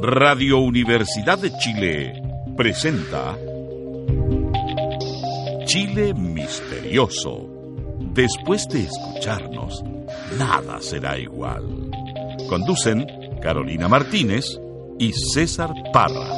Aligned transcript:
Radio 0.00 0.58
Universidad 0.58 1.38
de 1.38 1.50
Chile 1.56 2.22
presenta 2.56 3.36
Chile 5.64 6.12
Misterioso. 6.12 7.48
Después 8.12 8.68
de 8.68 8.82
escucharnos, 8.82 9.82
nada 10.36 10.78
será 10.82 11.18
igual. 11.18 11.90
Conducen 12.50 13.06
Carolina 13.40 13.88
Martínez 13.88 14.44
y 14.98 15.12
César 15.12 15.72
Parra. 15.92 16.28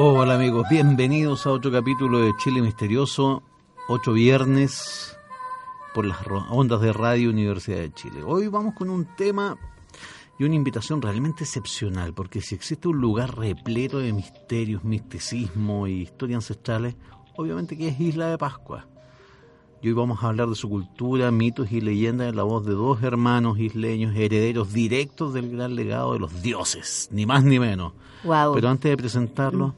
Hola 0.00 0.36
amigos, 0.36 0.64
bienvenidos 0.70 1.44
a 1.44 1.50
otro 1.50 1.72
capítulo 1.72 2.20
de 2.20 2.30
Chile 2.36 2.62
Misterioso, 2.62 3.42
ocho 3.88 4.12
viernes 4.12 5.18
por 5.92 6.06
las 6.06 6.18
ondas 6.50 6.80
de 6.80 6.92
Radio 6.92 7.30
Universidad 7.30 7.78
de 7.78 7.92
Chile. 7.92 8.22
Hoy 8.24 8.46
vamos 8.46 8.76
con 8.76 8.90
un 8.90 9.06
tema 9.16 9.58
y 10.38 10.44
una 10.44 10.54
invitación 10.54 11.02
realmente 11.02 11.42
excepcional, 11.42 12.14
porque 12.14 12.40
si 12.40 12.54
existe 12.54 12.86
un 12.86 13.00
lugar 13.00 13.36
repleto 13.36 13.98
de 13.98 14.12
misterios, 14.12 14.84
misticismo 14.84 15.88
y 15.88 16.02
historias 16.02 16.44
ancestrales, 16.44 16.94
obviamente 17.36 17.76
que 17.76 17.88
es 17.88 17.98
Isla 17.98 18.28
de 18.28 18.38
Pascua. 18.38 18.86
Y 19.82 19.88
hoy 19.88 19.94
vamos 19.94 20.22
a 20.22 20.28
hablar 20.28 20.48
de 20.48 20.54
su 20.54 20.68
cultura, 20.68 21.32
mitos 21.32 21.72
y 21.72 21.80
leyendas 21.80 22.28
en 22.28 22.36
la 22.36 22.44
voz 22.44 22.64
de 22.64 22.74
dos 22.74 23.02
hermanos 23.02 23.58
isleños, 23.58 24.14
herederos 24.14 24.72
directos 24.72 25.34
del 25.34 25.50
gran 25.50 25.74
legado 25.74 26.12
de 26.12 26.20
los 26.20 26.40
dioses, 26.40 27.08
ni 27.10 27.26
más 27.26 27.42
ni 27.42 27.58
menos. 27.58 27.94
Wow. 28.22 28.54
Pero 28.54 28.68
antes 28.68 28.90
de 28.92 28.96
presentarlo, 28.96 29.74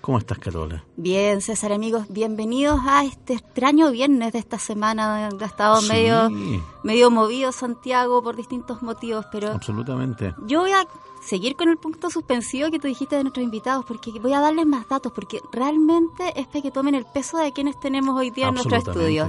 ¿Cómo 0.00 0.18
estás, 0.18 0.38
Carola? 0.38 0.84
Bien, 0.96 1.40
César, 1.40 1.72
amigos, 1.72 2.06
bienvenidos 2.08 2.80
a 2.86 3.04
este 3.04 3.34
extraño 3.34 3.90
viernes 3.90 4.32
de 4.32 4.38
esta 4.38 4.58
semana. 4.58 5.26
Ha 5.26 5.44
estado 5.44 5.82
medio, 5.82 6.30
medio 6.82 7.10
movido 7.10 7.50
Santiago 7.52 8.22
por 8.22 8.36
distintos 8.36 8.80
motivos, 8.80 9.26
pero... 9.32 9.50
Absolutamente. 9.50 10.34
Yo 10.46 10.60
voy 10.60 10.70
a 10.70 10.86
seguir 11.22 11.56
con 11.56 11.68
el 11.68 11.78
punto 11.78 12.10
suspensivo 12.10 12.70
que 12.70 12.78
tú 12.78 12.86
dijiste 12.86 13.16
de 13.16 13.24
nuestros 13.24 13.42
invitados, 13.42 13.84
porque 13.86 14.12
voy 14.20 14.32
a 14.32 14.40
darles 14.40 14.66
más 14.66 14.88
datos, 14.88 15.12
porque 15.12 15.40
realmente 15.52 16.32
es 16.36 16.46
para 16.46 16.62
que 16.62 16.70
tomen 16.70 16.94
el 16.94 17.04
peso 17.04 17.38
de 17.38 17.52
quienes 17.52 17.78
tenemos 17.80 18.18
hoy 18.18 18.30
día 18.30 18.48
en 18.48 18.54
nuestro 18.54 18.76
estudio. 18.76 19.28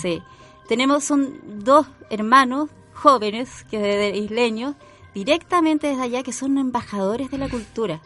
Sí. 0.00 0.22
Tenemos, 0.68 1.04
son 1.04 1.40
dos 1.64 1.86
hermanos 2.10 2.68
jóvenes, 2.92 3.64
que 3.70 3.78
de 3.78 4.16
isleños, 4.16 4.76
directamente 5.14 5.88
desde 5.88 6.02
allá, 6.02 6.22
que 6.22 6.32
son 6.32 6.58
embajadores 6.58 7.30
de 7.30 7.38
la 7.38 7.48
cultura 7.48 8.00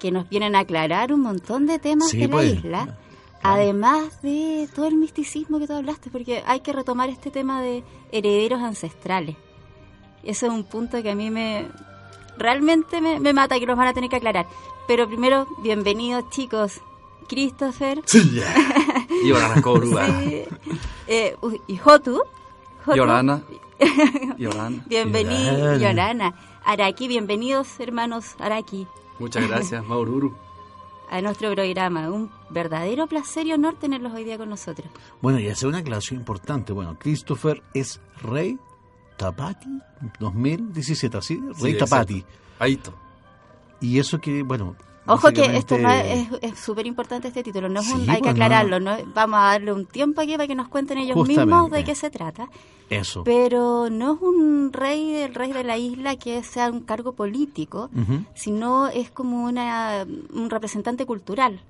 que 0.00 0.10
nos 0.10 0.28
vienen 0.28 0.56
a 0.56 0.60
aclarar 0.60 1.12
un 1.12 1.20
montón 1.20 1.66
de 1.66 1.78
temas 1.78 2.10
de 2.10 2.26
la 2.26 2.28
pues, 2.28 2.54
isla, 2.54 2.98
además 3.42 4.20
de 4.22 4.68
todo 4.74 4.86
el 4.86 4.96
misticismo 4.96 5.60
que 5.60 5.68
tú 5.68 5.74
hablaste, 5.74 6.10
porque 6.10 6.42
hay 6.44 6.60
que 6.60 6.72
retomar 6.72 7.08
este 7.08 7.30
tema 7.30 7.62
de 7.62 7.84
herederos 8.10 8.60
ancestrales. 8.60 9.36
Eso 10.24 10.46
es 10.46 10.52
un 10.52 10.64
punto 10.64 11.00
que 11.02 11.10
a 11.10 11.14
mí 11.14 11.30
me 11.30 11.68
realmente 12.36 13.00
me, 13.00 13.32
mata 13.32 13.58
que 13.60 13.66
nos 13.66 13.76
van 13.76 13.88
a 13.88 13.92
tener 13.92 14.10
que 14.10 14.16
aclarar. 14.16 14.46
Pero 14.88 15.06
primero, 15.06 15.46
bienvenidos 15.62 16.28
chicos. 16.30 16.80
Christopher. 17.28 18.02
Sí, 18.06 18.40
y 19.22 19.30
ahora 19.30 19.54
sí. 20.18 20.42
eh, 21.06 21.36
y 21.68 21.76
Jotu. 21.76 22.20
Yorana. 22.96 23.42
Bienvenido, 24.86 25.76
Yorana. 25.78 26.34
Araki, 26.64 27.08
bienvenidos 27.08 27.78
hermanos 27.78 28.34
Araki. 28.38 28.86
Muchas 29.20 29.46
gracias, 29.46 29.86
Maururu. 29.86 30.34
A 31.10 31.20
nuestro 31.20 31.52
programa. 31.52 32.08
Un 32.10 32.30
verdadero 32.50 33.08
placer 33.08 33.46
y 33.46 33.52
honor 33.52 33.74
tenerlos 33.74 34.12
hoy 34.12 34.22
día 34.22 34.38
con 34.38 34.48
nosotros. 34.48 34.88
Bueno, 35.20 35.40
y 35.40 35.48
hacer 35.48 35.68
una 35.68 35.78
aclaración 35.78 36.20
importante. 36.20 36.72
Bueno, 36.72 36.96
Christopher 37.00 37.62
es 37.74 38.00
Rey 38.22 38.56
Tapati 39.16 39.80
2017, 40.20 41.18
¿así? 41.18 41.40
Rey 41.60 41.76
Tapati. 41.76 42.24
Ahí 42.60 42.80
Y 43.80 43.98
eso 43.98 44.20
que, 44.20 44.44
bueno, 44.44 44.76
Ojo 45.10 45.32
que 45.32 45.56
esto 45.56 45.78
no 45.78 45.90
es 45.90 46.58
súper 46.58 46.86
importante 46.86 47.28
este 47.28 47.42
título, 47.42 47.68
no 47.68 47.80
es 47.80 47.92
un, 47.92 48.08
hay 48.08 48.16
que 48.16 48.22
pues 48.22 48.32
aclararlo, 48.32 48.80
no. 48.80 48.96
vamos 49.14 49.38
a 49.40 49.44
darle 49.44 49.72
un 49.72 49.86
tiempo 49.86 50.20
aquí 50.20 50.32
para 50.32 50.46
que 50.46 50.54
nos 50.54 50.68
cuenten 50.68 50.98
ellos 50.98 51.16
mismos 51.26 51.70
de 51.70 51.84
qué 51.84 51.94
se 51.94 52.10
trata. 52.10 52.48
Eso. 52.88 53.22
Pero 53.24 53.88
no 53.88 54.14
es 54.14 54.20
un 54.20 54.72
rey 54.72 55.12
del 55.12 55.34
rey 55.34 55.52
de 55.52 55.62
la 55.62 55.78
isla 55.78 56.16
que 56.16 56.42
sea 56.42 56.70
un 56.70 56.80
cargo 56.80 57.12
político, 57.12 57.90
sino 58.34 58.88
es 58.88 59.10
como 59.10 59.44
una, 59.44 60.06
un 60.32 60.50
representante 60.50 61.06
cultural 61.06 61.60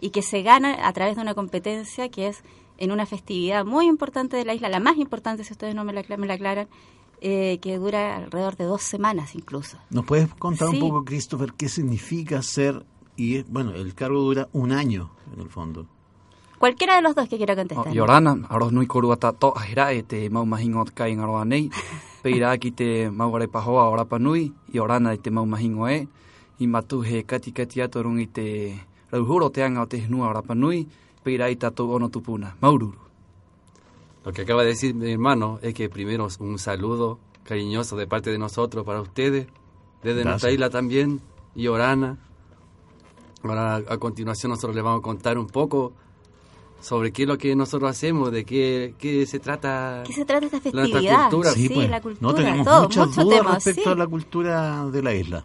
y 0.00 0.10
que 0.10 0.22
se 0.22 0.42
gana 0.42 0.86
a 0.86 0.92
través 0.92 1.16
de 1.16 1.22
una 1.22 1.34
competencia 1.34 2.08
que 2.08 2.26
es 2.26 2.42
en 2.78 2.90
una 2.90 3.06
festividad 3.06 3.64
muy 3.64 3.86
importante 3.86 4.36
de 4.36 4.44
la 4.44 4.54
isla, 4.54 4.68
la 4.68 4.80
más 4.80 4.96
importante 4.96 5.44
si 5.44 5.52
ustedes 5.52 5.74
no 5.74 5.84
me 5.84 5.92
la, 5.92 6.02
me 6.16 6.26
la 6.26 6.34
aclaran, 6.34 6.66
eh, 7.22 7.58
que 7.62 7.78
dura 7.78 8.16
alrededor 8.16 8.56
de 8.56 8.64
dos 8.64 8.82
semanas 8.82 9.34
incluso. 9.34 9.78
¿Nos 9.90 10.04
puedes 10.04 10.28
contar 10.34 10.68
un 10.68 10.80
poco, 10.80 11.04
Christopher, 11.04 11.52
qué 11.52 11.68
significa 11.68 12.42
ser, 12.42 12.84
y 13.16 13.42
bueno, 13.42 13.72
el 13.72 13.94
cargo 13.94 14.20
dura 14.20 14.48
un 14.52 14.72
año 14.72 15.10
en 15.32 15.40
el 15.40 15.48
fondo? 15.48 15.86
Cualquiera 16.58 16.96
de 16.96 17.02
los 17.02 17.14
dos 17.14 17.28
que 17.28 17.38
quiera 17.38 17.56
contestar. 17.56 17.92
Yorana, 17.92 18.46
aros 18.48 18.72
nui 18.72 18.86
korua 18.86 19.16
to 19.16 19.52
ahira 19.56 19.92
e 19.92 20.04
te 20.04 20.30
mau 20.30 20.46
mahingo 20.46 20.84
kai 20.94 21.16
ngaroa 21.16 21.44
nei. 21.44 21.70
Peira 22.22 22.56
ki 22.56 22.70
te 22.70 23.10
mau 23.10 23.32
gare 23.32 23.48
pahoa 23.48 23.90
ora 23.90 24.04
panui, 24.04 24.54
Yorana 24.72 25.16
te 25.16 25.30
mau 25.30 25.44
mahingo 25.44 25.88
e. 25.88 26.06
I 26.60 26.66
matu 26.66 27.02
he 27.02 27.24
kati 27.24 27.50
kati 27.50 27.82
atorung 27.82 28.20
i 28.20 28.26
te 28.26 28.78
rauhuro 29.10 29.50
te 29.50 29.64
anga 29.64 29.82
o 29.82 29.86
te 29.86 29.98
hnua 30.06 30.28
ora 30.28 30.42
panui, 30.42 30.86
peira 31.24 31.50
i 31.50 31.56
tatu 31.56 31.90
ono 31.90 32.08
tupuna. 32.08 32.54
Maururu. 32.60 33.11
Lo 34.24 34.32
que 34.32 34.42
acaba 34.42 34.62
de 34.62 34.68
decir 34.68 34.94
mi 34.94 35.10
hermano 35.10 35.58
es 35.62 35.74
que 35.74 35.88
primero 35.88 36.28
un 36.38 36.58
saludo 36.58 37.18
cariñoso 37.44 37.96
de 37.96 38.06
parte 38.06 38.30
de 38.30 38.38
nosotros 38.38 38.84
para 38.84 39.00
ustedes, 39.00 39.46
desde 40.02 40.24
nuestra 40.24 40.50
isla 40.50 40.70
también, 40.70 41.20
y 41.54 41.66
Orana. 41.66 42.18
Ahora 43.42 43.76
a 43.76 43.98
continuación 43.98 44.50
nosotros 44.50 44.76
les 44.76 44.84
vamos 44.84 45.00
a 45.00 45.02
contar 45.02 45.36
un 45.36 45.48
poco 45.48 45.92
sobre 46.80 47.12
qué 47.12 47.22
es 47.22 47.28
lo 47.28 47.38
que 47.38 47.56
nosotros 47.56 47.90
hacemos, 47.90 48.30
de 48.30 48.44
qué, 48.44 48.94
qué 48.98 49.26
se 49.26 49.40
trata. 49.40 50.04
¿Qué 50.06 50.12
se 50.12 50.24
trata 50.24 50.46
esta 50.46 50.60
festividad? 50.60 51.30
cultura. 51.30 51.50
Sí, 51.50 51.68
pues, 51.68 51.90
la 51.90 52.00
cultura. 52.00 52.28
No 52.28 52.34
tenemos 52.34 52.82
muchas 52.82 53.16
dudas 53.16 53.64
respecto 53.64 53.90
a 53.90 53.94
la 53.96 54.06
cultura 54.06 54.86
de 54.86 55.02
la 55.02 55.14
isla. 55.14 55.44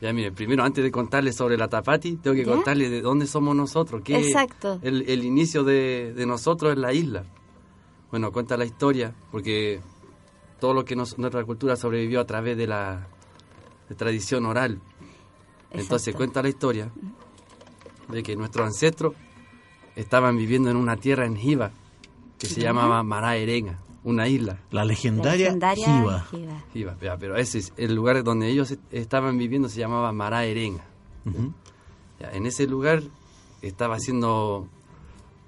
Ya, 0.00 0.12
mire, 0.12 0.30
primero 0.30 0.62
antes 0.62 0.84
de 0.84 0.90
contarles 0.90 1.34
sobre 1.34 1.56
la 1.56 1.68
Tapati, 1.68 2.16
tengo 2.16 2.36
que 2.36 2.44
contarles 2.44 2.90
de 2.90 3.00
dónde 3.00 3.26
somos 3.26 3.56
nosotros, 3.56 4.02
qué 4.04 4.18
Exacto. 4.18 4.78
El, 4.82 5.08
el 5.08 5.24
inicio 5.24 5.64
de, 5.64 6.12
de 6.14 6.24
nosotros 6.24 6.72
en 6.72 6.82
la 6.82 6.92
isla 6.92 7.24
bueno, 8.10 8.32
cuenta 8.32 8.56
la 8.56 8.64
historia, 8.64 9.14
porque 9.30 9.80
todo 10.60 10.74
lo 10.74 10.84
que 10.84 10.96
nuestra 10.96 11.44
cultura 11.44 11.76
sobrevivió 11.76 12.20
a 12.20 12.26
través 12.26 12.56
de 12.56 12.66
la 12.66 13.06
tradición 13.96 14.46
oral. 14.46 14.80
Entonces 15.70 16.14
cuenta 16.14 16.42
la 16.42 16.48
historia 16.48 16.90
de 18.08 18.22
que 18.22 18.36
nuestros 18.36 18.66
ancestros 18.66 19.14
estaban 19.96 20.36
viviendo 20.36 20.70
en 20.70 20.76
una 20.76 20.96
tierra 20.96 21.26
en 21.26 21.36
Jiva 21.36 21.70
que 22.38 22.46
se 22.46 22.60
llamaba 22.60 23.02
Mará 23.02 23.36
Erenga, 23.36 23.80
una 24.04 24.28
isla. 24.28 24.60
La 24.70 24.84
legendaria, 24.84 25.52
Jiva. 25.74 26.26
Jiva. 26.72 27.16
pero 27.18 27.36
ese 27.36 27.58
es 27.58 27.72
el 27.76 27.94
lugar 27.94 28.22
donde 28.22 28.48
ellos 28.48 28.76
estaban 28.92 29.36
viviendo 29.36 29.68
se 29.68 29.80
llamaba 29.80 30.12
Mará 30.12 30.44
Erenga. 30.44 30.84
en 32.20 32.46
ese 32.46 32.66
lugar 32.66 33.02
estaba 33.60 33.96
haciendo, 33.96 34.68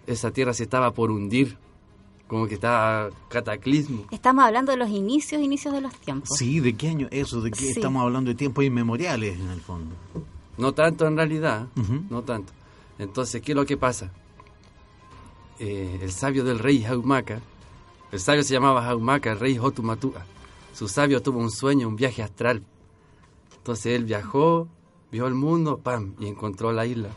esa 0.06 0.32
tierra 0.32 0.52
se 0.52 0.64
estaba 0.64 0.92
por 0.92 1.10
hundir 1.10 1.56
como 2.30 2.46
que 2.46 2.54
está 2.54 3.10
cataclismo. 3.28 4.04
Estamos 4.10 4.44
hablando 4.44 4.70
de 4.70 4.78
los 4.78 4.88
inicios, 4.88 5.42
inicios 5.42 5.74
de 5.74 5.80
los 5.80 5.92
tiempos. 5.96 6.30
Sí, 6.38 6.60
¿de 6.60 6.74
qué 6.74 6.88
año 6.88 7.08
eso? 7.10 7.40
¿De 7.40 7.50
qué 7.50 7.70
estamos 7.70 8.02
hablando 8.02 8.30
de 8.30 8.36
tiempos 8.36 8.64
inmemoriales 8.64 9.38
en 9.38 9.50
el 9.50 9.60
fondo? 9.60 9.96
No 10.56 10.72
tanto 10.72 11.06
en 11.08 11.16
realidad, 11.16 11.66
no 12.08 12.22
tanto. 12.22 12.52
Entonces, 12.98 13.42
¿qué 13.42 13.52
es 13.52 13.56
lo 13.56 13.66
que 13.66 13.76
pasa? 13.76 14.12
eh, 15.60 15.98
el 16.02 16.10
sabio 16.10 16.42
del 16.42 16.58
rey 16.58 16.82
Jaumaca, 16.82 17.40
el 18.10 18.18
sabio 18.18 18.42
se 18.42 18.54
llamaba 18.54 18.82
Jaumaca, 18.82 19.32
el 19.32 19.38
rey 19.38 19.58
Hotumatua. 19.58 20.24
Su 20.72 20.88
sabio 20.88 21.20
tuvo 21.22 21.38
un 21.38 21.50
sueño, 21.50 21.86
un 21.86 21.96
viaje 21.96 22.22
astral. 22.22 22.62
Entonces 23.58 23.94
él 23.94 24.04
viajó, 24.04 24.68
vio 25.12 25.26
el 25.26 25.34
mundo, 25.34 25.78
pam, 25.78 26.14
y 26.18 26.26
encontró 26.26 26.72
la 26.72 26.86
isla 26.86 27.10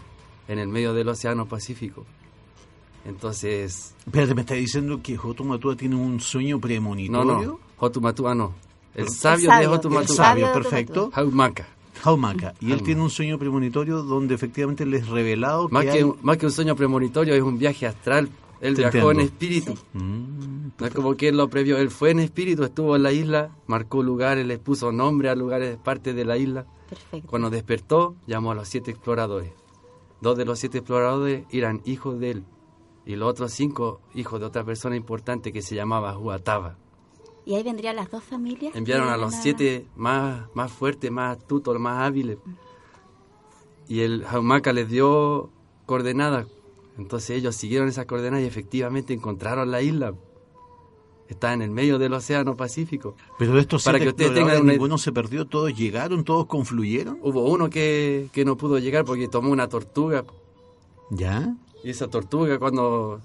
en 0.47 0.59
el 0.59 0.67
medio 0.67 0.93
del 0.93 1.07
Océano 1.07 1.47
Pacífico. 1.47 2.05
Entonces... 3.05 3.93
Espérate, 4.05 4.35
¿me 4.35 4.41
está 4.41 4.53
diciendo 4.53 5.01
que 5.01 5.17
Hotumatua 5.17 5.75
tiene 5.75 5.95
un 5.95 6.19
sueño 6.19 6.59
premonitorio? 6.59 7.33
No, 7.33 7.41
no, 7.41 7.59
Hotumatua 7.77 8.35
no. 8.35 8.53
El 8.95 9.09
sabio, 9.09 9.49
de 9.51 9.67
Hotumatua. 9.67 10.01
El 10.01 10.07
sabio, 10.07 10.53
perfecto. 10.53 11.11
Jaumaca. 11.13 11.67
Jaumaca. 12.01 12.53
Y 12.59 12.71
él 12.71 12.83
tiene 12.83 13.01
un 13.01 13.09
sueño 13.09 13.37
premonitorio 13.37 14.03
donde 14.03 14.35
efectivamente 14.35 14.85
les 14.85 15.07
revelado 15.07 15.67
más 15.69 15.85
que, 15.85 16.05
Más 16.21 16.37
que 16.37 16.45
un 16.45 16.51
sueño 16.51 16.75
premonitorio, 16.75 17.33
es 17.33 17.41
un 17.41 17.57
viaje 17.57 17.87
astral. 17.87 18.29
Él 18.61 18.75
viajó 18.75 19.11
en 19.11 19.19
espíritu. 19.19 19.73
Mm, 19.93 20.69
no 20.79 20.85
es 20.85 20.93
como 20.93 21.15
que 21.15 21.27
él 21.29 21.37
lo 21.37 21.49
previó. 21.49 21.77
Él 21.77 21.89
fue 21.89 22.11
en 22.11 22.19
espíritu, 22.19 22.63
estuvo 22.63 22.95
en 22.95 23.03
la 23.03 23.11
isla, 23.11 23.51
marcó 23.67 24.01
lugares, 24.01 24.45
les 24.45 24.59
puso 24.59 24.91
nombre 24.91 25.29
a 25.29 25.35
lugares, 25.35 25.77
parte 25.83 26.13
de 26.13 26.23
la 26.23 26.37
isla. 26.37 26.65
Perfecto. 26.89 27.27
Cuando 27.29 27.49
despertó, 27.49 28.15
llamó 28.25 28.51
a 28.51 28.55
los 28.55 28.69
siete 28.69 28.91
exploradores. 28.91 29.51
Dos 30.21 30.37
de 30.37 30.45
los 30.45 30.59
siete 30.59 30.77
exploradores 30.77 31.45
eran 31.51 31.81
hijos 31.83 32.19
de 32.19 32.31
él. 32.31 32.43
Y 33.05 33.15
los 33.15 33.29
otros 33.29 33.51
cinco, 33.51 34.01
hijos 34.13 34.39
de 34.39 34.45
otra 34.45 34.63
persona 34.63 34.95
importante 34.95 35.51
que 35.51 35.61
se 35.61 35.75
llamaba 35.75 36.17
Huataba. 36.17 36.77
¿Y 37.45 37.55
ahí 37.55 37.63
vendrían 37.63 37.97
las 37.97 38.09
dos 38.09 38.23
familias? 38.23 38.73
Enviaron 38.75 39.09
a 39.09 39.17
los 39.17 39.33
siete 39.35 39.85
más, 39.95 40.47
más 40.53 40.71
fuertes, 40.71 41.11
más 41.11 41.37
astutos, 41.37 41.77
más 41.77 42.01
hábiles. 42.01 42.37
Y 43.89 43.99
el 44.01 44.23
Jaumaca 44.23 44.71
les 44.71 44.87
dio 44.89 45.49
coordenadas. 45.85 46.47
Entonces 46.97 47.31
ellos 47.31 47.55
siguieron 47.55 47.89
esas 47.89 48.05
coordenadas 48.05 48.45
y 48.45 48.47
efectivamente 48.47 49.13
encontraron 49.13 49.71
la 49.71 49.81
isla. 49.81 50.13
Está 51.27 51.53
en 51.53 51.61
el 51.61 51.71
medio 51.71 51.97
del 51.97 52.13
Océano 52.13 52.55
Pacífico. 52.55 53.15
Pero 53.39 53.57
estos 53.57 53.83
Para 53.83 53.99
que 53.99 54.09
ustedes 54.09 54.33
tengan 54.33 54.65
ninguno 54.65 54.97
se 54.97 55.11
perdió, 55.11 55.45
todos 55.45 55.75
llegaron, 55.75 56.23
todos 56.23 56.45
confluyeron. 56.45 57.17
Hubo 57.21 57.49
uno 57.49 57.69
que, 57.69 58.29
que 58.31 58.45
no 58.45 58.55
pudo 58.55 58.77
llegar 58.77 59.03
porque 59.03 59.27
tomó 59.27 59.49
una 59.49 59.67
tortuga. 59.67 60.23
¿Ya? 61.09 61.55
Y 61.83 61.89
esa 61.89 62.07
tortuga 62.07 62.57
cuando, 62.59 63.19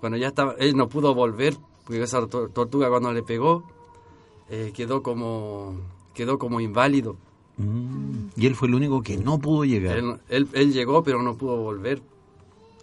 cuando 0.00 0.16
ya 0.18 0.28
estaba, 0.28 0.54
él 0.58 0.76
no 0.76 0.88
pudo 0.88 1.14
volver 1.14 1.56
porque 1.84 2.02
esa 2.02 2.26
tortuga 2.26 2.88
cuando 2.88 3.12
le 3.12 3.22
pegó 3.22 3.64
eh, 4.48 4.72
quedó 4.74 5.02
como 5.02 5.74
quedó 6.14 6.38
como 6.38 6.60
inválido. 6.60 7.16
Mm. 7.56 8.28
Y 8.36 8.46
él 8.46 8.54
fue 8.54 8.68
el 8.68 8.74
único 8.74 9.02
que 9.02 9.16
no 9.16 9.38
pudo 9.38 9.64
llegar. 9.64 9.98
Él, 10.28 10.48
él, 10.52 10.72
llegó 10.72 11.02
pero 11.02 11.22
no 11.22 11.36
pudo 11.36 11.56
volver. 11.56 12.02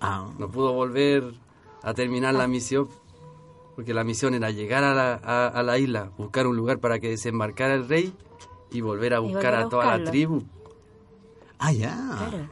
Ah. 0.01 0.29
No 0.37 0.49
pudo 0.49 0.73
volver 0.73 1.33
a 1.81 1.93
terminar 1.93 2.33
la 2.33 2.47
misión 2.47 2.87
porque 3.75 3.93
la 3.93 4.03
misión 4.03 4.33
era 4.33 4.51
llegar 4.51 4.83
a 4.83 4.93
la, 4.93 5.13
a, 5.47 5.63
la, 5.63 5.79
isla, 5.79 6.11
buscar 6.17 6.45
un 6.45 6.55
lugar 6.55 6.79
para 6.79 6.99
que 6.99 7.09
desembarcara 7.09 7.73
el 7.73 7.87
rey 7.87 8.13
y 8.69 8.81
volver 8.81 9.13
a 9.13 9.19
buscar 9.19 9.55
a, 9.55 9.69
toda 9.69 9.97
la 9.97 10.03
tribu. 10.03 10.43
Ah, 11.57 11.71
ya. 11.71 12.49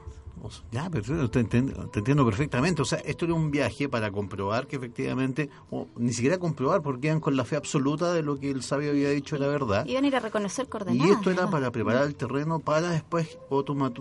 Ya, 0.72 0.90
perfecto, 0.90 1.30
te 1.30 1.40
entiendo, 1.40 2.26
perfectamente. 2.26 2.82
O 2.82 2.86
sea, 2.86 3.00
esto 3.00 3.26
era 3.26 3.34
un 3.34 3.52
viaje 3.52 3.90
para 3.90 4.12
comprobar 4.12 4.68
que 4.68 4.78
efectivamente, 4.78 5.50
o 5.72 5.88
ni 5.98 6.14
siquiera 6.14 6.38
comprobar, 6.38 6.82
porque 6.82 7.08
iban 7.08 7.20
con 7.20 7.36
la 7.36 7.46
fe 7.46 7.56
absoluta 7.56 8.14
de 8.14 8.24
lo 8.24 8.40
que 8.40 8.52
el 8.52 8.64
sabio 8.64 8.92
había 8.92 9.10
dicho 9.10 9.36
era 9.36 9.48
verdad. 9.48 9.86
Iban 9.86 10.06
a 10.06 10.08
ir 10.08 10.16
a 10.16 10.20
reconocer 10.20 10.68
coordenadas. 10.68 11.08
Y 11.08 11.12
esto 11.12 11.32
era 11.32 11.50
para 11.50 11.72
preparar 11.72 12.04
el 12.06 12.16
terreno 12.16 12.60
para 12.60 12.90
después 12.90 13.38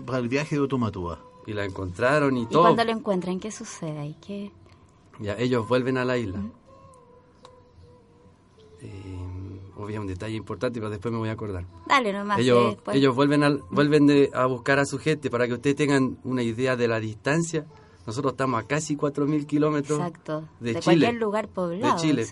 para 0.05 0.19
el 0.19 0.29
viaje 0.29 0.55
de 0.55 0.61
Otomatúa. 0.61 1.19
Y 1.45 1.53
la 1.53 1.65
encontraron 1.65 2.37
y, 2.37 2.45
todo. 2.45 2.61
¿Y 2.61 2.63
cuando 2.63 2.83
lo 2.83 2.91
encuentran, 2.91 3.39
qué 3.39 3.51
sucede? 3.51 4.05
¿Y 4.05 4.13
qué? 4.15 4.51
Ya, 5.19 5.35
ellos 5.37 5.67
vuelven 5.67 5.97
a 5.97 6.05
la 6.05 6.17
isla 6.17 6.41
obviamente 9.79 9.99
un 9.99 10.07
detalle 10.07 10.35
importante, 10.35 10.79
pero 10.79 10.89
después 10.89 11.11
me 11.11 11.17
voy 11.17 11.29
a 11.29 11.33
acordar. 11.33 11.65
Dale 11.87 12.13
nomás. 12.13 12.39
Ellos, 12.39 12.77
ellos 12.93 13.15
vuelven, 13.15 13.43
a, 13.43 13.57
vuelven 13.69 14.29
a 14.33 14.45
buscar 14.45 14.79
a 14.79 14.85
su 14.85 14.99
gente 14.99 15.29
para 15.29 15.47
que 15.47 15.53
ustedes 15.53 15.75
tengan 15.75 16.17
una 16.23 16.43
idea 16.43 16.75
de 16.75 16.87
la 16.87 16.99
distancia. 16.99 17.65
Nosotros 18.05 18.33
estamos 18.33 18.63
a 18.63 18.67
casi 18.67 18.95
4.000 18.95 19.45
kilómetros 19.45 19.99
de, 19.99 20.73
de, 20.73 20.79
Chile. 20.79 20.83
cualquier 20.83 21.15
lugar 21.15 21.47
poblado. 21.47 21.95
De 21.95 22.01
Chile. 22.01 22.27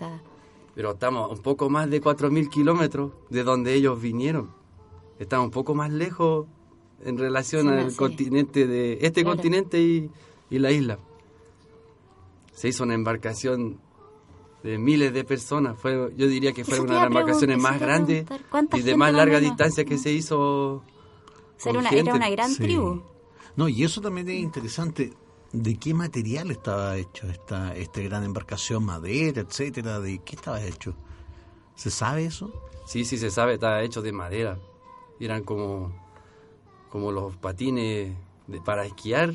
Pero 0.75 0.91
estamos 0.91 1.31
un 1.31 1.41
poco 1.41 1.69
más 1.69 1.89
de 1.89 2.01
4.000 2.01 2.49
kilómetros 2.49 3.11
de 3.29 3.43
donde 3.43 3.73
ellos 3.73 3.99
vinieron. 4.01 4.51
Estamos 5.19 5.45
un 5.45 5.51
poco 5.51 5.73
más 5.73 5.91
lejos 5.91 6.45
en 7.03 7.17
relación 7.17 7.69
al 7.69 7.95
continente 7.95 8.67
de 8.67 8.99
este 9.01 9.23
continente 9.23 9.81
y, 9.81 10.09
y 10.49 10.59
la 10.59 10.71
isla. 10.71 10.99
Se 12.53 12.67
hizo 12.69 12.83
una 12.83 12.95
embarcación 12.95 13.79
de 14.67 14.77
miles 14.77 15.13
de 15.13 15.23
personas. 15.23 15.79
Fue, 15.79 16.13
yo 16.17 16.27
diría 16.27 16.51
que 16.51 16.65
fue 16.65 16.79
una 16.79 16.93
de 16.93 16.99
las 16.99 17.07
embarcaciones 17.07 17.57
más 17.57 17.79
grandes 17.79 18.25
y 18.73 18.81
de 18.81 18.97
más 18.97 19.13
larga 19.13 19.39
distancia 19.39 19.85
que 19.85 19.97
se 19.97 20.11
hizo. 20.11 20.83
Era 21.65 21.79
una, 21.79 21.89
era 21.89 22.13
una 22.13 22.29
gran 22.29 22.53
tribu. 22.53 23.01
No, 23.55 23.69
y 23.69 23.83
eso 23.83 24.01
también 24.01 24.27
es 24.29 24.39
interesante. 24.39 25.13
¿De 25.53 25.77
qué 25.77 25.93
material 25.93 26.51
estaba 26.51 26.97
hecho 26.97 27.27
esta, 27.27 27.75
esta 27.75 28.01
gran 28.01 28.25
embarcación? 28.25 28.83
¿Madera, 28.83 29.41
etcétera? 29.41 30.01
¿De 30.01 30.19
qué 30.19 30.35
estaba 30.35 30.61
hecho? 30.61 30.93
¿Se 31.75 31.89
sabe 31.89 32.25
eso? 32.25 32.51
Sí, 32.85 33.05
sí, 33.05 33.17
se 33.17 33.31
sabe. 33.31 33.53
Estaba 33.53 33.81
hecho 33.83 34.01
de 34.01 34.11
madera. 34.11 34.59
Eran 35.19 35.43
como, 35.43 35.93
como 36.89 37.13
los 37.13 37.37
patines 37.37 38.13
de, 38.47 38.61
para 38.61 38.85
esquiar. 38.85 39.33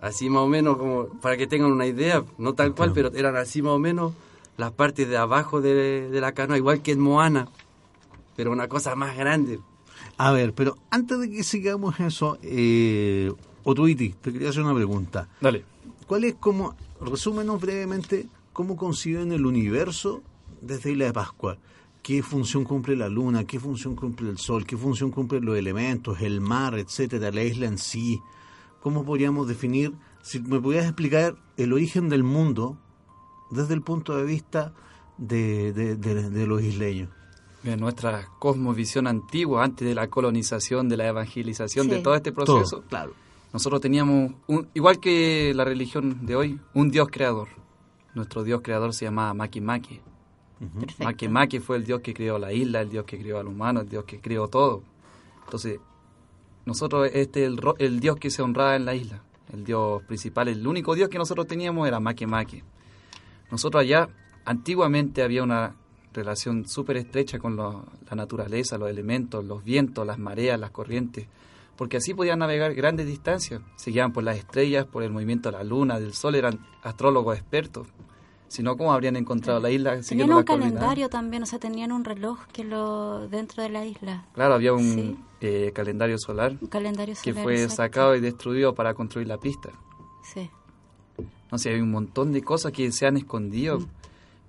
Así 0.00 0.30
más 0.30 0.42
o 0.42 0.48
menos, 0.48 0.76
como 0.76 1.08
para 1.20 1.36
que 1.36 1.48
tengan 1.48 1.72
una 1.72 1.86
idea. 1.86 2.24
No 2.38 2.54
tal 2.54 2.74
cual, 2.76 2.92
pero 2.92 3.12
eran 3.12 3.36
así 3.36 3.60
más 3.60 3.72
o 3.72 3.78
menos 3.80 4.12
las 4.56 4.72
partes 4.72 5.08
de 5.08 5.16
abajo 5.16 5.60
de, 5.60 6.08
la 6.12 6.32
canoa, 6.32 6.56
igual 6.56 6.82
que 6.82 6.92
en 6.92 7.00
Moana, 7.00 7.48
pero 8.36 8.52
una 8.52 8.68
cosa 8.68 8.94
más 8.94 9.16
grande. 9.16 9.60
A 10.18 10.32
ver, 10.32 10.52
pero 10.52 10.76
antes 10.90 11.18
de 11.20 11.30
que 11.30 11.42
sigamos 11.42 11.98
eso, 12.00 12.38
eh, 12.42 13.32
Otuiti, 13.64 14.10
te 14.10 14.32
quería 14.32 14.50
hacer 14.50 14.62
una 14.62 14.74
pregunta. 14.74 15.28
Dale. 15.40 15.64
¿Cuál 16.06 16.24
es 16.24 16.34
como, 16.34 16.74
resúmenos 17.00 17.60
brevemente, 17.60 18.26
cómo 18.52 18.76
conciben 18.76 19.32
el 19.32 19.46
universo 19.46 20.22
desde 20.60 20.92
Isla 20.92 21.06
de 21.06 21.12
Pascua? 21.12 21.58
¿Qué 22.02 22.22
función 22.22 22.64
cumple 22.64 22.96
la 22.96 23.08
luna? 23.08 23.44
¿Qué 23.44 23.60
función 23.60 23.94
cumple 23.94 24.28
el 24.28 24.38
sol? 24.38 24.66
¿Qué 24.66 24.76
función 24.76 25.12
cumplen 25.12 25.44
los 25.44 25.56
elementos, 25.56 26.20
el 26.20 26.40
mar, 26.40 26.76
etcétera, 26.76 27.30
la 27.30 27.44
isla 27.44 27.66
en 27.66 27.78
sí? 27.78 28.20
¿Cómo 28.80 29.04
podríamos 29.04 29.46
definir, 29.46 29.92
si 30.20 30.40
me 30.40 30.60
pudieras 30.60 30.88
explicar 30.88 31.36
el 31.56 31.72
origen 31.72 32.08
del 32.08 32.24
mundo 32.24 32.76
desde 33.52 33.74
el 33.74 33.82
punto 33.82 34.16
de 34.16 34.24
vista 34.24 34.72
de, 35.18 35.72
de, 35.72 36.46
los 36.46 36.62
isleños. 36.62 37.10
nuestra 37.78 38.28
cosmovisión 38.38 39.06
antigua, 39.06 39.62
antes 39.62 39.86
de 39.86 39.94
la 39.94 40.08
colonización, 40.08 40.88
de 40.88 40.96
la 40.96 41.06
evangelización, 41.06 41.88
de 41.88 42.00
todo 42.00 42.14
este 42.14 42.32
proceso, 42.32 42.82
claro. 42.88 43.12
nosotros 43.52 43.80
teníamos, 43.80 44.32
un, 44.46 44.68
igual 44.74 44.98
que 44.98 45.52
la 45.54 45.64
religión 45.64 46.24
de 46.26 46.34
hoy, 46.34 46.60
un 46.74 46.90
Dios 46.90 47.08
creador. 47.10 47.48
Nuestro 48.14 48.42
Dios 48.42 48.60
creador 48.62 48.94
se 48.94 49.04
llamaba 49.04 49.32
Maki 49.34 49.60
Maki. 49.60 50.00
Maki 50.98 51.28
Maki 51.28 51.58
fue 51.60 51.76
el 51.76 51.84
Dios 51.84 52.00
que 52.00 52.14
creó 52.14 52.38
la 52.38 52.52
isla, 52.52 52.80
el 52.80 52.88
Dios 52.88 53.04
que 53.04 53.18
creó 53.18 53.38
al 53.38 53.48
humano, 53.48 53.80
el 53.80 53.88
Dios 53.88 54.04
que 54.04 54.20
creó 54.20 54.48
todo. 54.48 54.82
Entonces, 55.44 55.80
nosotros, 56.64 57.10
este 57.12 57.44
el, 57.44 57.60
el 57.78 58.00
Dios 58.00 58.16
que 58.16 58.30
se 58.30 58.42
honraba 58.42 58.76
en 58.76 58.84
la 58.84 58.94
isla, 58.94 59.22
el 59.52 59.64
Dios 59.64 60.02
principal, 60.04 60.48
el 60.48 60.66
único 60.66 60.94
Dios 60.94 61.08
que 61.08 61.18
nosotros 61.18 61.46
teníamos 61.46 61.86
era 61.88 62.00
Maki 62.00 62.26
Maki. 62.26 62.62
Nosotros 63.52 63.82
allá 63.82 64.08
antiguamente 64.46 65.22
había 65.22 65.42
una 65.42 65.76
relación 66.14 66.66
súper 66.66 66.96
estrecha 66.96 67.38
con 67.38 67.54
la 67.54 67.82
naturaleza, 68.14 68.78
los 68.78 68.88
elementos, 68.88 69.44
los 69.44 69.62
vientos, 69.62 70.06
las 70.06 70.18
mareas, 70.18 70.58
las 70.58 70.70
corrientes, 70.70 71.26
porque 71.76 71.98
así 71.98 72.14
podían 72.14 72.38
navegar 72.38 72.72
grandes 72.74 73.06
distancias. 73.06 73.60
Se 73.76 73.90
guiaban 73.90 74.14
por 74.14 74.24
las 74.24 74.38
estrellas, 74.38 74.86
por 74.86 75.02
el 75.02 75.10
movimiento 75.10 75.50
de 75.50 75.58
la 75.58 75.64
luna, 75.64 76.00
del 76.00 76.14
sol, 76.14 76.34
eran 76.34 76.60
astrólogos 76.82 77.36
expertos. 77.36 77.86
Si 78.48 78.62
no, 78.62 78.78
¿cómo 78.78 78.94
habrían 78.94 79.16
encontrado 79.16 79.60
la 79.60 79.70
isla? 79.70 80.00
Tenían 80.00 80.32
un 80.32 80.44
calendario 80.44 81.10
también, 81.10 81.42
o 81.42 81.46
sea, 81.46 81.58
tenían 81.58 81.92
un 81.92 82.04
reloj 82.04 82.38
que 82.54 82.64
lo 82.64 83.28
dentro 83.28 83.62
de 83.62 83.68
la 83.68 83.84
isla. 83.84 84.24
Claro, 84.32 84.54
había 84.54 84.72
un 84.72 85.26
eh, 85.42 85.72
calendario 85.74 86.16
solar. 86.18 86.56
Un 86.58 86.68
calendario 86.68 87.14
solar. 87.14 87.24
Que 87.24 87.42
fue 87.42 87.68
sacado 87.68 88.16
y 88.16 88.20
destruido 88.20 88.74
para 88.74 88.94
construir 88.94 89.28
la 89.28 89.36
pista. 89.36 89.70
Sí. 90.22 90.50
No 91.52 91.58
sé, 91.58 91.70
hay 91.70 91.80
un 91.80 91.90
montón 91.90 92.32
de 92.32 92.42
cosas 92.42 92.72
que 92.72 92.90
se 92.90 93.06
han 93.06 93.16
escondido, 93.16 93.78
mm. 93.78 93.86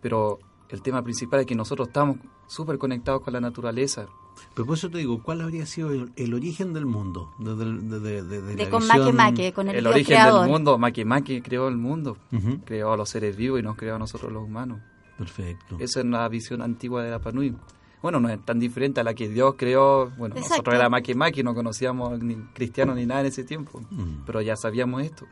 pero 0.01 0.39
el 0.69 0.81
tema 0.81 1.03
principal 1.03 1.41
es 1.41 1.45
que 1.45 1.53
nosotros 1.53 1.89
estamos 1.89 2.17
súper 2.48 2.77
conectados 2.77 3.22
con 3.22 3.33
la 3.33 3.41
naturaleza. 3.41 4.07
Pero 4.55 4.65
por 4.65 4.77
eso 4.77 4.89
te 4.89 4.98
digo, 4.98 5.22
¿cuál 5.22 5.41
habría 5.41 5.65
sido 5.65 5.91
el, 5.91 6.33
origen 6.33 6.74
del 6.74 6.86
mundo? 6.86 7.31
De, 7.39 8.69
con 8.69 8.88
Make 8.88 9.53
con 9.53 9.69
el, 9.69 9.75
el 9.75 9.88
origen 9.88 10.24
del 10.24 10.48
mundo, 10.48 10.77
Make 10.77 11.41
creó 11.43 11.67
el 11.67 11.77
mundo, 11.77 12.17
creó 12.65 12.93
a 12.93 12.98
los 12.98 13.10
seres 13.10 13.36
vivos 13.36 13.60
y 13.60 13.63
nos 13.63 13.75
creó 13.75 13.95
a 13.95 14.00
nosotros 14.00 14.31
los 14.31 14.43
humanos. 14.43 14.79
Perfecto. 15.17 15.77
Esa 15.79 16.00
es 16.00 16.05
la 16.05 16.27
visión 16.29 16.62
antigua 16.62 17.03
de 17.03 17.12
la 17.12 17.19
Panui. 17.19 17.55
Bueno, 18.01 18.19
no 18.19 18.27
es 18.29 18.43
tan 18.43 18.60
diferente 18.60 19.00
a 19.00 19.03
la 19.03 19.13
que 19.13 19.29
Dios 19.29 19.55
creó. 19.57 20.12
Bueno, 20.17 20.36
nosotros 20.36 20.75
era 20.75 20.89
Make 20.89 21.43
no 21.43 21.53
conocíamos 21.53 22.19
ni 22.22 22.36
cristianos 22.53 22.95
ni 22.95 23.05
nada 23.05 23.22
en 23.22 23.27
ese 23.27 23.43
tiempo, 23.43 23.81
mm. 23.89 24.24
pero 24.25 24.41
ya 24.41 24.55
sabíamos 24.55 25.03
esto. 25.03 25.25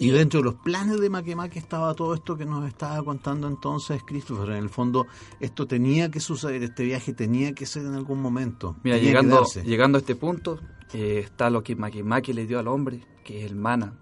Y 0.00 0.10
dentro 0.10 0.40
de 0.40 0.44
los 0.44 0.54
planes 0.54 0.98
de 0.98 1.10
Makemake 1.10 1.58
estaba 1.58 1.94
todo 1.94 2.14
esto 2.14 2.34
que 2.34 2.46
nos 2.46 2.66
estaba 2.66 3.02
contando 3.04 3.46
entonces 3.46 4.02
Christopher. 4.02 4.48
En 4.48 4.56
el 4.56 4.70
fondo, 4.70 5.06
esto 5.40 5.66
tenía 5.66 6.10
que 6.10 6.20
suceder, 6.20 6.62
este 6.62 6.84
viaje 6.84 7.12
tenía 7.12 7.52
que 7.52 7.66
ser 7.66 7.84
en 7.84 7.92
algún 7.92 8.22
momento. 8.22 8.76
Mira, 8.82 8.96
llegando, 8.96 9.44
llegando 9.62 9.98
a 9.98 10.00
este 10.00 10.16
punto, 10.16 10.58
eh, 10.94 11.20
está 11.22 11.50
lo 11.50 11.62
que 11.62 11.76
Makemake 11.76 12.32
le 12.32 12.46
dio 12.46 12.58
al 12.58 12.68
hombre, 12.68 13.04
que 13.22 13.44
es 13.44 13.50
el 13.50 13.56
mana. 13.56 13.92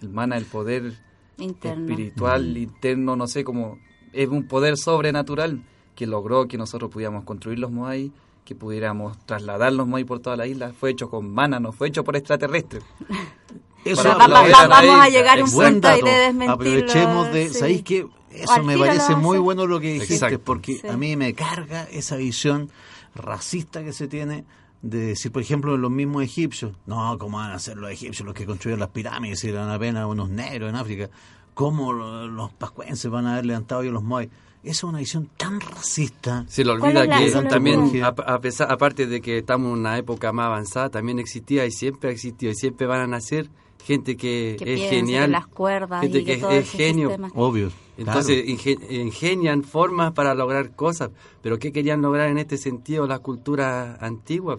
El 0.00 0.08
mana, 0.08 0.38
el 0.38 0.46
poder 0.46 0.94
espiritual, 1.36 2.56
interno, 2.56 3.14
no 3.14 3.26
sé 3.26 3.44
cómo. 3.44 3.78
Es 4.14 4.30
un 4.30 4.48
poder 4.48 4.78
sobrenatural 4.78 5.66
que 5.94 6.06
logró 6.06 6.48
que 6.48 6.56
nosotros 6.56 6.90
pudiéramos 6.90 7.24
construir 7.24 7.58
los 7.58 7.70
Moai, 7.70 8.10
que 8.46 8.54
pudiéramos 8.54 9.18
trasladar 9.26 9.74
los 9.74 9.86
Moai 9.86 10.04
por 10.04 10.20
toda 10.20 10.34
la 10.34 10.46
isla. 10.46 10.72
Fue 10.72 10.90
hecho 10.90 11.10
con 11.10 11.30
mana, 11.30 11.60
no 11.60 11.72
fue 11.72 11.88
hecho 11.88 12.04
por 12.04 12.16
extraterrestres. 12.16 12.82
Eso 13.84 14.04
vamos 14.16 15.00
a 15.00 15.08
llegar 15.08 15.40
a 15.40 15.44
un 15.44 15.50
punto 15.50 15.88
de 15.88 16.02
desmentirlo. 16.02 16.52
Aprovechemos 16.52 17.32
de, 17.32 17.48
¿sabéis 17.52 17.82
qué? 17.82 18.06
Eso 18.30 18.62
me 18.62 18.78
parece 18.78 19.14
muy 19.14 19.38
bueno 19.38 19.66
lo 19.66 19.80
que 19.80 19.94
dijiste, 19.94 20.38
porque 20.38 20.80
a 20.88 20.96
mí 20.96 21.16
me 21.16 21.34
carga 21.34 21.84
esa 21.84 22.16
visión 22.16 22.70
racista 23.14 23.84
que 23.84 23.92
se 23.92 24.08
tiene 24.08 24.44
de 24.80 24.98
decir, 24.98 25.30
por 25.30 25.42
ejemplo, 25.42 25.76
los 25.76 25.90
mismos 25.90 26.24
egipcios, 26.24 26.72
no, 26.86 27.16
¿cómo 27.18 27.38
van 27.38 27.52
a 27.52 27.58
ser 27.58 27.76
los 27.76 27.90
egipcios 27.90 28.26
los 28.26 28.34
que 28.34 28.46
construyeron 28.46 28.80
las 28.80 28.88
pirámides 28.88 29.44
y 29.44 29.48
eran 29.48 29.70
apenas 29.70 30.06
unos 30.06 30.28
negros 30.28 30.70
en 30.70 30.76
África? 30.76 31.10
¿Cómo 31.54 31.92
los 31.92 32.52
pascuenses 32.52 33.10
van 33.10 33.26
a 33.26 33.34
haber 33.34 33.46
levantado 33.46 33.84
yo 33.84 33.92
los 33.92 34.02
moai? 34.02 34.28
Esa 34.62 34.70
es 34.70 34.84
una 34.84 34.98
visión 34.98 35.28
tan 35.36 35.60
racista. 35.60 36.44
Se 36.48 36.64
le 36.64 36.70
olvida 36.70 37.06
que 37.06 37.30
también, 37.48 38.02
a, 38.04 38.40
pesar, 38.40 38.70
aparte 38.70 39.06
de 39.06 39.20
que 39.20 39.38
estamos 39.38 39.66
en 39.66 39.80
una 39.80 39.98
época 39.98 40.32
más 40.32 40.46
avanzada, 40.46 40.88
también 40.88 41.18
existía 41.18 41.66
y 41.66 41.72
siempre 41.72 42.10
ha 42.10 42.12
existido 42.12 42.52
y 42.52 42.54
siempre 42.54 42.86
van 42.86 43.00
a 43.00 43.06
nacer 43.06 43.50
gente 43.84 44.16
que, 44.16 44.56
es 44.60 44.90
genial, 44.90 45.30
las 45.30 45.46
cuerdas 45.46 46.00
gente 46.00 46.24
que, 46.24 46.58
es 46.58 46.70
genio, 46.70 47.16
obvio. 47.34 47.70
Entonces 47.96 48.44
ingenian 48.90 49.62
formas 49.62 50.12
para 50.12 50.34
lograr 50.34 50.74
cosas, 50.74 51.10
pero 51.42 51.58
¿qué 51.58 51.72
querían 51.72 52.00
lograr 52.02 52.28
en 52.28 52.38
este 52.38 52.56
sentido 52.56 53.06
la 53.06 53.18
cultura 53.18 53.96
antigua? 54.00 54.58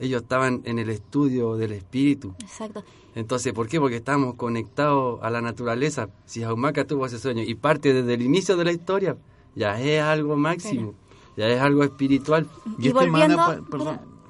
Ellos 0.00 0.22
estaban 0.22 0.62
en 0.64 0.78
el 0.78 0.90
estudio 0.90 1.56
del 1.56 1.72
espíritu. 1.72 2.34
Exacto. 2.40 2.84
Entonces, 3.14 3.52
¿por 3.52 3.66
qué? 3.66 3.80
Porque 3.80 3.96
estamos 3.96 4.34
conectados 4.34 5.18
a 5.22 5.30
la 5.30 5.40
naturaleza. 5.40 6.08
Si 6.24 6.42
Jaumaca 6.42 6.84
tuvo 6.84 7.06
ese 7.06 7.18
sueño 7.18 7.42
y 7.42 7.54
parte 7.56 7.92
desde 7.92 8.14
el 8.14 8.22
inicio 8.22 8.56
de 8.56 8.64
la 8.64 8.70
historia, 8.72 9.16
ya 9.56 9.80
es 9.80 10.00
algo 10.00 10.36
máximo, 10.36 10.94
ya 11.36 11.48
es 11.48 11.60
algo 11.60 11.82
espiritual. 11.82 12.46
Y, 12.78 12.88
este 12.88 12.92
volviendo, 12.92 13.36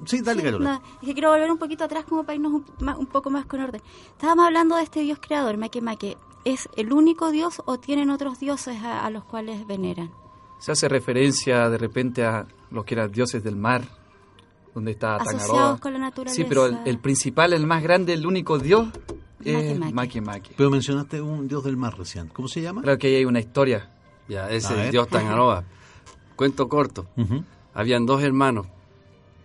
Sí, 0.05 0.21
dale, 0.21 0.47
es 0.47 1.07
que 1.07 1.13
quiero 1.13 1.29
volver 1.29 1.51
un 1.51 1.57
poquito 1.57 1.83
atrás 1.83 2.05
como 2.05 2.23
para 2.23 2.35
irnos 2.35 2.53
un, 2.53 3.05
poco 3.07 3.29
más 3.29 3.45
con 3.45 3.61
orden. 3.61 3.81
Estábamos 4.11 4.45
hablando 4.45 4.75
de 4.75 4.83
este 4.83 5.01
Dios 5.01 5.19
creador, 5.21 5.57
Make 5.57 5.81
Make. 5.81 6.17
¿Es 6.45 6.69
el 6.75 6.93
único 6.93 7.31
Dios 7.31 7.61
o 7.65 7.79
tienen 7.79 8.09
otros 8.09 8.39
dioses 8.39 8.77
a, 8.81 9.09
los 9.09 9.23
cuales 9.25 9.67
veneran? 9.67 10.11
Se 10.59 10.71
hace 10.71 10.87
referencia 10.87 11.69
de 11.69 11.77
repente 11.77 12.23
a 12.23 12.45
los 12.71 12.85
que 12.85 12.95
eran 12.95 13.11
dioses 13.11 13.43
del 13.43 13.55
mar, 13.55 13.83
donde 14.73 14.91
está 14.91 15.17
Asociados 15.17 15.79
con 15.79 15.93
la 15.93 15.99
naturaleza. 15.99 16.35
Sí, 16.35 16.45
pero 16.47 16.65
el, 16.65 16.99
principal, 16.99 17.53
el 17.53 17.65
más 17.67 17.83
grande, 17.83 18.13
el 18.13 18.25
único 18.25 18.57
Dios 18.57 18.87
es 19.43 19.77
Make 19.79 20.21
Make. 20.21 20.51
Pero 20.55 20.69
mencionaste 20.69 21.21
un 21.21 21.47
Dios 21.47 21.63
del 21.63 21.77
mar 21.77 21.97
recién. 21.97 22.27
¿Cómo 22.27 22.47
se 22.47 22.61
llama? 22.61 22.81
Claro 22.81 22.97
que 22.97 23.07
ahí 23.07 23.15
hay 23.15 23.25
una 23.25 23.39
historia. 23.39 23.89
Ya, 24.27 24.49
ese 24.49 24.73
es 24.73 24.79
el 24.79 24.91
Dios 24.91 25.07
Tangaroa. 25.07 25.63
Cuento 26.35 26.69
corto. 26.69 27.07
Habían 27.73 28.05
dos 28.05 28.23
hermanos 28.23 28.67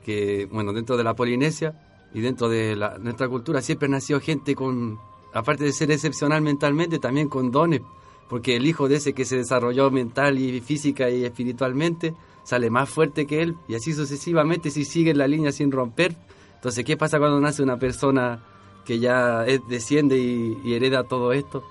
que, 0.04 0.46
bueno, 0.52 0.72
dentro 0.72 0.96
de 0.96 1.04
la 1.04 1.14
Polinesia 1.14 1.74
y 2.12 2.20
dentro 2.20 2.48
de 2.48 2.76
nuestra 3.00 3.28
cultura 3.28 3.60
siempre 3.60 3.88
nació 3.88 4.20
gente 4.20 4.54
con, 4.54 5.00
aparte 5.32 5.64
de 5.64 5.72
ser 5.72 5.90
excepcional 5.90 6.42
mentalmente, 6.42 6.98
también 6.98 7.28
con 7.28 7.50
dones, 7.50 7.80
porque 8.28 8.56
el 8.56 8.66
hijo 8.66 8.88
de 8.88 8.96
ese 8.96 9.12
que 9.12 9.24
se 9.24 9.36
desarrolló 9.36 9.90
mental 9.90 10.38
y 10.38 10.60
física 10.60 11.10
y 11.10 11.24
espiritualmente 11.24 12.14
sale 12.44 12.70
más 12.70 12.88
fuerte 12.88 13.26
que 13.26 13.42
él 13.42 13.56
y 13.66 13.74
así 13.74 13.92
sucesivamente 13.92 14.70
si 14.70 14.84
sigue 14.84 15.14
la 15.14 15.26
línea 15.26 15.50
sin 15.50 15.72
romper. 15.72 16.16
Entonces, 16.54 16.84
¿qué 16.84 16.96
pasa 16.96 17.18
cuando 17.18 17.40
nace 17.40 17.62
una 17.62 17.78
persona 17.78 18.44
que 18.84 18.98
ya 18.98 19.44
es, 19.46 19.60
desciende 19.68 20.18
y 20.18 20.74
hereda 20.74 21.04
todo 21.04 21.32
esto? 21.32 21.64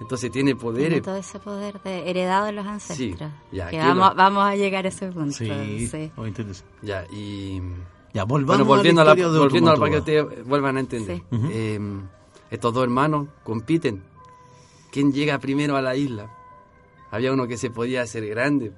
Entonces 0.00 0.30
tiene 0.30 0.56
poder. 0.56 0.88
Tiene 0.88 1.00
todo 1.00 1.16
ese 1.16 1.38
poder 1.38 1.80
de 1.82 2.10
heredado 2.10 2.46
de 2.46 2.52
los 2.52 2.66
ancestros. 2.66 2.98
Sí, 2.98 3.16
ya, 3.56 3.68
que 3.68 3.78
vamos, 3.78 4.14
vamos, 4.16 4.44
a 4.44 4.56
llegar 4.56 4.84
a 4.84 4.88
ese 4.88 5.10
punto. 5.10 5.32
Sí, 5.32 5.88
sí. 5.88 6.10
Ya, 6.82 7.06
y. 7.10 7.60
Ya, 8.12 8.24
volvamos 8.24 8.66
volviendo 8.66 9.02
a 9.02 9.04
la, 9.04 9.14
de 9.14 9.26
volviendo 9.26 9.72
a 9.72 9.76
para 9.76 9.90
que 9.90 9.98
ustedes 9.98 10.46
vuelvan 10.46 10.76
a 10.76 10.80
entender. 10.80 11.22
Em, 11.30 12.02
estos 12.50 12.72
dos 12.72 12.84
hermanos 12.84 13.28
compiten. 13.42 14.02
¿Quién 14.92 15.12
llega 15.12 15.38
primero 15.38 15.76
a 15.76 15.82
la 15.82 15.96
isla? 15.96 16.30
Había 17.10 17.32
uno 17.32 17.48
que 17.48 17.56
se 17.56 17.70
podía 17.70 18.02
hacer 18.02 18.26
grande 18.28 18.72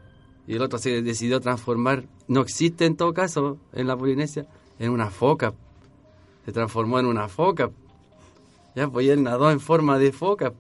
y 0.46 0.54
el 0.54 0.62
otro 0.62 0.78
se 0.78 1.02
decidió 1.02 1.40
transformar. 1.40 2.04
No 2.28 2.40
existe 2.40 2.86
en 2.86 2.96
todo 2.96 3.12
caso 3.12 3.58
en 3.72 3.86
la 3.86 3.96
Polinesia, 3.96 4.46
en 4.78 4.90
una 4.90 5.10
foca. 5.10 5.52
Se 6.46 6.52
transformó 6.52 6.98
en 6.98 7.06
una 7.06 7.28
foca. 7.28 7.70
Ya, 8.74 8.88
pues 8.88 9.08
él 9.08 9.22
nadó 9.22 9.50
en 9.50 9.60
forma 9.60 9.98
de 9.98 10.12
foca 10.12 10.52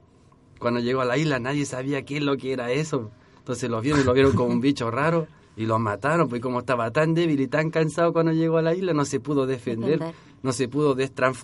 cuando 0.58 0.80
llegó 0.80 1.00
a 1.00 1.04
la 1.04 1.18
isla 1.18 1.38
nadie 1.38 1.64
sabía 1.66 2.02
qué 2.04 2.18
es 2.18 2.22
lo 2.22 2.36
que 2.36 2.52
era 2.52 2.70
eso. 2.70 3.10
Entonces 3.38 3.70
los 3.70 3.82
vieron 3.82 4.00
y 4.00 4.04
lo 4.04 4.12
vieron 4.12 4.32
como 4.32 4.48
un 4.48 4.60
bicho 4.60 4.90
raro 4.90 5.28
y 5.56 5.66
lo 5.66 5.78
mataron, 5.78 6.28
pues 6.28 6.42
como 6.42 6.60
estaba 6.60 6.90
tan 6.90 7.14
débil 7.14 7.40
y 7.40 7.48
tan 7.48 7.70
cansado 7.70 8.12
cuando 8.12 8.32
llegó 8.32 8.58
a 8.58 8.62
la 8.62 8.74
isla, 8.74 8.92
no 8.92 9.04
se 9.04 9.20
pudo 9.20 9.46
defender, 9.46 10.14
no 10.42 10.52
se 10.52 10.68
pudo 10.68 10.96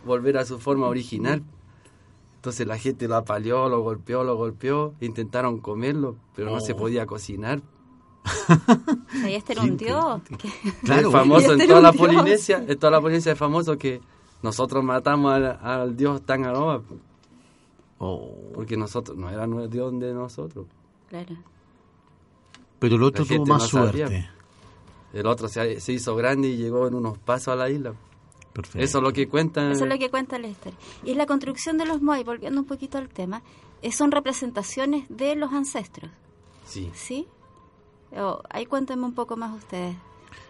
volver 0.05 0.37
a 0.37 0.45
su 0.45 0.59
forma 0.59 0.87
original. 0.87 1.43
Entonces 2.37 2.67
la 2.67 2.77
gente 2.77 3.09
lo 3.09 3.17
apaleó, 3.17 3.69
lo 3.69 3.81
golpeó, 3.83 4.25
lo 4.25 4.37
golpeó, 4.37 4.95
intentaron 5.01 5.61
comerlo, 5.61 6.17
pero 6.35 6.51
no 6.51 6.61
se 6.61 6.73
oh. 6.73 6.77
podía 6.77 7.07
cocinar. 7.07 7.63
Y 9.27 9.35
este 9.35 9.53
era 9.53 9.63
un 9.63 9.77
dios. 9.77 10.23
Claro, 10.85 11.09
es 11.09 11.13
famoso 11.13 11.53
este 11.53 11.65
en 11.65 11.69
toda 11.69 11.81
la 11.81 11.93
Polinesia, 11.93 12.65
en 12.67 12.79
toda 12.79 12.91
la 12.91 13.01
Polinesia 13.01 13.33
es 13.33 13.39
famoso 13.39 13.79
que 13.79 14.01
nosotros 14.43 14.83
matamos 14.85 15.33
al, 15.33 15.59
al 15.63 15.97
dios 15.97 16.23
Tangaroa. 16.23 16.83
Oh. 18.05 18.51
Porque 18.53 18.77
nosotros, 18.77 19.17
no 19.17 19.31
era 19.31 19.47
Dios 19.69 19.97
de 20.01 20.13
nosotros. 20.13 20.67
Claro. 21.09 21.37
Pero 22.81 22.97
el 22.97 23.03
otro 23.05 23.25
tuvo 23.25 23.47
más 23.47 23.69
suerte. 23.69 24.29
El 25.13 25.27
otro 25.27 25.47
se, 25.47 25.93
hizo 25.93 26.17
grande 26.17 26.49
y 26.49 26.57
llegó 26.57 26.89
en 26.89 26.95
unos 26.95 27.17
pasos 27.19 27.49
a 27.49 27.57
la 27.57 27.71
isla. 27.71 27.95
Perfecto. 28.53 28.81
Eso 28.81 28.99
es 28.99 29.05
lo 29.05 29.13
que 29.13 29.29
cuenta. 29.29 29.71
Eso 29.71 29.85
es 29.85 29.91
lo 29.91 29.99
que 29.99 30.11
cuenta 30.11 30.37
la 30.41 30.49
historia. 30.49 30.77
Y 31.05 31.13
es 31.13 31.17
la 31.17 31.27
construcción 31.27 31.79
de 31.79 31.87
los 31.87 32.03
Moai, 32.03 32.25
volviendo 32.25 32.61
un 32.61 32.67
poquito 32.67 32.99
al 32.99 33.09
tema, 33.09 33.43
eh, 33.83 33.93
son 33.93 34.11
representaciones 34.11 35.07
de 35.09 35.37
los 35.37 35.53
ancestros. 35.53 36.11
Sí. 36.67 36.91
¿Sí? 36.95 37.29
ahí 38.51 38.67
cuéntenme 38.67 39.05
un 39.05 39.15
poco 39.15 39.37
más 39.37 39.57
ustedes. 39.57 39.97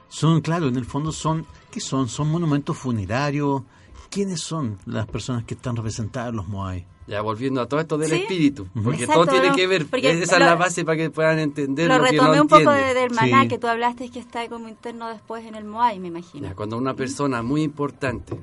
Son, 0.09 0.40
claro, 0.40 0.68
en 0.68 0.76
el 0.76 0.87
fondo 0.87 1.12
son, 1.12 1.47
¿qué 1.71 1.80
son? 1.80 2.09
Son 2.09 2.30
monumentos 2.30 2.78
funerarios. 2.78 3.62
¿Quiénes 4.11 4.40
son 4.40 4.78
las 4.87 5.06
personas 5.06 5.44
que 5.44 5.54
están 5.54 5.76
representadas 5.76 6.30
en 6.30 6.37
los 6.37 6.49
Moai? 6.49 6.87
Ya 7.06 7.21
volviendo 7.21 7.61
a 7.61 7.66
todo 7.66 7.80
esto 7.80 7.99
del 7.99 8.12
espíritu, 8.12 8.68
porque 8.82 9.06
todo 9.06 9.26
tiene 9.26 9.52
que 9.52 9.66
ver, 9.66 9.87
esa 9.92 10.37
es 10.37 10.40
la 10.40 10.54
base 10.54 10.85
para 10.85 10.97
que 10.97 11.11
puedan 11.11 11.40
entender 11.40 11.88
lo, 11.88 11.99
retomé 11.99 12.40
un 12.40 12.47
poco 12.47 12.71
del 12.71 13.11
maná 13.11 13.49
que 13.49 13.59
tú 13.59 13.66
hablaste 13.66 14.09
que 14.09 14.21
está 14.21 14.49
como 14.49 14.68
interno 14.68 15.09
después 15.09 15.44
en 15.44 15.56
el 15.56 15.64
Moai, 15.64 15.99
me 15.99 16.09
imagino. 16.09 16.54
cuando 16.54 16.78
una 16.78 16.94
persona 16.94 17.42
muy 17.42 17.62
importante 17.62 18.38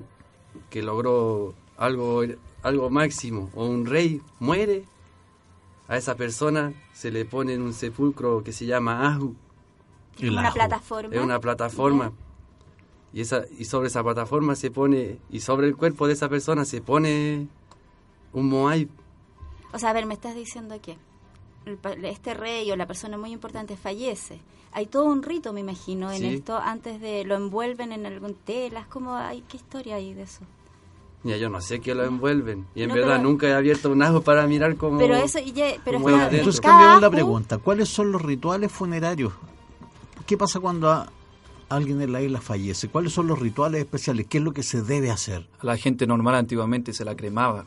que 0.69 0.81
logró 0.83 1.53
algo 1.77 2.23
algo 2.63 2.89
máximo 2.89 3.49
o 3.55 3.65
un 3.65 3.85
rey 3.85 4.21
muere, 4.39 4.83
a 5.87 5.97
esa 5.97 6.15
persona 6.15 6.73
se 6.93 7.11
le 7.11 7.25
pone 7.25 7.53
en 7.53 7.61
un 7.61 7.73
sepulcro 7.73 8.43
que 8.43 8.51
se 8.51 8.65
llama 8.65 9.13
Ahu. 9.13 9.35
Es 10.19 10.29
una 10.29 10.51
plataforma. 10.51 11.15
Es 11.15 11.21
una 11.21 11.39
plataforma. 11.39 12.11
Y, 13.11 13.21
esa, 13.21 13.43
y 13.57 13.65
sobre 13.65 13.87
esa 13.87 14.03
plataforma 14.03 14.55
se 14.55 14.69
pone, 14.69 15.17
y 15.31 15.39
sobre 15.39 15.67
el 15.67 15.75
cuerpo 15.75 16.05
de 16.05 16.13
esa 16.13 16.29
persona 16.29 16.65
se 16.65 16.81
pone 16.81 17.47
un 18.33 18.49
Moai. 18.49 18.87
O 19.73 19.79
sea, 19.79 19.91
a 19.91 19.93
ver, 19.93 20.05
me 20.05 20.13
estás 20.13 20.35
diciendo 20.35 20.79
que 20.81 20.97
este 22.03 22.33
rey 22.33 22.71
o 22.71 22.75
la 22.75 22.87
persona 22.87 23.17
muy 23.17 23.31
importante 23.31 23.77
fallece. 23.77 24.39
Hay 24.71 24.85
todo 24.85 25.05
un 25.05 25.23
rito, 25.23 25.51
me 25.51 25.61
imagino, 25.61 26.11
en 26.11 26.25
esto, 26.25 26.57
antes 26.57 27.01
de 27.01 27.23
lo 27.25 27.35
envuelven 27.35 27.91
en 27.91 28.05
algún 28.05 28.35
telas, 28.35 28.87
¿cómo 28.87 29.15
hay, 29.15 29.41
¿qué 29.47 29.57
historia 29.57 29.95
hay 29.95 30.13
de 30.13 30.23
eso? 30.23 30.41
Ya, 31.23 31.35
yo 31.37 31.49
no 31.49 31.59
sé 31.59 31.81
qué 31.81 31.93
lo 31.95 32.05
envuelven. 32.05 32.65
Y 32.75 32.83
en 32.83 32.93
verdad 32.93 33.21
nunca 33.21 33.47
he 33.47 33.53
abierto 33.53 33.91
un 33.91 34.01
ajo 34.01 34.21
para 34.21 34.47
mirar 34.47 34.77
cómo. 34.77 34.97
Pero 34.99 35.15
eso, 35.15 35.39
pero 35.83 35.97
Entonces 36.29 36.61
cambiamos 36.61 37.01
la 37.01 37.09
pregunta: 37.09 37.57
¿cuáles 37.57 37.89
son 37.89 38.11
los 38.11 38.21
rituales 38.21 38.71
funerarios? 38.71 39.33
¿Qué 40.25 40.37
pasa 40.37 40.59
cuando 40.59 41.05
alguien 41.67 42.01
en 42.01 42.13
la 42.13 42.21
isla 42.21 42.39
fallece? 42.39 42.87
¿Cuáles 42.87 43.11
son 43.11 43.27
los 43.27 43.37
rituales 43.37 43.81
especiales? 43.81 44.27
¿Qué 44.27 44.37
es 44.37 44.43
lo 44.43 44.53
que 44.53 44.63
se 44.63 44.81
debe 44.81 45.11
hacer? 45.11 45.49
A 45.59 45.65
la 45.65 45.75
gente 45.75 46.07
normal 46.07 46.35
antiguamente 46.35 46.93
se 46.93 47.03
la 47.03 47.15
cremaba. 47.15 47.65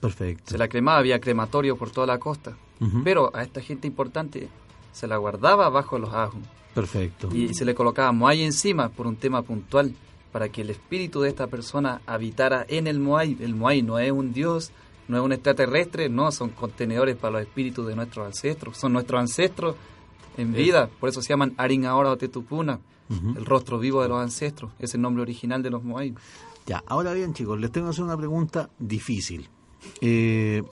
Perfecto. 0.00 0.50
Se 0.50 0.58
la 0.58 0.68
cremaba, 0.68 0.98
había 0.98 1.20
crematorio 1.20 1.76
por 1.76 1.90
toda 1.90 2.06
la 2.06 2.18
costa. 2.18 2.56
Pero 3.02 3.30
a 3.34 3.42
esta 3.42 3.62
gente 3.62 3.86
importante 3.86 4.48
se 4.92 5.06
la 5.06 5.16
guardaba 5.16 5.70
bajo 5.70 5.98
los 5.98 6.12
ajos. 6.12 6.40
Perfecto. 6.74 7.28
Y 7.32 7.54
se 7.54 7.64
le 7.64 7.74
colocaba 7.74 8.12
moai 8.12 8.42
encima 8.42 8.90
por 8.90 9.06
un 9.06 9.16
tema 9.16 9.42
puntual, 9.42 9.94
para 10.32 10.48
que 10.48 10.62
el 10.62 10.70
espíritu 10.70 11.20
de 11.20 11.28
esta 11.30 11.46
persona 11.46 12.02
habitara 12.06 12.66
en 12.68 12.86
el 12.86 12.98
moai. 12.98 13.38
El 13.40 13.54
moai 13.54 13.82
no 13.82 13.98
es 13.98 14.10
un 14.10 14.32
dios 14.32 14.72
No 15.06 15.18
es 15.18 15.22
un 15.22 15.32
extraterrestre, 15.32 16.08
no, 16.08 16.32
son 16.32 16.50
contenedores 16.50 17.16
para 17.16 17.32
los 17.32 17.42
espíritus 17.42 17.86
de 17.86 17.94
nuestros 17.94 18.26
ancestros. 18.26 18.76
Son 18.76 18.92
nuestros 18.92 19.20
ancestros 19.20 19.76
en 20.36 20.52
vida, 20.52 20.88
por 20.98 21.08
eso 21.10 21.22
se 21.22 21.28
llaman 21.28 21.54
Arin 21.56 21.86
ahora 21.86 22.10
o 22.10 22.16
Tetupuna, 22.16 22.80
el 23.10 23.44
rostro 23.44 23.78
vivo 23.78 24.02
de 24.02 24.08
los 24.08 24.20
ancestros. 24.20 24.72
Es 24.78 24.94
el 24.94 25.02
nombre 25.02 25.22
original 25.22 25.62
de 25.62 25.70
los 25.70 25.84
Moai. 25.84 26.14
Ya, 26.66 26.82
ahora 26.86 27.12
bien, 27.12 27.34
chicos, 27.34 27.60
les 27.60 27.70
tengo 27.70 27.86
que 27.88 27.90
hacer 27.90 28.04
una 28.04 28.16
pregunta 28.16 28.70
difícil. 28.78 29.48
Eh, 30.00 30.62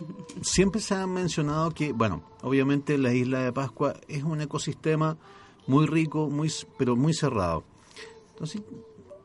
siempre 0.43 0.81
se 0.81 0.95
ha 0.95 1.07
mencionado 1.07 1.71
que, 1.71 1.93
bueno, 1.93 2.23
obviamente 2.43 2.99
la 2.99 3.15
isla 3.15 3.41
de 3.41 3.53
Pascua 3.53 3.95
es 4.09 4.23
un 4.23 4.41
ecosistema 4.41 5.17
muy 5.67 5.87
rico, 5.87 6.29
muy 6.29 6.53
pero 6.77 6.97
muy 6.97 7.15
cerrado. 7.15 7.65
Entonces, 8.31 8.63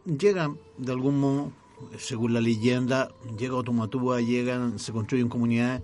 llegan 0.05 0.57
de 0.77 0.91
algún 0.91 1.19
modo, 1.19 1.51
según 1.97 2.33
la 2.33 2.41
leyenda, 2.41 3.09
llega 3.37 3.55
Otumatúa, 3.55 4.21
llegan, 4.21 4.79
se 4.79 4.91
construyen 4.91 5.29
comunidades, 5.29 5.81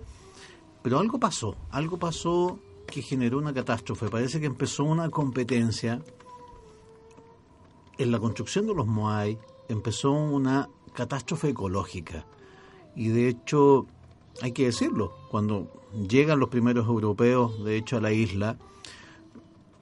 pero 0.82 0.98
algo 0.98 1.18
pasó, 1.18 1.56
algo 1.70 1.98
pasó 1.98 2.58
que 2.86 3.02
generó 3.02 3.38
una 3.38 3.52
catástrofe. 3.52 4.08
Parece 4.08 4.40
que 4.40 4.46
empezó 4.46 4.84
una 4.84 5.08
competencia 5.10 6.02
en 7.98 8.10
la 8.10 8.18
construcción 8.18 8.66
de 8.66 8.74
los 8.74 8.86
Moai, 8.86 9.38
empezó 9.68 10.12
una 10.12 10.68
catástrofe 10.92 11.50
ecológica. 11.50 12.26
Y 12.96 13.08
de 13.08 13.28
hecho, 13.28 13.86
hay 14.42 14.52
que 14.52 14.66
decirlo, 14.66 15.12
cuando 15.30 15.68
llegan 16.08 16.40
los 16.40 16.48
primeros 16.48 16.86
europeos, 16.86 17.64
de 17.64 17.76
hecho, 17.76 17.96
a 17.96 18.00
la 18.00 18.12
isla, 18.12 18.58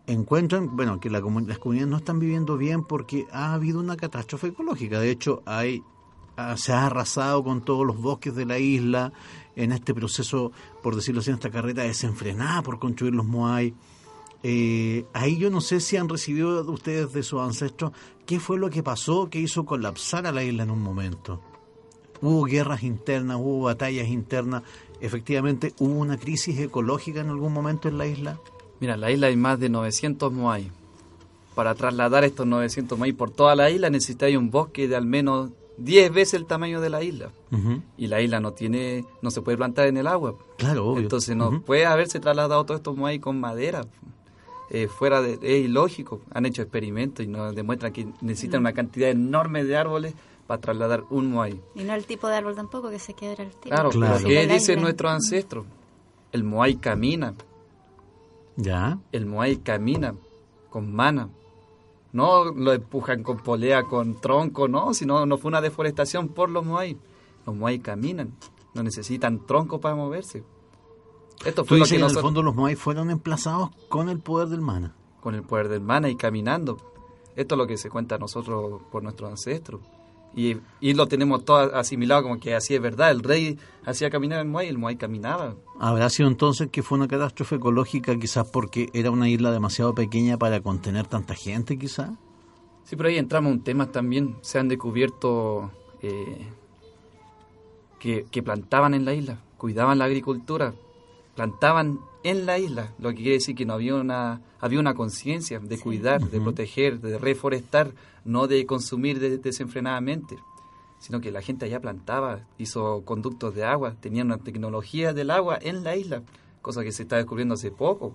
encuentran, 0.06 0.76
bueno, 0.76 1.00
que 1.00 1.10
las 1.10 1.22
comunidades 1.22 1.88
no 1.88 1.96
están 1.96 2.18
viviendo 2.18 2.56
bien 2.56 2.84
porque 2.84 3.26
ha 3.32 3.54
habido 3.54 3.80
una 3.80 3.96
catástrofe 3.96 4.48
ecológica. 4.48 5.00
De 5.00 5.10
hecho, 5.10 5.42
hay 5.46 5.82
se 6.56 6.72
ha 6.72 6.86
arrasado 6.86 7.44
con 7.44 7.62
todos 7.62 7.86
los 7.86 8.00
bosques 8.00 8.34
de 8.34 8.46
la 8.46 8.58
isla 8.58 9.12
en 9.54 9.72
este 9.72 9.94
proceso, 9.94 10.52
por 10.82 10.96
decirlo 10.96 11.20
así, 11.20 11.30
en 11.30 11.34
esta 11.34 11.50
carreta 11.50 11.82
desenfrenada 11.82 12.62
por 12.62 12.78
construir 12.78 13.14
los 13.14 13.26
Moai. 13.26 13.74
Eh, 14.42 15.04
ahí 15.12 15.36
yo 15.36 15.50
no 15.50 15.60
sé 15.60 15.80
si 15.80 15.96
han 15.96 16.08
recibido 16.08 16.68
ustedes 16.70 17.12
de 17.12 17.22
sus 17.22 17.40
ancestros 17.40 17.92
qué 18.26 18.40
fue 18.40 18.58
lo 18.58 18.70
que 18.70 18.82
pasó 18.82 19.30
que 19.30 19.38
hizo 19.38 19.64
colapsar 19.64 20.26
a 20.26 20.32
la 20.32 20.42
isla 20.42 20.64
en 20.64 20.70
un 20.70 20.82
momento. 20.82 21.40
Hubo 22.22 22.44
guerras 22.44 22.84
internas, 22.84 23.36
hubo 23.38 23.64
batallas 23.64 24.08
internas, 24.08 24.62
efectivamente 25.00 25.74
hubo 25.80 25.94
una 25.94 26.16
crisis 26.16 26.58
ecológica 26.60 27.20
en 27.20 27.28
algún 27.28 27.52
momento 27.52 27.88
en 27.88 27.98
la 27.98 28.06
isla. 28.06 28.38
Mira, 28.80 28.94
en 28.94 29.00
la 29.00 29.10
isla 29.10 29.26
hay 29.26 29.36
más 29.36 29.58
de 29.58 29.68
900 29.68 30.32
moai. 30.32 30.70
Para 31.56 31.74
trasladar 31.74 32.24
estos 32.24 32.46
900 32.46 32.96
moai 32.96 33.12
por 33.12 33.30
toda 33.30 33.54
la 33.56 33.70
isla 33.70 33.90
necesitáis 33.90 34.36
un 34.36 34.50
bosque 34.50 34.88
de 34.88 34.96
al 34.96 35.04
menos 35.04 35.50
10 35.78 36.12
veces 36.12 36.34
el 36.34 36.46
tamaño 36.46 36.80
de 36.80 36.90
la 36.90 37.02
isla. 37.02 37.30
Y 37.98 38.06
la 38.06 38.22
isla 38.22 38.40
no 38.40 38.52
tiene, 38.52 39.04
no 39.20 39.30
se 39.30 39.42
puede 39.42 39.58
plantar 39.58 39.88
en 39.88 39.96
el 39.96 40.06
agua. 40.06 40.36
Claro, 40.58 40.86
obvio. 40.86 41.02
Entonces 41.02 41.36
no 41.36 41.60
puede 41.62 41.86
haberse 41.86 42.20
trasladado 42.20 42.64
todos 42.64 42.78
estos 42.78 42.96
moai 42.96 43.18
con 43.18 43.40
madera. 43.40 43.84
Eh, 44.70 44.88
fuera 44.88 45.20
de, 45.20 45.34
es 45.42 45.64
ilógico. 45.64 46.22
Han 46.32 46.46
hecho 46.46 46.62
experimentos 46.62 47.24
y 47.24 47.28
nos 47.28 47.54
demuestran 47.54 47.92
que 47.92 48.06
necesitan 48.20 48.60
una 48.60 48.72
cantidad 48.72 49.10
enorme 49.10 49.64
de 49.64 49.76
árboles 49.76 50.14
para 50.46 50.60
trasladar 50.60 51.04
un 51.10 51.30
moai. 51.30 51.60
Y 51.74 51.84
no 51.84 51.94
el 51.94 52.06
tipo 52.06 52.28
de 52.28 52.36
árbol 52.36 52.54
tampoco, 52.54 52.90
que 52.90 52.98
se 52.98 53.14
queda 53.14 53.42
el 53.42 53.50
tipo. 53.50 53.74
Claro, 53.74 53.90
claro. 53.90 54.24
¿qué 54.24 54.46
dice 54.46 54.76
nuestro 54.76 55.08
ancestro? 55.08 55.64
El 56.32 56.44
moai 56.44 56.76
camina. 56.76 57.34
¿Ya? 58.56 58.98
El 59.12 59.26
moai 59.26 59.56
camina 59.56 60.14
con 60.70 60.92
mana. 60.94 61.28
No 62.12 62.44
lo 62.44 62.72
empujan 62.72 63.22
con 63.22 63.38
polea, 63.38 63.84
con 63.84 64.20
tronco, 64.20 64.68
no, 64.68 64.92
sino 64.92 65.24
no 65.24 65.38
fue 65.38 65.48
una 65.48 65.60
deforestación 65.60 66.28
por 66.28 66.50
los 66.50 66.64
moai. 66.64 66.98
Los 67.46 67.56
moai 67.56 67.78
caminan, 67.78 68.34
no 68.74 68.82
necesitan 68.82 69.46
tronco 69.46 69.80
para 69.80 69.94
moverse. 69.94 70.44
Esto 71.44 71.64
fue 71.64 71.78
lo 71.78 71.84
que 71.86 71.96
en 71.96 72.04
el 72.04 72.10
fondo 72.10 72.42
los 72.42 72.54
Moai 72.54 72.76
fueron 72.76 73.10
emplazados 73.10 73.70
con 73.88 74.08
el 74.08 74.20
poder 74.20 74.48
del 74.48 74.60
mana. 74.60 74.94
Con 75.20 75.34
el 75.34 75.42
poder 75.42 75.68
del 75.68 75.80
mana 75.80 76.08
y 76.08 76.16
caminando. 76.16 76.78
Esto 77.34 77.54
es 77.54 77.58
lo 77.58 77.66
que 77.66 77.76
se 77.76 77.90
cuenta 77.90 78.14
a 78.16 78.18
nosotros 78.18 78.82
por 78.90 79.02
nuestros 79.02 79.30
ancestros. 79.30 79.80
Y, 80.34 80.56
y 80.80 80.94
lo 80.94 81.06
tenemos 81.08 81.44
todo 81.44 81.74
asimilado 81.76 82.22
como 82.22 82.40
que 82.40 82.54
así 82.54 82.74
es 82.74 82.80
verdad. 82.80 83.10
El 83.10 83.22
rey 83.22 83.58
hacía 83.84 84.10
caminar 84.10 84.40
el 84.40 84.48
Moai 84.48 84.68
el 84.68 84.78
Moai 84.78 84.96
caminaba. 84.96 85.56
¿Habrá 85.78 86.08
sido 86.08 86.28
entonces 86.28 86.68
que 86.70 86.82
fue 86.82 86.98
una 86.98 87.08
catástrofe 87.08 87.56
ecológica 87.56 88.18
quizás 88.18 88.48
porque 88.50 88.88
era 88.94 89.10
una 89.10 89.28
isla 89.28 89.52
demasiado 89.52 89.94
pequeña 89.94 90.38
para 90.38 90.60
contener 90.60 91.06
tanta 91.06 91.34
gente 91.34 91.78
quizás? 91.78 92.10
Sí, 92.84 92.96
pero 92.96 93.08
ahí 93.08 93.18
entramos 93.18 93.50
en 93.50 93.58
un 93.58 93.64
tema 93.64 93.92
también. 93.92 94.36
Se 94.40 94.58
han 94.58 94.68
descubierto 94.68 95.70
eh, 96.00 96.46
que, 97.98 98.26
que 98.30 98.42
plantaban 98.42 98.94
en 98.94 99.04
la 99.04 99.14
isla, 99.14 99.38
cuidaban 99.58 99.98
la 99.98 100.06
agricultura, 100.06 100.74
plantaban 101.34 102.00
en 102.24 102.46
la 102.46 102.58
isla, 102.58 102.92
lo 102.98 103.10
que 103.10 103.16
quiere 103.16 103.32
decir 103.32 103.54
que 103.54 103.66
no 103.66 103.74
había 103.74 103.94
una 103.94 104.40
había 104.62 104.78
una 104.78 104.94
conciencia 104.94 105.58
de 105.58 105.78
cuidar, 105.78 106.20
de 106.30 106.40
proteger, 106.40 107.00
de 107.00 107.18
reforestar, 107.18 107.92
no 108.24 108.46
de 108.46 108.64
consumir 108.64 109.18
desenfrenadamente, 109.40 110.38
sino 111.00 111.20
que 111.20 111.32
la 111.32 111.42
gente 111.42 111.64
allá 111.64 111.80
plantaba, 111.80 112.46
hizo 112.58 113.02
conductos 113.04 113.56
de 113.56 113.64
agua, 113.64 113.96
tenía 114.00 114.22
una 114.22 114.38
tecnología 114.38 115.12
del 115.12 115.32
agua 115.32 115.58
en 115.60 115.82
la 115.82 115.96
isla, 115.96 116.22
cosa 116.62 116.84
que 116.84 116.92
se 116.92 117.02
está 117.02 117.16
descubriendo 117.16 117.54
hace 117.54 117.72
poco. 117.72 118.14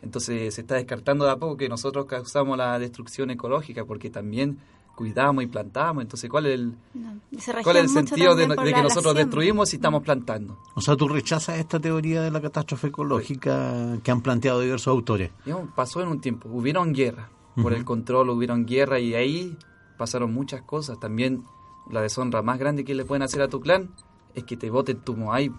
Entonces 0.00 0.54
se 0.54 0.62
está 0.62 0.76
descartando 0.76 1.26
de 1.26 1.32
a 1.32 1.36
poco 1.36 1.58
que 1.58 1.68
nosotros 1.68 2.06
causamos 2.06 2.56
la 2.56 2.78
destrucción 2.78 3.30
ecológica, 3.30 3.84
porque 3.84 4.08
también 4.08 4.58
cuidamos 4.94 5.44
y 5.44 5.46
plantamos. 5.46 6.02
Entonces, 6.02 6.30
¿cuál 6.30 6.46
es 6.46 6.54
el, 6.54 6.74
¿cuál 7.62 7.76
es 7.76 7.84
el 7.84 7.88
sentido 7.88 8.34
de, 8.34 8.46
que 8.48 8.82
nosotros 8.82 9.14
destruimos 9.14 9.72
y 9.72 9.76
estamos 9.76 10.02
plantando? 10.02 10.58
O 10.74 10.80
sea, 10.80 10.96
tú 10.96 11.08
rechazas 11.08 11.58
esta 11.58 11.80
teoría 11.80 12.22
de 12.22 12.30
la 12.30 12.40
catástrofe 12.40 12.88
ecológica 12.88 13.98
que 14.02 14.10
han 14.10 14.20
planteado 14.20 14.60
diversos 14.60 14.88
autores. 14.88 15.30
pasó 15.74 16.00
en 16.02 16.08
un 16.08 16.20
tiempo, 16.20 16.48
hubieron 16.48 16.92
guerra, 16.92 17.28
por 17.60 17.72
el 17.72 17.84
control 17.84 18.30
hubieron 18.30 18.66
guerra 18.66 18.98
y 18.98 19.14
ahí 19.14 19.56
pasaron 19.96 20.32
muchas 20.32 20.62
cosas. 20.62 20.98
También 20.98 21.44
la 21.90 22.00
deshonra 22.00 22.42
más 22.42 22.58
grande 22.58 22.84
que 22.84 22.94
le 22.94 23.04
pueden 23.04 23.22
hacer 23.22 23.42
a 23.42 23.48
tu 23.48 23.60
clan 23.60 23.90
es 24.34 24.44
que 24.44 24.56
te 24.56 24.70
voten 24.70 25.00
tu 25.00 25.16
Moai. 25.16 25.52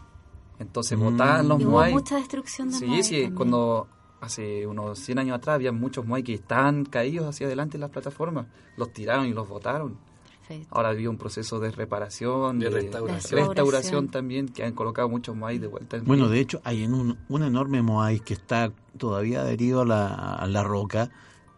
Entonces 0.60 0.98
mm. 0.98 1.48
los 1.48 1.64
Moai. 1.64 1.92
Hubo 1.92 2.00
mucha 2.00 2.16
destrucción 2.18 2.72
de 2.72 2.78
Sí, 2.78 3.04
sí, 3.04 3.32
cuando 3.32 3.88
hace 4.26 4.68
unos 4.68 5.00
100 5.00 5.20
años 5.20 5.38
atrás 5.38 5.56
había 5.56 5.72
muchos 5.72 6.06
Moai 6.06 6.24
que 6.24 6.34
estaban 6.34 6.86
caídos 6.86 7.28
hacia 7.28 7.48
adelante 7.48 7.78
en 7.78 7.82
las 7.82 7.92
plataformas. 7.92 8.48
Los 8.78 8.92
tiraron 8.92 9.26
y 9.28 9.34
los 9.34 9.48
botaron. 9.48 9.98
Ahora 10.70 10.90
había 10.90 11.10
un 11.10 11.18
proceso 11.18 11.60
de 11.60 11.72
reparación, 11.72 12.60
de, 12.60 12.70
restauración. 12.70 14.10
también, 14.10 14.48
que 14.48 14.64
han 14.64 14.74
colocado 14.74 15.10
muchos 15.10 15.36
Moai 15.36 15.58
de 15.58 15.68
vuelta. 15.68 16.00
bueno, 16.06 16.30
de 16.30 16.40
hecho, 16.40 16.62
hay 16.64 16.86
un, 16.86 17.18
un 17.28 17.44
enorme 17.44 17.82
Moai 17.82 18.20
que 18.20 18.36
está 18.36 18.72
todavía 18.98 19.42
adherido 19.42 19.82
a 19.82 19.86
la, 19.86 20.36
a 20.36 20.48
la 20.48 20.64
roca, 20.64 21.10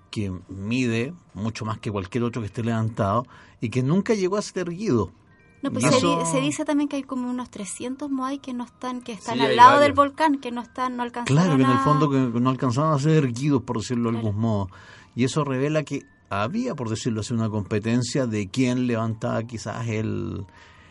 que 0.10 0.32
mide 0.47 1.13
mucho 1.34 1.65
más 1.65 1.80
que 1.80 1.91
cualquier 1.91 2.23
otro 2.23 2.41
que 2.41 2.47
esté 2.47 2.63
levantado 2.63 3.25
y 3.60 3.69
que 3.69 3.84
nunca 3.84 4.13
llegó 4.13 4.38
a 4.38 4.41
ser 4.41 4.69
erguido. 4.69 5.12
No, 5.61 5.71
pues 5.71 5.85
se, 6.31 6.39
dice 6.39 6.65
también 6.65 6.87
que 6.87 6.97
hay 6.97 7.03
como 7.03 7.29
unos 7.29 7.49
300 7.49 8.11
Moai 8.11 8.39
que 8.39 8.53
no 8.53 8.63
están, 8.63 9.01
que 9.01 9.13
están 9.13 9.41
al 9.41 9.55
lado 9.55 9.79
del 9.79 9.93
volcán, 9.93 10.39
que 10.39 10.51
no 10.51 10.61
están, 10.61 10.97
no 10.97 11.03
alcanzaron 11.03 11.43
Claro, 11.43 11.57
que 11.57 11.63
en 11.63 11.69
el 11.71 11.79
fondo 11.79 12.09
que 12.09 12.39
no 12.39 12.49
alcanzaron 12.49 12.93
a 12.93 12.99
ser 12.99 13.23
erguidos, 13.23 13.63
por 13.63 13.77
decirlo 13.77 14.11
de 14.11 14.17
algún 14.17 14.39
modo. 14.39 14.69
Y 15.15 15.23
eso 15.23 15.43
revela 15.43 15.83
que 15.83 16.03
había, 16.29 16.75
por 16.75 16.89
decirlo 16.89 17.21
así, 17.21 17.33
una 17.33 17.49
competencia 17.49 18.27
de 18.27 18.49
quién 18.49 18.85
levantaba 18.85 19.43
quizás 19.43 19.87
el, 19.87 20.45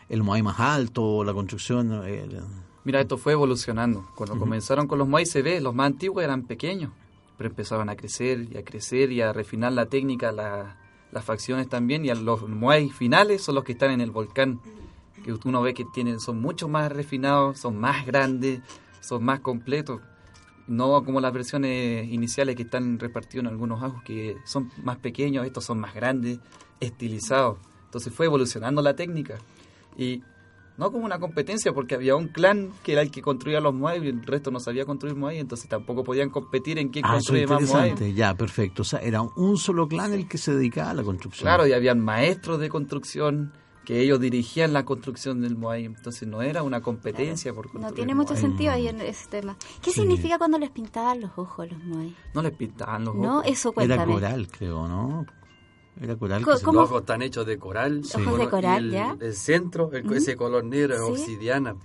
el 0.09 0.23
Moai 0.23 0.43
más 0.43 0.59
alto, 0.59 1.23
la 1.23 1.33
construcción. 1.33 2.01
Mira, 2.83 2.99
esto 2.99 3.17
fue 3.17 3.33
evolucionando. 3.33 4.05
Cuando 4.15 4.37
comenzaron 4.37 4.87
con 4.87 4.99
los 4.99 5.07
Moai 5.07 5.25
se 5.25 5.41
ve, 5.41 5.61
los 5.61 5.73
más 5.73 5.87
antiguos 5.87 6.23
eran 6.23 6.43
pequeños, 6.43 6.91
pero 7.37 7.49
empezaban 7.49 7.87
a 7.87 7.95
crecer 7.95 8.47
y 8.51 8.57
a 8.57 8.63
crecer 8.63 9.13
y 9.13 9.21
a 9.21 9.31
refinar 9.31 9.71
la 9.71 9.85
técnica, 9.85 10.33
la 10.33 10.75
las 11.11 11.23
facciones 11.23 11.69
también 11.69 12.05
y 12.05 12.13
los 12.13 12.47
muay 12.47 12.89
finales 12.89 13.41
son 13.41 13.55
los 13.55 13.63
que 13.63 13.73
están 13.73 13.91
en 13.91 14.01
el 14.01 14.11
volcán 14.11 14.59
que 15.23 15.33
uno 15.45 15.61
ve 15.61 15.73
que 15.73 15.85
tienen 15.85 16.19
son 16.19 16.41
mucho 16.41 16.67
más 16.67 16.91
refinados 16.91 17.59
son 17.59 17.77
más 17.77 18.05
grandes 18.05 18.61
son 19.01 19.23
más 19.23 19.39
completos 19.39 20.01
no 20.67 21.03
como 21.03 21.21
las 21.21 21.33
versiones 21.33 22.07
iniciales 22.11 22.55
que 22.55 22.63
están 22.63 22.99
repartidos 22.99 23.45
en 23.45 23.47
algunos 23.47 23.81
ajos 23.81 24.03
que 24.03 24.37
son 24.45 24.71
más 24.83 24.97
pequeños 24.97 25.45
estos 25.45 25.63
son 25.63 25.79
más 25.79 25.95
grandes 25.95 26.39
estilizados. 26.79 27.57
Entonces 27.85 28.13
fue 28.13 28.25
evolucionando 28.25 28.81
la 28.81 28.95
técnica. 28.95 29.37
Y 29.97 30.23
no 30.77 30.91
como 30.91 31.05
una 31.05 31.19
competencia, 31.19 31.73
porque 31.73 31.95
había 31.95 32.15
un 32.15 32.27
clan 32.27 32.71
que 32.83 32.93
era 32.93 33.01
el 33.01 33.11
que 33.11 33.21
construía 33.21 33.59
los 33.59 33.73
Moai 33.73 34.03
y 34.03 34.09
el 34.09 34.23
resto 34.23 34.51
no 34.51 34.59
sabía 34.59 34.85
construir 34.85 35.15
Moai, 35.15 35.39
entonces 35.39 35.67
tampoco 35.67 36.03
podían 36.03 36.29
competir 36.29 36.77
en 36.77 36.89
quién 36.89 37.05
ah, 37.05 37.13
construye 37.13 37.47
más 37.47 37.63
Moai. 37.63 38.13
Ya, 38.13 38.35
perfecto. 38.35 38.83
O 38.83 38.85
sea, 38.85 38.99
era 38.99 39.21
un 39.21 39.57
solo 39.57 39.87
clan 39.87 40.13
el 40.13 40.27
que 40.27 40.37
se 40.37 40.53
dedicaba 40.53 40.91
a 40.91 40.93
la 40.93 41.03
construcción. 41.03 41.45
Claro, 41.45 41.67
y 41.67 41.73
habían 41.73 41.99
maestros 41.99 42.59
de 42.59 42.69
construcción 42.69 43.53
que 43.87 44.01
ellos 44.01 44.19
dirigían 44.19 44.73
la 44.73 44.83
construcción 44.83 45.41
del 45.41 45.55
Moai, 45.55 45.85
entonces 45.85 46.27
no 46.27 46.41
era 46.41 46.61
una 46.61 46.81
competencia 46.81 47.53
por 47.53 47.73
No 47.73 47.93
tiene 47.93 48.13
mucho 48.13 48.35
sentido 48.35 48.73
ahí 48.73 48.89
en 48.89 48.99
ese 48.99 49.29
tema. 49.29 49.55
¿Qué 49.81 49.91
significa 49.91 50.37
cuando 50.37 50.59
les 50.59 50.71
pintaban 50.71 51.21
los 51.21 51.31
ojos 51.37 51.67
a 51.67 51.73
los 51.73 51.83
Moai? 51.85 52.13
No 52.33 52.41
les 52.41 52.51
pintaban 52.51 53.05
los 53.05 53.15
ojos. 53.15 53.25
No, 53.25 53.43
eso 53.43 53.71
cuéntame. 53.71 54.03
Era 54.03 54.11
coral, 54.11 54.47
creo, 54.49 54.89
¿no? 54.89 55.25
Era 56.01 56.15
coral. 56.15 56.43
Los 56.43 56.63
ojos 56.63 57.01
están 57.01 57.21
hechos 57.21 57.45
de 57.45 57.57
coral. 57.57 58.01
Ojos 58.15 58.39
de 58.39 58.49
coral, 58.49 58.85
el, 58.85 58.91
¿ya? 58.91 59.17
El 59.19 59.33
centro, 59.33 59.91
ese 59.91 60.35
color 60.35 60.63
negro 60.63 60.95
es 60.95 61.01
obsidiana. 61.01 61.75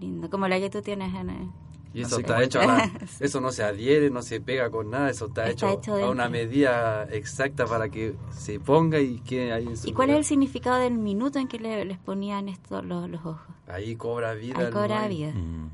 lindo, 0.00 0.28
como 0.30 0.48
la 0.48 0.58
que 0.58 0.70
tú 0.70 0.82
tienes 0.82 1.14
en 1.14 1.30
el... 1.30 1.48
Y 1.94 2.02
eso 2.02 2.20
está 2.20 2.42
hecho, 2.42 2.60
eso 3.20 3.40
no 3.40 3.50
se 3.50 3.64
adhiere, 3.64 4.10
no 4.10 4.20
se 4.22 4.40
pega 4.40 4.70
con 4.70 4.90
nada, 4.90 5.08
eso 5.10 5.26
está, 5.26 5.48
hecho, 5.48 5.80
a 5.86 6.10
una 6.10 6.28
medida 6.28 7.04
exacta 7.04 7.66
para 7.66 7.88
que 7.88 8.14
se 8.30 8.60
ponga 8.60 9.00
y 9.00 9.20
quede 9.20 9.52
ahí 9.52 9.66
en 9.66 9.76
su 9.76 9.88
¿Y 9.88 9.92
cuál 9.94 10.10
es 10.10 10.16
el 10.16 10.24
significado 10.24 10.78
del 10.78 10.98
minuto 10.98 11.38
en 11.38 11.48
que 11.48 11.58
les 11.58 11.98
ponían 11.98 12.48
estos 12.48 12.84
los, 12.84 13.08
ojos? 13.14 13.38
Ahí 13.66 13.96
cobra 13.96 14.34
vida. 14.34 14.58
Ahí 14.58 14.70
cobra 14.70 15.08
vida. 15.08 15.32
Mm. 15.32 15.70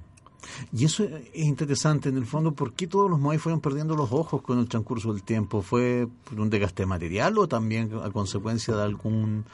Y 0.72 0.84
eso 0.84 1.04
es 1.04 1.44
interesante, 1.44 2.08
en 2.08 2.16
el 2.16 2.26
fondo, 2.26 2.52
¿por 2.52 2.72
qué 2.72 2.86
todos 2.86 3.10
los 3.10 3.18
Moai 3.18 3.38
fueron 3.38 3.60
perdiendo 3.60 3.96
los 3.96 4.12
ojos 4.12 4.42
con 4.42 4.58
el 4.58 4.68
transcurso 4.68 5.12
del 5.12 5.22
tiempo? 5.22 5.62
¿Fue 5.62 6.08
por 6.24 6.40
un 6.40 6.50
desgaste 6.50 6.86
material 6.86 7.38
o 7.38 7.48
también 7.48 7.90
a 8.02 8.10
consecuencia 8.10 8.74
de 8.76 8.82
algún 8.82 9.44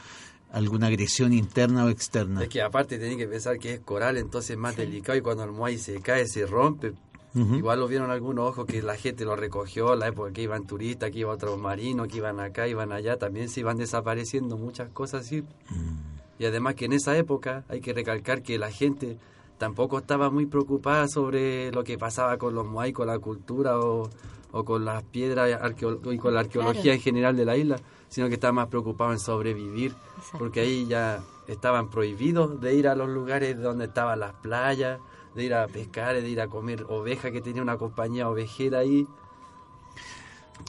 alguna 0.52 0.88
agresión 0.88 1.32
interna 1.32 1.84
o 1.84 1.88
externa. 1.88 2.42
Es 2.42 2.48
que 2.48 2.62
aparte 2.62 2.98
tienen 2.98 3.18
que 3.18 3.28
pensar 3.28 3.58
que 3.58 3.74
es 3.74 3.80
coral, 3.80 4.16
entonces 4.16 4.50
es 4.50 4.58
más 4.58 4.76
delicado 4.76 5.16
y 5.16 5.22
cuando 5.22 5.44
el 5.44 5.52
muay 5.52 5.78
se 5.78 6.00
cae, 6.00 6.26
se 6.26 6.46
rompe. 6.46 6.92
Igual 7.32 7.78
lo 7.78 7.86
vieron 7.86 8.10
algunos 8.10 8.48
ojos 8.48 8.66
que 8.66 8.82
la 8.82 8.96
gente 8.96 9.24
lo 9.24 9.36
recogió, 9.36 9.94
la 9.94 10.08
época 10.08 10.32
que 10.32 10.42
iban 10.42 10.66
turistas, 10.66 11.12
que 11.12 11.20
iban 11.20 11.36
otros 11.36 11.56
marinos, 11.60 12.08
que 12.08 12.16
iban 12.16 12.40
acá, 12.40 12.66
iban 12.66 12.90
allá, 12.90 13.18
también 13.18 13.48
se 13.48 13.60
iban 13.60 13.76
desapareciendo 13.76 14.56
muchas 14.56 14.88
cosas 14.88 15.26
así. 15.26 15.42
Mm. 15.42 15.98
Y 16.40 16.46
además 16.46 16.74
que 16.74 16.86
en 16.86 16.92
esa 16.92 17.16
época 17.16 17.64
hay 17.68 17.80
que 17.80 17.92
recalcar 17.92 18.42
que 18.42 18.58
la 18.58 18.72
gente 18.72 19.16
tampoco 19.60 19.98
estaba 19.98 20.30
muy 20.30 20.46
preocupada 20.46 21.06
sobre 21.06 21.70
lo 21.70 21.84
que 21.84 21.96
pasaba 21.98 22.36
con 22.38 22.54
los 22.54 22.66
muay, 22.66 22.92
con 22.92 23.06
la 23.06 23.20
cultura 23.20 23.78
o, 23.78 24.10
con 24.50 24.84
las 24.84 25.04
piedras 25.04 25.48
y 26.10 26.18
con 26.18 26.34
la 26.34 26.40
arqueología 26.40 26.94
en 26.94 27.00
general 27.00 27.36
de 27.36 27.44
la 27.44 27.56
isla 27.56 27.76
sino 28.10 28.26
que 28.28 28.34
estaba 28.34 28.52
más 28.52 28.66
preocupado 28.66 29.12
en 29.12 29.20
sobrevivir, 29.20 29.94
porque 30.36 30.60
ahí 30.60 30.86
ya 30.86 31.22
estaban 31.46 31.88
prohibidos 31.90 32.60
de 32.60 32.74
ir 32.74 32.88
a 32.88 32.96
los 32.96 33.08
lugares 33.08 33.58
donde 33.58 33.84
estaban 33.84 34.18
las 34.18 34.32
playas, 34.34 35.00
de 35.34 35.44
ir 35.44 35.54
a 35.54 35.68
pescar, 35.68 36.20
de 36.20 36.28
ir 36.28 36.40
a 36.40 36.48
comer 36.48 36.84
oveja, 36.88 37.30
que 37.30 37.40
tenía 37.40 37.62
una 37.62 37.78
compañía 37.78 38.28
ovejera 38.28 38.80
ahí. 38.80 39.06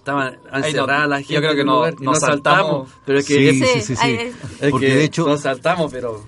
Estaban 0.01 0.39
encerradas 0.51 1.07
la 1.07 1.17
gente. 1.17 1.33
Yo 1.35 1.41
creo 1.41 1.53
que 1.53 1.63
no, 1.63 1.91
nos, 1.91 2.19
saltamos, 2.19 2.89
pero 3.05 3.19
es 3.19 3.27
que 3.27 3.51
sí, 3.51 3.81
sí, 3.81 3.95
sí, 3.95 4.17
porque 4.71 4.95
de 4.95 5.03
hecho 5.03 5.27
nos 5.27 5.41
saltamos, 5.41 5.91
pero 5.91 6.25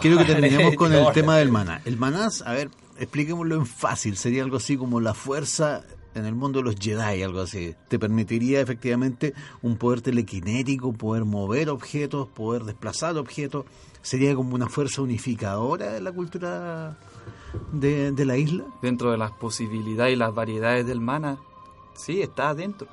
quiero 0.00 0.18
que 0.18 0.24
terminemos 0.34 0.74
con 0.74 0.92
el 0.92 1.12
tema 1.12 1.36
del 1.36 1.52
maná. 1.52 1.80
El 1.84 1.96
maná, 1.96 2.28
a 2.44 2.52
ver, 2.52 2.70
expliquémoslo 2.98 3.54
en 3.54 3.66
fácil, 3.66 4.16
sería 4.16 4.42
algo 4.42 4.56
así 4.56 4.76
como 4.76 5.00
la 5.00 5.14
fuerza 5.14 5.84
en 6.16 6.26
el 6.26 6.34
mundo 6.34 6.58
de 6.58 6.64
los 6.64 6.76
Jedi, 6.76 7.22
algo 7.22 7.40
así. 7.40 7.74
Te 7.88 8.00
permitiría 8.00 8.60
efectivamente 8.60 9.34
un 9.62 9.76
poder 9.76 10.00
telequinético, 10.00 10.92
poder 10.92 11.24
mover 11.24 11.70
objetos, 11.70 12.28
poder 12.28 12.64
desplazar 12.64 13.16
objetos. 13.16 13.64
Sería 14.02 14.34
como 14.34 14.54
una 14.54 14.68
fuerza 14.68 15.02
unificadora 15.02 15.92
de 15.92 16.00
la 16.00 16.10
cultura 16.10 16.98
de, 17.72 18.24
la 18.24 18.36
isla. 18.36 18.64
Dentro 18.82 19.10
de 19.10 19.18
las 19.18 19.32
posibilidades 19.32 20.14
y 20.14 20.16
las 20.16 20.34
variedades 20.34 20.86
del 20.86 21.00
mana, 21.00 21.38
sí, 21.94 22.20
está 22.22 22.50
adentro. 22.50 22.88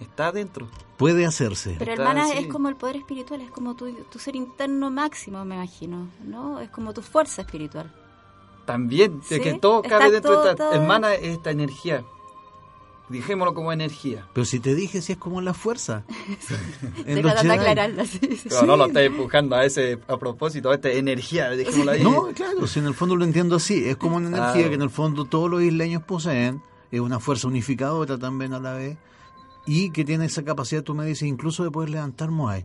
Está 0.00 0.28
adentro. 0.28 0.68
Puede 0.96 1.26
hacerse. 1.26 1.76
Pero 1.78 1.92
el 1.92 1.98
mana 2.00 2.32
es 2.32 2.46
como 2.48 2.68
el 2.68 2.76
poder 2.76 2.96
espiritual, 2.96 3.40
es 3.40 3.50
como 3.50 3.74
tu, 3.74 3.92
tu 4.04 4.18
ser 4.18 4.36
interno 4.36 4.90
máximo, 4.90 5.44
me 5.44 5.56
imagino, 5.56 6.08
¿no? 6.24 6.60
Es 6.60 6.70
como 6.70 6.92
tu 6.92 7.02
fuerza 7.02 7.42
espiritual. 7.42 7.92
También, 8.64 9.20
es 9.28 9.40
que 9.40 9.54
todo 9.54 9.82
cabe 9.82 10.10
dentro 10.10 10.42
de 10.42 10.50
esta... 10.52 10.74
El 10.74 10.86
mana 10.86 11.14
es 11.14 11.36
esta 11.36 11.50
energía 11.50 12.04
Dijémoslo 13.08 13.52
como 13.52 13.70
energía. 13.70 14.26
Pero 14.32 14.46
si 14.46 14.60
te 14.60 14.74
dije 14.74 15.02
si 15.02 15.12
es 15.12 15.18
como 15.18 15.42
la 15.42 15.52
fuerza. 15.52 16.04
en 17.06 17.22
de 17.22 17.30
aclararla, 17.30 18.06
sí, 18.06 18.18
Pero 18.48 18.62
no 18.66 18.76
lo 18.76 18.86
estás 18.86 19.02
empujando 19.02 19.56
a 19.56 19.64
ese 19.64 19.98
a 20.08 20.16
propósito, 20.16 20.70
a 20.70 20.74
esta 20.74 20.90
energía, 20.90 21.50
dejémoslo 21.50 21.92
ahí. 21.92 22.02
No, 22.02 22.28
claro, 22.34 22.66
si 22.66 22.78
en 22.78 22.86
el 22.86 22.94
fondo 22.94 23.16
lo 23.16 23.24
entiendo 23.24 23.56
así, 23.56 23.86
es 23.86 23.96
como 23.96 24.16
una 24.16 24.28
energía 24.28 24.68
que 24.68 24.74
en 24.74 24.82
el 24.82 24.90
fondo 24.90 25.26
todos 25.26 25.50
los 25.50 25.62
isleños 25.62 26.02
poseen, 26.02 26.62
es 26.90 27.00
una 27.00 27.20
fuerza 27.20 27.46
unificadora 27.46 28.16
también 28.16 28.54
a 28.54 28.60
la 28.60 28.72
vez, 28.72 28.96
y 29.66 29.90
que 29.90 30.04
tiene 30.04 30.26
esa 30.26 30.44
capacidad, 30.44 30.82
tú 30.82 30.94
me 30.94 31.06
dices, 31.06 31.28
incluso 31.28 31.64
de 31.64 31.70
poder 31.70 31.90
levantar 31.90 32.30
Moai. 32.30 32.64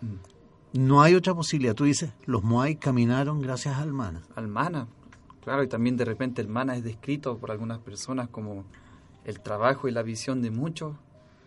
Mm. 0.00 0.80
No 0.80 1.02
hay 1.02 1.14
otra 1.14 1.34
posibilidad. 1.34 1.74
Tú 1.74 1.84
dices, 1.84 2.12
los 2.26 2.42
Moai 2.42 2.76
caminaron 2.76 3.40
gracias 3.40 3.78
al 3.78 3.92
mana. 3.92 4.22
Al 4.34 4.48
mana, 4.48 4.86
claro, 5.42 5.62
y 5.62 5.68
también 5.68 5.96
de 5.96 6.04
repente 6.04 6.42
el 6.42 6.48
mana 6.48 6.76
es 6.76 6.84
descrito 6.84 7.38
por 7.38 7.50
algunas 7.50 7.78
personas 7.78 8.28
como 8.28 8.64
el 9.24 9.40
trabajo 9.40 9.88
y 9.88 9.92
la 9.92 10.02
visión 10.02 10.42
de 10.42 10.50
muchos 10.50 10.94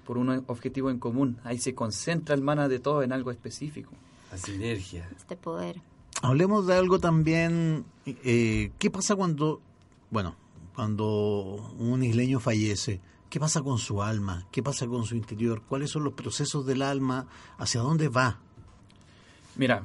por 0.05 0.17
un 0.17 0.43
objetivo 0.47 0.89
en 0.89 0.99
común. 0.99 1.37
Ahí 1.43 1.59
se 1.59 1.75
concentra 1.75 2.35
el 2.35 2.41
mana 2.41 2.67
de 2.67 2.79
todo 2.79 3.03
en 3.03 3.13
algo 3.13 3.31
específico. 3.31 3.91
La 4.31 4.37
sinergia. 4.37 5.07
Este 5.15 5.35
poder. 5.35 5.81
Hablemos 6.21 6.67
de 6.67 6.75
algo 6.75 6.99
también. 6.99 7.85
Eh, 8.05 8.71
¿Qué 8.79 8.89
pasa 8.89 9.15
cuando, 9.15 9.61
bueno, 10.09 10.35
cuando 10.75 11.73
un 11.77 12.03
isleño 12.03 12.39
fallece? 12.39 13.01
¿Qué 13.31 13.39
pasa 13.39 13.61
con 13.61 13.79
su 13.79 14.03
alma? 14.03 14.45
¿Qué 14.51 14.61
pasa 14.61 14.85
con 14.85 15.05
su 15.05 15.15
interior? 15.15 15.63
¿Cuáles 15.67 15.89
son 15.89 16.03
los 16.03 16.13
procesos 16.13 16.65
del 16.67 16.83
alma? 16.83 17.25
¿Hacia 17.57 17.81
dónde 17.81 18.09
va? 18.09 18.37
Mira, 19.55 19.83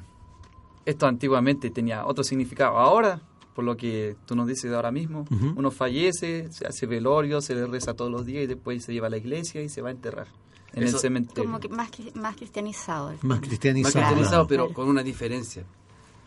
esto 0.85 1.07
antiguamente 1.07 1.71
tenía 1.71 2.05
otro 2.05 2.23
significado. 2.23 2.77
Ahora 2.77 3.21
por 3.57 3.65
lo 3.65 3.75
que 3.75 4.15
tú 4.27 4.35
nos 4.35 4.47
dices 4.47 4.71
ahora 4.71 4.91
mismo. 4.91 5.25
Uno 5.55 5.71
fallece, 5.71 6.47
se 6.51 6.67
hace 6.67 6.85
velorio, 6.85 7.41
se 7.41 7.55
le 7.55 7.65
reza 7.65 7.95
todos 7.95 8.11
los 8.11 8.23
días 8.23 8.43
y 8.43 8.45
después 8.45 8.83
se 8.83 8.93
lleva 8.93 9.07
a 9.07 9.09
la 9.09 9.17
iglesia 9.17 9.63
y 9.63 9.67
se 9.67 9.81
va 9.81 9.89
a 9.89 9.93
enterrar 9.93 10.27
en 10.73 10.83
el 10.83 10.89
cementerio. 10.89 11.45
Como 11.45 11.59
que 11.59 11.67
más, 11.67 11.89
más 12.13 12.35
cristianizado. 12.35 13.15
Más 13.23 13.39
cristianizado. 13.39 13.95
Más 13.95 14.11
cristianizado, 14.11 14.47
pero 14.47 14.71
con 14.71 14.87
una 14.87 15.01
diferencia. 15.01 15.65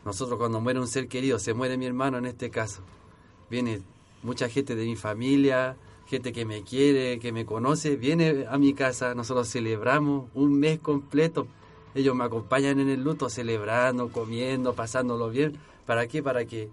Nosotros 0.05 0.41
cuando 0.41 0.61
muere 0.61 0.81
un 0.81 0.89
ser 0.89 1.07
querido, 1.07 1.39
se 1.39 1.55
muere 1.55 1.77
mi 1.77 1.87
hermano 1.87 2.19
en 2.19 2.27
este 2.27 2.51
caso, 2.51 2.81
viene 3.49 3.81
mucha 4.25 4.49
gente 4.49 4.75
de 4.75 4.85
mi 4.85 4.97
familia, 4.97 5.77
gente 6.11 6.33
que 6.33 6.45
me 6.45 6.63
quiere, 6.63 7.21
que 7.21 7.31
me 7.33 7.47
conoce, 7.47 7.97
viene 7.97 8.47
a 8.51 8.59
mi 8.59 8.75
casa, 8.75 9.15
nosotros 9.15 9.49
celebramos 9.49 10.29
un 10.35 10.59
mes 10.59 10.81
completo. 10.81 11.47
Ellos 11.95 12.17
me 12.17 12.25
acompañan 12.25 12.81
en 12.81 12.89
el 12.89 13.03
luto, 13.05 13.31
celebrando, 13.31 14.11
comiendo, 14.11 14.75
pasándolo 14.75 15.31
bien. 15.31 15.57
¿Para 15.87 16.09
qué? 16.09 16.23
Para 16.23 16.45
que 16.45 16.69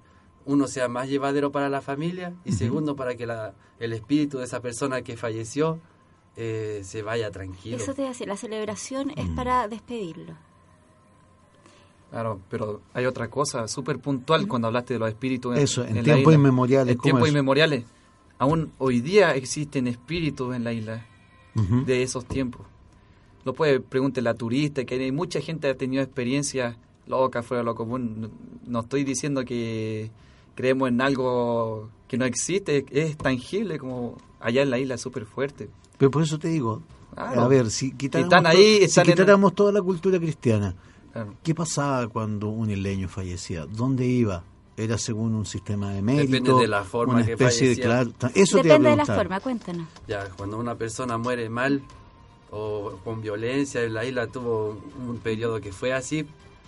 uno 0.46 0.68
sea 0.68 0.88
más 0.88 1.08
llevadero 1.08 1.52
para 1.52 1.70
la 1.70 1.82
familia 1.82 2.34
y 2.46 2.54
segundo 2.54 2.96
para 2.96 3.16
que 3.16 3.28
la, 3.28 3.54
el 3.80 3.94
espíritu 3.94 4.40
de 4.40 4.46
esa 4.46 4.60
persona 4.60 5.04
que 5.04 5.18
falleció 5.18 5.80
eh, 6.36 6.82
se 6.84 7.04
vaya 7.04 7.30
tranquilo. 7.30 7.78
Eso 7.78 7.94
te 7.94 8.08
hace, 8.08 8.26
la 8.26 8.38
celebración 8.38 9.12
es 9.16 9.30
mm. 9.30 9.36
para 9.36 9.68
despedirlo. 9.68 10.34
Claro, 12.10 12.40
pero 12.50 12.82
hay 12.94 13.06
otra 13.06 13.28
cosa 13.30 13.68
súper 13.68 14.00
puntual 14.00 14.48
cuando 14.48 14.68
hablaste 14.68 14.94
de 14.94 15.00
los 15.00 15.10
espíritus. 15.10 15.58
Eso, 15.58 15.84
en, 15.84 16.04
tiempos 16.04 16.34
inmemoriales. 16.34 16.96
En 16.96 17.02
tiempos 17.02 17.30
inmemoriales. 17.30 17.84
Aún 18.40 18.72
hoy 18.78 19.02
día 19.02 19.36
existen 19.36 19.88
espíritus 19.88 20.56
en 20.56 20.64
la 20.64 20.74
isla 20.74 21.06
de 21.86 22.04
esos 22.04 22.26
tiempos. 22.26 22.62
Lo 23.44 23.54
puede 23.54 23.80
pregúntele 23.80 24.30
a 24.30 24.36
turistas, 24.36 24.86
que 24.86 24.96
hay 24.96 25.12
mucha 25.12 25.42
gente 25.42 25.68
que 25.68 25.72
ha 25.72 25.78
tenido 25.78 26.04
experiencias 26.04 26.76
locas 27.08 27.46
fuera 27.46 27.62
de 27.62 27.66
lo 27.66 27.76
común. 27.76 28.30
no 28.68 28.82
estoy 28.82 29.04
diciendo 29.04 29.44
que 29.44 30.12
creemos 30.54 30.90
en 30.90 31.02
algo 31.02 31.90
que 32.08 32.18
no 32.18 32.26
existe, 32.26 32.86
es 32.92 33.18
tangible 33.18 33.80
como 33.80 34.18
allá 34.40 34.62
en 34.62 34.70
la 34.70 34.80
isla, 34.80 34.98
súper 34.98 35.26
fuerte. 35.26 35.70
Pero 35.98 36.12
por 36.12 36.24
eso 36.24 36.38
te 36.38 36.50
digo, 36.50 36.84
a 37.16 37.48
ver, 37.48 37.72
si 37.72 37.92
quitáramos, 37.92 38.46
ahí, 38.46 38.88
si 38.88 39.02
quitáramos 39.02 39.56
toda 39.56 39.72
la 39.72 39.82
cultura 39.82 40.20
cristiana, 40.20 40.76
¿qué 41.44 41.56
pasaba 41.56 42.08
cuando 42.08 42.50
un 42.50 42.70
isleño 42.70 43.08
fallecía? 43.08 43.66
¿Dónde 43.66 44.06
iba? 44.06 44.44
¿Era 44.78 44.98
según 44.98 45.34
un 45.34 45.46
sistema 45.46 45.92
de 45.92 46.02
mérito? 46.02 46.32
Depende 46.32 46.62
de 46.62 46.68
la 46.68 46.84
forma 46.84 47.16
una 47.16 47.26
especie 47.26 47.70
De, 47.70 47.82
claro, 47.82 48.12
eso 48.36 48.58
Depende 48.58 48.92
de 48.92 48.96
la 48.96 49.06
forma, 49.06 49.40
cuéntanos. 49.40 49.88
Ya, 50.08 50.30
cuando 50.30 50.58
una 50.58 50.76
persona 50.76 51.18
muere 51.18 51.50
mal 51.50 51.82
o 52.52 53.00
con 53.04 53.22
violencia, 53.22 53.84
en 53.84 53.94
la 53.94 54.06
isla 54.06 54.28
tuvo 54.28 54.80
un 55.06 55.18
periodo 55.18 55.60
que 55.60 55.74
fue 55.74 55.94
así, 55.94 56.26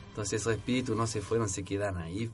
entonces 0.09 0.41
esos 0.41 0.53
espíritus 0.53 0.97
no 0.97 1.07
se 1.07 1.21
fueron, 1.21 1.47
se 1.47 1.63
quedan 1.63 1.97
ahí 1.97 2.29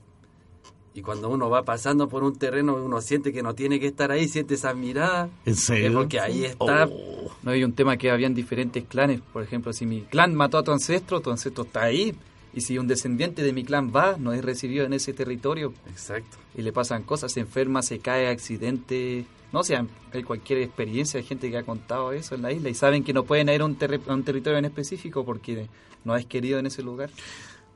y 0.96 1.02
cuando 1.02 1.28
uno 1.28 1.50
va 1.50 1.62
pasando 1.62 2.08
por 2.08 2.24
un 2.24 2.38
terreno, 2.38 2.74
uno 2.74 3.02
siente 3.02 3.30
que 3.30 3.42
no 3.42 3.54
tiene 3.54 3.78
que 3.78 3.86
estar 3.86 4.10
ahí, 4.10 4.28
siente 4.28 4.54
esa 4.54 4.72
mirada. 4.72 5.28
¿En 5.44 5.54
serio? 5.54 5.92
porque 5.92 6.18
ahí 6.18 6.46
está. 6.46 6.88
Oh. 6.90 7.30
No 7.42 7.50
hay 7.50 7.64
un 7.64 7.74
tema 7.74 7.98
que 7.98 8.10
habían 8.10 8.32
diferentes 8.32 8.82
clanes. 8.84 9.20
Por 9.20 9.42
ejemplo, 9.42 9.74
si 9.74 9.84
mi 9.84 10.00
clan 10.00 10.34
mató 10.34 10.56
a 10.56 10.62
tu 10.62 10.72
ancestro, 10.72 11.20
tu 11.20 11.30
ancestro 11.30 11.64
está 11.64 11.82
ahí. 11.82 12.16
Y 12.56 12.62
si 12.62 12.78
un 12.78 12.88
descendiente 12.88 13.42
de 13.42 13.52
mi 13.52 13.64
clan 13.64 13.92
va, 13.94 14.16
no 14.18 14.32
es 14.32 14.44
recibido 14.44 14.86
en 14.86 14.94
ese 14.94 15.12
territorio. 15.12 15.74
Exacto. 15.88 16.38
Y 16.56 16.62
le 16.62 16.72
pasan 16.72 17.02
cosas, 17.02 17.30
se 17.30 17.40
enferma, 17.40 17.82
se 17.82 17.98
cae, 17.98 18.28
accidente. 18.28 19.26
No 19.52 19.62
sé, 19.62 19.78
hay 20.12 20.22
cualquier 20.22 20.60
experiencia, 20.60 21.18
hay 21.20 21.26
gente 21.26 21.50
que 21.50 21.58
ha 21.58 21.62
contado 21.62 22.12
eso 22.12 22.34
en 22.34 22.42
la 22.42 22.52
isla 22.52 22.70
y 22.70 22.74
saben 22.74 23.04
que 23.04 23.12
no 23.12 23.24
pueden 23.24 23.50
ir 23.50 23.60
a 23.60 23.66
un, 23.66 23.76
a 24.08 24.14
un 24.14 24.24
territorio 24.24 24.58
en 24.58 24.64
específico 24.64 25.24
porque 25.24 25.68
no 26.04 26.16
es 26.16 26.24
querido 26.26 26.58
en 26.58 26.66
ese 26.66 26.82
lugar. 26.82 27.10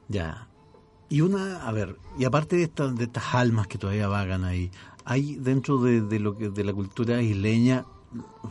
Ya, 0.08 0.48
y 1.10 1.20
una, 1.22 1.66
a 1.66 1.72
ver, 1.72 1.96
y 2.18 2.24
aparte 2.24 2.56
de, 2.56 2.62
estas 2.62 2.96
de 2.96 3.04
estas 3.04 3.34
almas 3.34 3.66
que 3.66 3.78
todavía 3.78 4.08
vagan 4.08 4.44
ahí, 4.44 4.70
hay 5.04 5.34
dentro 5.34 5.78
de, 5.78 6.20
lo 6.20 6.38
que 6.38 6.48
de 6.48 6.64
la 6.64 6.72
cultura 6.72 7.20
isleña 7.20 7.84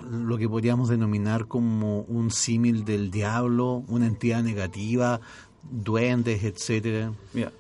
lo 0.10 0.38
que 0.38 0.48
podríamos 0.48 0.90
denominar 0.90 1.48
como 1.48 2.02
un 2.02 2.32
símil 2.32 2.86
del 2.86 3.12
diablo, 3.12 3.84
una 3.88 4.08
entidad 4.08 4.42
negativa, 4.44 5.20
duendes, 5.64 6.44
etcétera. 6.44 7.14
Mira, 7.34 7.52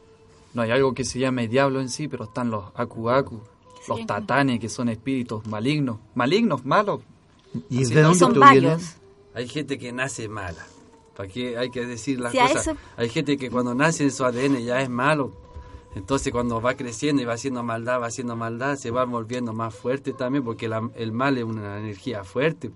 no 0.53 0.61
hay 0.61 0.71
algo 0.71 0.93
que 0.93 1.03
se 1.03 1.19
llame 1.19 1.47
diablo 1.47 1.81
en 1.81 1.89
sí, 1.89 2.07
pero 2.07 2.25
están 2.25 2.49
los 2.49 2.65
aku-aku, 2.75 3.39
los 3.87 4.05
tatanes, 4.05 4.59
que 4.59 4.69
son 4.69 4.89
espíritus 4.89 5.45
malignos, 5.45 5.99
malignos, 6.15 6.65
malos. 6.65 7.01
¿Y 7.69 7.83
de 7.85 8.01
dónde 8.01 8.19
son 8.19 8.39
varios. 8.39 8.95
Hay 9.33 9.47
gente 9.47 9.77
que 9.77 9.91
nace 9.91 10.27
mala. 10.27 10.65
¿Para 11.15 11.29
qué 11.29 11.57
hay 11.57 11.69
que 11.69 11.85
decir 11.85 12.19
las 12.19 12.33
cosas? 12.33 12.75
Hay 12.95 13.09
gente 13.09 13.37
que 13.37 13.49
cuando 13.49 13.75
nace 13.75 14.03
en 14.03 14.11
su 14.11 14.23
ADN 14.23 14.63
ya 14.63 14.81
es 14.81 14.89
malo. 14.89 15.33
Entonces 15.95 16.31
cuando 16.31 16.61
va 16.61 16.75
creciendo 16.75 17.21
y 17.21 17.25
va 17.25 17.33
haciendo 17.33 17.63
maldad, 17.63 17.99
va 17.99 18.07
haciendo 18.07 18.35
maldad, 18.35 18.75
se 18.75 18.91
va 18.91 19.05
volviendo 19.05 19.53
más 19.53 19.73
fuerte 19.73 20.13
también, 20.13 20.43
porque 20.43 20.69
el 20.95 21.11
mal 21.11 21.37
es 21.37 21.43
una 21.43 21.79
energía 21.79 22.23
fuerte. 22.23 22.71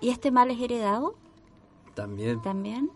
¿Y 0.00 0.10
este 0.10 0.30
mal 0.30 0.50
es 0.50 0.60
heredado? 0.60 1.16
También. 1.94 2.40
También. 2.40 2.90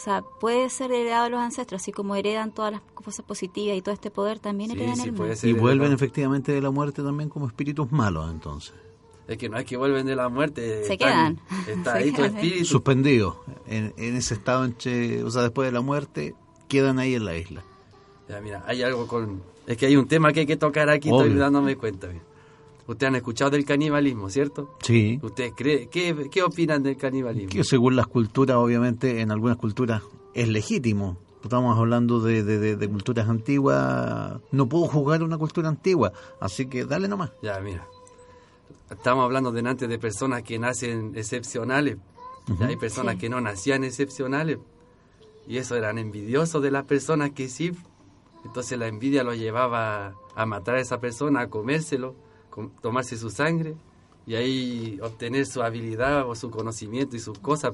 O 0.00 0.02
sea, 0.02 0.22
puede 0.22 0.70
ser 0.70 0.92
heredado 0.92 1.24
de 1.24 1.30
los 1.30 1.40
ancestros, 1.40 1.82
así 1.82 1.92
como 1.92 2.16
heredan 2.16 2.52
todas 2.52 2.72
las 2.72 2.80
cosas 2.94 3.22
positivas 3.22 3.76
y 3.76 3.82
todo 3.82 3.92
este 3.92 4.10
poder, 4.10 4.38
también 4.38 4.70
heredan 4.70 4.98
el 4.98 5.12
mal. 5.12 5.36
Y 5.42 5.52
vuelven 5.52 5.92
efectivamente 5.92 6.52
de 6.52 6.62
la 6.62 6.70
muerte 6.70 7.02
también 7.02 7.28
como 7.28 7.46
espíritus 7.46 7.92
malos, 7.92 8.30
entonces. 8.30 8.72
Es 9.28 9.36
que 9.36 9.50
no 9.50 9.58
es 9.58 9.66
que 9.66 9.76
vuelven 9.76 10.06
de 10.06 10.16
la 10.16 10.30
muerte. 10.30 10.84
Se 10.84 10.96
quedan. 10.96 11.38
Está 11.68 11.94
ahí 11.96 12.12
tu 12.12 12.24
espíritu. 12.24 12.64
Suspendido. 12.64 13.44
En, 13.66 13.92
ese 13.98 14.32
estado, 14.32 14.64
en 14.64 14.74
o 15.22 15.30
sea, 15.30 15.42
después 15.42 15.68
de 15.68 15.72
la 15.72 15.82
muerte, 15.82 16.34
quedan 16.66 16.98
ahí 16.98 17.14
en 17.14 17.26
la 17.26 17.36
isla. 17.36 17.62
Ya, 18.26 18.40
mira, 18.40 18.64
hay 18.66 18.82
algo 18.82 19.06
con... 19.06 19.42
Es 19.66 19.76
que 19.76 19.84
hay 19.84 19.96
un 19.96 20.08
tema 20.08 20.32
que 20.32 20.40
hay 20.40 20.46
que 20.46 20.56
tocar 20.56 20.88
aquí, 20.88 21.10
estoy 21.10 21.34
dándome 21.34 21.76
cuenta. 21.76 22.08
Ustedes 22.90 23.08
han 23.08 23.14
escuchado 23.14 23.52
del 23.52 23.64
canibalismo, 23.64 24.28
¿cierto? 24.30 24.74
Sí. 24.82 25.20
¿Ustedes 25.22 25.52
creen, 25.56 25.88
qué, 25.88 26.28
qué 26.28 26.42
opinan 26.42 26.82
del 26.82 26.96
canibalismo? 26.96 27.48
Que 27.48 27.62
según 27.62 27.94
las 27.94 28.08
culturas, 28.08 28.56
obviamente, 28.56 29.20
en 29.20 29.30
algunas 29.30 29.58
culturas 29.58 30.02
es 30.34 30.48
legítimo. 30.48 31.16
Estamos 31.40 31.78
hablando 31.78 32.18
de, 32.18 32.42
de, 32.42 32.88
culturas 32.88 33.28
antiguas. 33.28 34.40
No 34.50 34.68
puedo 34.68 34.88
jugar 34.88 35.22
una 35.22 35.38
cultura 35.38 35.68
antigua, 35.68 36.12
así 36.40 36.66
que 36.66 36.84
dale 36.84 37.06
nomás. 37.06 37.30
Ya, 37.42 37.60
mira. 37.60 37.86
Estamos 38.90 39.24
hablando 39.24 39.52
delante 39.52 39.86
de 39.86 39.96
personas 40.00 40.42
que 40.42 40.58
nacen 40.58 41.12
excepcionales. 41.14 41.96
hay 42.58 42.74
personas 42.74 43.16
que 43.16 43.28
no 43.28 43.40
nacían 43.40 43.84
excepcionales. 43.84 44.58
Y 45.46 45.58
eso 45.58 45.76
eran 45.76 45.96
envidiosos 45.96 46.60
de 46.60 46.72
las 46.72 46.86
personas 46.86 47.30
que 47.30 47.48
sí. 47.48 47.70
Entonces 48.44 48.76
la 48.76 48.88
envidia 48.88 49.22
lo 49.22 49.32
llevaba 49.32 50.14
a 50.34 50.44
matar 50.44 50.74
a 50.74 50.80
esa 50.80 50.98
persona, 50.98 51.42
a 51.42 51.46
comérselo 51.46 52.16
tomarse 52.80 53.16
su 53.16 53.30
sangre 53.30 53.74
y 54.26 54.34
ahí 54.34 54.98
obtener 55.02 55.46
su 55.46 55.62
habilidad 55.62 56.28
o 56.28 56.34
su 56.34 56.50
conocimiento 56.50 57.16
y 57.16 57.20
sus 57.20 57.38
cosas. 57.38 57.72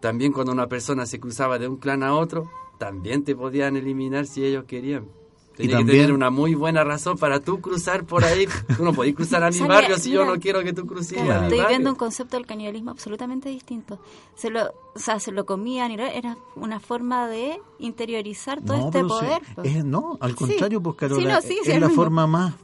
También 0.00 0.32
cuando 0.32 0.52
una 0.52 0.68
persona 0.68 1.06
se 1.06 1.18
cruzaba 1.18 1.58
de 1.58 1.66
un 1.66 1.76
clan 1.76 2.02
a 2.02 2.14
otro, 2.14 2.50
también 2.78 3.24
te 3.24 3.34
podían 3.34 3.76
eliminar 3.76 4.26
si 4.26 4.44
ellos 4.44 4.64
querían. 4.64 5.06
Tenía 5.56 5.78
que 5.78 5.84
tener 5.84 6.12
una 6.12 6.30
muy 6.30 6.54
buena 6.54 6.82
razón 6.82 7.16
para 7.16 7.38
tú 7.38 7.60
cruzar 7.60 8.04
por 8.04 8.24
ahí. 8.24 8.46
Tú 8.76 8.84
no 8.84 8.92
podés 8.92 9.14
cruzar 9.14 9.44
a 9.44 9.50
mi 9.50 9.60
barrio 9.60 9.98
si 9.98 10.10
yo 10.10 10.24
no 10.24 10.38
quiero 10.40 10.62
que 10.64 10.72
tú 10.72 10.84
cruces 10.84 11.16
Estoy 11.16 11.60
viendo 11.68 11.90
un 11.90 11.96
concepto 11.96 12.36
del 12.36 12.44
canibalismo 12.44 12.90
absolutamente 12.90 13.48
distinto. 13.48 14.00
Se 14.34 14.50
lo, 14.50 14.64
o 14.94 14.98
sea, 14.98 15.20
se 15.20 15.30
lo 15.30 15.46
comían 15.46 15.92
y 15.92 15.94
era 15.94 16.36
una 16.56 16.80
forma 16.80 17.28
de 17.28 17.60
interiorizar 17.78 18.62
todo 18.62 18.86
este 18.86 19.04
poder. 19.04 19.42
Pues. 19.54 19.84
no, 19.84 20.18
al 20.20 20.34
contrario, 20.34 20.82
pues 20.82 20.96
Carola, 20.96 21.38
es 21.38 21.80
la 21.80 21.90
forma 21.90 22.26
más 22.26 22.54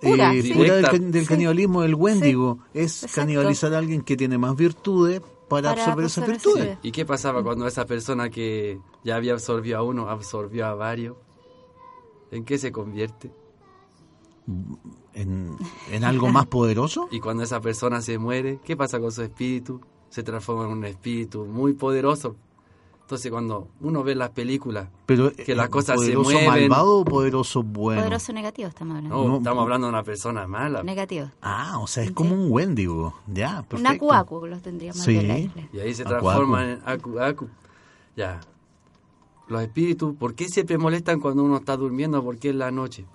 Pura, 0.00 0.34
eh, 0.34 0.42
del, 0.42 1.26
canibalismo 1.26 1.80
del 1.82 1.94
Wendigo 1.94 2.58
es 2.74 3.06
canibalizar 3.14 3.72
a 3.72 3.78
alguien 3.78 4.02
que 4.02 4.14
tiene 4.16 4.36
más 4.36 4.54
virtudes 4.54 5.22
para, 5.48 5.70
absorber 5.70 6.04
esas 6.04 6.26
virtudes. 6.26 6.78
¿Y 6.82 6.92
qué 6.92 7.06
pasaba 7.06 7.42
cuando 7.42 7.66
esa 7.66 7.86
persona 7.86 8.28
que 8.28 8.78
ya 9.04 9.16
había 9.16 9.32
absorbido 9.32 9.78
a 9.78 9.82
uno 9.82 10.08
absorbió 10.08 10.66
a 10.66 10.74
varios? 10.74 11.16
¿En 12.30 12.44
qué 12.44 12.58
se 12.58 12.70
convierte? 12.70 13.32
¿En, 15.14 15.56
en 15.90 16.04
algo 16.04 16.28
más 16.28 16.46
poderoso? 16.48 17.08
Y 17.10 17.20
cuando 17.20 17.42
esa 17.42 17.60
persona 17.60 18.02
se 18.02 18.18
muere, 18.18 18.60
¿qué 18.64 18.76
pasa 18.76 19.00
con 19.00 19.12
su 19.12 19.22
espíritu? 19.22 19.80
Se 20.10 20.22
transforma 20.22 20.64
en 20.64 20.72
un 20.72 20.84
espíritu 20.84 21.46
muy 21.46 21.72
poderoso, 21.72 22.36
entonces 23.10 23.32
cuando 23.32 23.66
uno 23.80 24.04
ve 24.04 24.14
las 24.14 24.30
películas, 24.30 24.88
Pero, 25.06 25.32
que 25.32 25.56
las 25.56 25.68
cosas 25.68 26.00
se 26.00 26.16
mueven... 26.16 26.46
malvado 26.46 26.98
o 26.98 27.04
poderoso 27.04 27.60
bueno? 27.60 28.02
Poderoso 28.02 28.32
negativo 28.32 28.68
estamos 28.68 28.98
hablando. 28.98 29.24
No, 29.24 29.38
estamos 29.38 29.62
hablando 29.62 29.88
de 29.88 29.92
una 29.92 30.04
persona 30.04 30.46
mala. 30.46 30.84
Negativo. 30.84 31.28
Ah, 31.42 31.80
o 31.80 31.88
sea, 31.88 32.04
es 32.04 32.12
como 32.12 32.36
un 32.36 32.52
Wendigo. 32.52 33.16
Ya, 33.26 33.64
perfecto. 33.68 33.78
Un 33.78 33.86
acuacu 33.88 34.46
los 34.46 34.62
tendríamos 34.62 35.02
sí. 35.02 35.20
la 35.22 35.38
isla. 35.40 35.68
Y 35.72 35.80
ahí 35.80 35.92
se 35.92 36.04
transforma 36.04 36.70
en 36.70 36.82
acu, 36.84 37.18
acu. 37.18 37.48
Ya. 38.14 38.38
Los 39.48 39.60
espíritus, 39.62 40.14
¿por 40.14 40.36
qué 40.36 40.48
siempre 40.48 40.78
molestan 40.78 41.18
cuando 41.18 41.42
uno 41.42 41.56
está 41.56 41.76
durmiendo? 41.76 42.22
Porque 42.22 42.50
es 42.50 42.54
la 42.54 42.70
noche. 42.70 43.06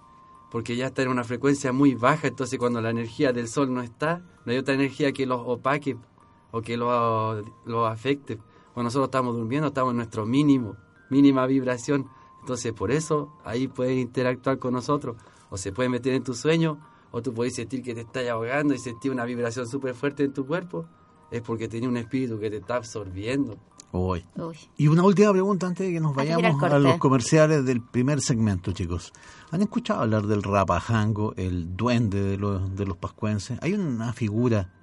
Porque 0.51 0.75
ya 0.75 0.87
está 0.87 1.03
en 1.03 1.07
una 1.07 1.23
frecuencia 1.23 1.71
muy 1.71 1.95
baja, 1.95 2.27
entonces 2.27 2.59
cuando 2.59 2.81
la 2.81 2.89
energía 2.89 3.31
del 3.31 3.47
sol 3.47 3.73
no 3.73 3.81
está, 3.81 4.23
no 4.43 4.51
hay 4.51 4.57
otra 4.57 4.73
energía 4.73 5.13
que 5.13 5.25
los 5.25 5.39
opaque 5.45 5.95
o 6.51 6.61
que 6.61 6.75
los, 6.75 7.45
los 7.63 7.89
afecte. 7.89 8.39
Cuando 8.75 8.87
nosotros 8.87 9.07
estamos 9.07 9.37
durmiendo, 9.37 9.69
estamos 9.69 9.91
en 9.91 9.95
nuestro 9.95 10.25
mínimo, 10.25 10.75
mínima 11.09 11.47
vibración. 11.47 12.09
Entonces, 12.41 12.73
por 12.73 12.91
eso, 12.91 13.31
ahí 13.45 13.69
puedes 13.69 13.97
interactuar 13.97 14.59
con 14.59 14.73
nosotros. 14.73 15.15
O 15.49 15.55
se 15.55 15.71
puede 15.71 15.87
meter 15.87 16.13
en 16.13 16.25
tu 16.25 16.33
sueño, 16.33 16.77
o 17.11 17.21
tú 17.21 17.33
puedes 17.33 17.55
sentir 17.55 17.81
que 17.81 17.95
te 17.95 18.01
estás 18.01 18.27
ahogando 18.27 18.73
y 18.73 18.77
sentir 18.77 19.13
una 19.13 19.23
vibración 19.23 19.65
súper 19.65 19.95
fuerte 19.95 20.25
en 20.25 20.33
tu 20.33 20.45
cuerpo. 20.45 20.85
Es 21.31 21.41
porque 21.41 21.69
tiene 21.69 21.87
un 21.87 21.95
espíritu 21.95 22.37
que 22.37 22.49
te 22.49 22.57
está 22.57 22.75
absorbiendo. 22.75 23.57
Uy. 23.93 24.25
Y 24.75 24.89
una 24.89 25.03
última 25.03 25.31
pregunta 25.31 25.67
antes 25.67 25.87
de 25.87 25.93
que 25.93 26.01
nos 26.01 26.13
vayamos 26.13 26.61
a 26.61 26.77
los 26.77 26.97
comerciales 26.97 27.63
del 27.63 27.81
primer 27.81 28.19
segmento, 28.19 28.73
chicos. 28.73 29.13
¿Han 29.51 29.61
escuchado 29.61 30.01
hablar 30.01 30.27
del 30.27 30.43
rapajango, 30.43 31.33
el 31.37 31.77
duende 31.77 32.21
de 32.21 32.37
los, 32.37 32.75
de 32.75 32.85
los 32.85 32.97
pascuenses? 32.97 33.57
Hay 33.61 33.71
una 33.71 34.11
figura 34.11 34.73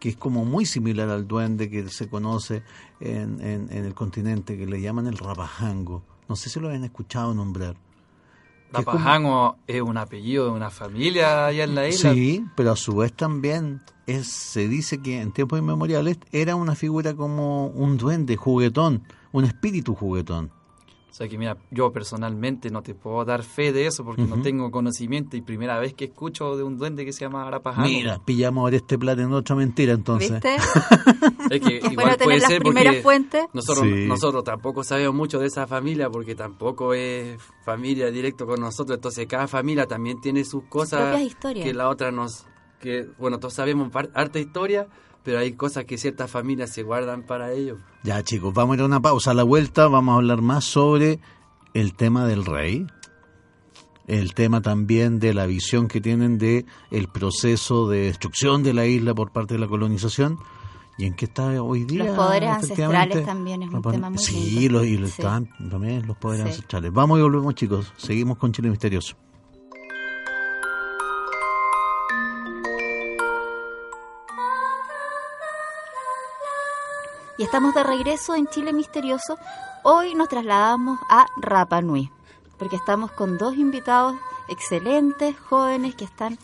que 0.00 0.08
es 0.08 0.16
como 0.16 0.44
muy 0.44 0.66
similar 0.66 1.08
al 1.10 1.28
duende 1.28 1.70
que 1.70 1.88
se 1.88 2.08
conoce 2.08 2.64
en, 2.98 3.40
en, 3.40 3.70
el 3.70 3.94
continente, 3.94 4.58
que 4.58 4.66
le 4.66 4.80
llaman 4.80 5.06
el 5.06 5.18
rapajango. 5.18 6.02
No 6.28 6.36
sé 6.36 6.50
si 6.50 6.58
lo 6.58 6.68
habían 6.68 6.84
escuchado 6.84 7.34
nombrar. 7.34 7.76
Rapajango 8.72 9.56
es, 9.66 9.82
un 9.82 9.96
apellido 9.96 10.46
de 10.46 10.52
una 10.52 10.70
familia 10.70 11.46
allá 11.46 11.64
en 11.64 11.74
la 11.74 11.88
isla. 11.88 12.12
Sí, 12.14 12.44
pero 12.56 12.72
a 12.72 12.76
su 12.76 12.96
vez 12.96 13.12
también 13.12 13.82
es, 14.06 14.28
se 14.28 14.68
dice 14.68 15.02
que 15.02 15.20
en 15.20 15.32
tiempos 15.32 15.58
inmemoriales 15.58 16.18
era 16.32 16.54
una 16.54 16.74
figura 16.74 17.14
como 17.14 17.66
un 17.66 17.96
duende 17.96 18.36
juguetón, 18.36 19.02
un 19.32 19.44
espíritu 19.44 19.94
juguetón. 19.94 20.50
O 21.10 21.14
sea 21.14 21.28
que 21.28 21.36
mira, 21.36 21.56
yo 21.70 21.92
personalmente 21.92 22.70
no 22.70 22.82
te 22.82 22.94
puedo 22.94 23.24
dar 23.24 23.42
fe 23.42 23.72
de 23.72 23.86
eso 23.86 24.04
porque 24.04 24.22
no 24.22 24.40
tengo 24.42 24.70
conocimiento 24.70 25.36
y 25.36 25.42
primera 25.42 25.78
vez 25.78 25.92
que 25.92 26.04
escucho 26.06 26.56
de 26.56 26.62
un 26.62 26.78
duende 26.78 27.04
que 27.04 27.12
se 27.12 27.24
llama 27.24 27.46
Arapajano. 27.46 27.88
Mira, 27.88 28.20
pillamos 28.24 28.62
ahora 28.62 28.76
este 28.76 28.96
plato 28.96 29.20
en 29.20 29.32
otra 29.32 29.56
mentira 29.56 29.92
entonces. 29.92 30.30
¿Viste? 30.30 30.56
es 31.50 31.60
que 31.60 31.80
igual 31.90 32.16
puede 32.22 32.40
ser 32.40 32.62
porque 32.62 33.02
fuentes. 33.02 33.44
Nosotros, 33.52 33.86
nosotros 33.86 34.44
tampoco 34.44 34.84
sabemos 34.84 35.14
mucho 35.14 35.40
de 35.40 35.46
esa 35.46 35.66
familia 35.66 36.08
porque 36.08 36.34
tampoco 36.34 36.94
es 36.94 37.40
familia 37.64 38.10
directo 38.10 38.46
con 38.46 38.60
nosotros, 38.60 38.96
entonces 38.96 39.26
cada 39.26 39.48
familia 39.48 39.86
también 39.86 40.20
tiene 40.20 40.44
sus 40.44 40.64
cosas 40.64 41.18
que 41.40 41.74
la 41.74 41.88
otra 41.88 42.10
nos 42.10 42.46
que 42.80 43.06
bueno, 43.18 43.38
todos 43.38 43.54
sabemos 43.54 43.90
harta 44.14 44.38
historia, 44.38 44.88
pero 45.22 45.38
hay 45.38 45.52
cosas 45.52 45.84
que 45.84 45.98
ciertas 45.98 46.30
familias 46.30 46.70
se 46.70 46.82
guardan 46.82 47.22
para 47.22 47.52
ellos. 47.52 47.78
Ya 48.02 48.22
chicos, 48.22 48.54
vamos 48.54 48.74
a 48.74 48.76
ir 48.76 48.82
a 48.82 48.86
una 48.86 49.00
pausa. 49.00 49.32
A 49.32 49.34
la 49.34 49.42
vuelta 49.42 49.88
vamos 49.88 50.14
a 50.14 50.16
hablar 50.16 50.42
más 50.42 50.64
sobre 50.64 51.20
el 51.74 51.94
tema 51.94 52.26
del 52.26 52.44
rey, 52.44 52.86
el 54.06 54.34
tema 54.34 54.60
también 54.60 55.20
de 55.20 55.34
la 55.34 55.46
visión 55.46 55.88
que 55.88 56.00
tienen 56.00 56.38
de 56.38 56.66
el 56.90 57.08
proceso 57.08 57.88
de 57.88 58.04
destrucción 58.04 58.62
de 58.62 58.74
la 58.74 58.86
isla 58.86 59.14
por 59.14 59.30
parte 59.30 59.54
de 59.54 59.60
la 59.60 59.68
colonización 59.68 60.38
y 60.98 61.06
en 61.06 61.14
qué 61.14 61.26
está 61.26 61.62
hoy 61.62 61.84
día. 61.84 62.04
Los 62.04 62.16
poderes 62.16 62.50
ancestrales 62.50 63.24
también 63.24 63.62
es 63.62 63.70
un 63.70 63.82
tema 63.82 64.10
muy 64.10 64.18
Sí, 64.18 64.68
los, 64.68 64.84
y 64.84 64.98
también 65.70 66.06
los 66.06 66.16
poderes 66.16 66.46
ancestrales. 66.46 66.92
Vamos 66.92 67.18
y 67.18 67.22
volvemos 67.22 67.54
chicos, 67.54 67.92
seguimos 67.96 68.36
con 68.36 68.52
Chile 68.52 68.68
Misterioso. 68.68 69.16
Y 77.40 77.44
estamos 77.44 77.74
de 77.74 77.82
regreso 77.82 78.34
en 78.34 78.46
Chile 78.48 78.74
Misterioso. 78.74 79.38
Hoy 79.82 80.14
nos 80.14 80.28
trasladamos 80.28 81.00
a 81.08 81.24
Rapa 81.38 81.80
Nui, 81.80 82.10
porque 82.58 82.76
estamos 82.76 83.12
con 83.12 83.38
dos 83.38 83.56
invitados 83.56 84.14
excelentes, 84.50 85.38
jóvenes, 85.38 85.94
que 85.94 86.04
están 86.04 86.38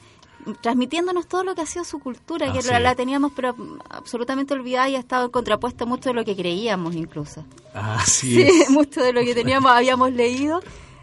transmitiéndonos 0.63 1.27
todo 1.27 1.45
lo 1.45 1.55
que 1.55 1.61
ha 1.61 1.67
sido 1.67 1.85
su 1.85 1.99
cultura, 1.99 2.51
que 2.51 2.63
la, 2.63 2.95
teníamos 2.95 3.33
pero 3.37 3.55
absolutamente 3.91 4.55
olvidada 4.55 4.89
y 4.89 4.97
ha 4.97 4.99
estado 4.99 5.31
contrapuesta 5.31 5.85
mucho 5.85 6.09
de 6.09 6.15
lo 6.15 6.25
que 6.25 6.35
creíamos 6.35 6.95
incluso. 6.95 7.45
Así 7.75 8.49
sí, 8.49 8.65
mucho 8.71 9.03
de 9.03 9.13
lo 9.13 9.21
que 9.21 9.35
teníamos, 9.35 9.73
habíamos 9.73 10.15
leído, 10.15 10.63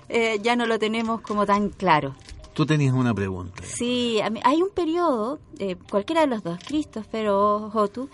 eh, 0.09 0.39
ya 0.41 0.55
no 0.55 0.65
lo 0.65 0.79
tenemos 0.79 1.21
como 1.21 1.45
tan 1.45 1.69
claro. 1.69 2.15
Tú 2.53 2.65
tenías 2.65 2.95
una 2.95 3.13
pregunta. 3.13 3.61
Sí, 3.63 4.19
hay 4.43 4.59
un 4.59 4.71
periodo, 4.71 5.37
eh, 5.59 5.75
cualquiera 5.87 6.21
de 6.21 6.27
los 6.27 6.41
dos, 6.41 6.57
Christopher 6.65 7.29
o 7.29 7.69
Jotu, 7.69 8.09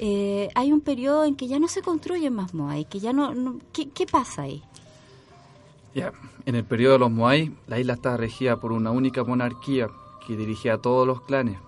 eh, 0.00 0.48
hay 0.54 0.72
un 0.72 0.80
periodo 0.80 1.24
en 1.24 1.36
que 1.36 1.48
ya 1.48 1.58
no 1.58 1.68
se 1.68 1.82
construyen 1.82 2.34
más 2.34 2.54
Moai, 2.54 2.84
que 2.84 3.00
ya 3.00 3.12
no, 3.12 3.58
¿qué, 3.72 4.06
pasa 4.10 4.42
ahí? 4.42 4.62
Ya, 5.94 6.12
en 6.46 6.54
el 6.54 6.64
periodo 6.64 6.94
de 6.94 6.98
los 7.00 7.10
Moai, 7.10 7.54
la 7.66 7.78
isla 7.78 7.94
estaba 7.94 8.16
regida 8.16 8.56
por 8.56 8.72
una 8.72 8.90
única 8.90 9.24
monarquía 9.24 9.88
que 10.26 10.36
dirigía 10.36 10.74
a 10.74 10.78
todos 10.78 11.06
los 11.06 11.20
clanes. 11.22 11.58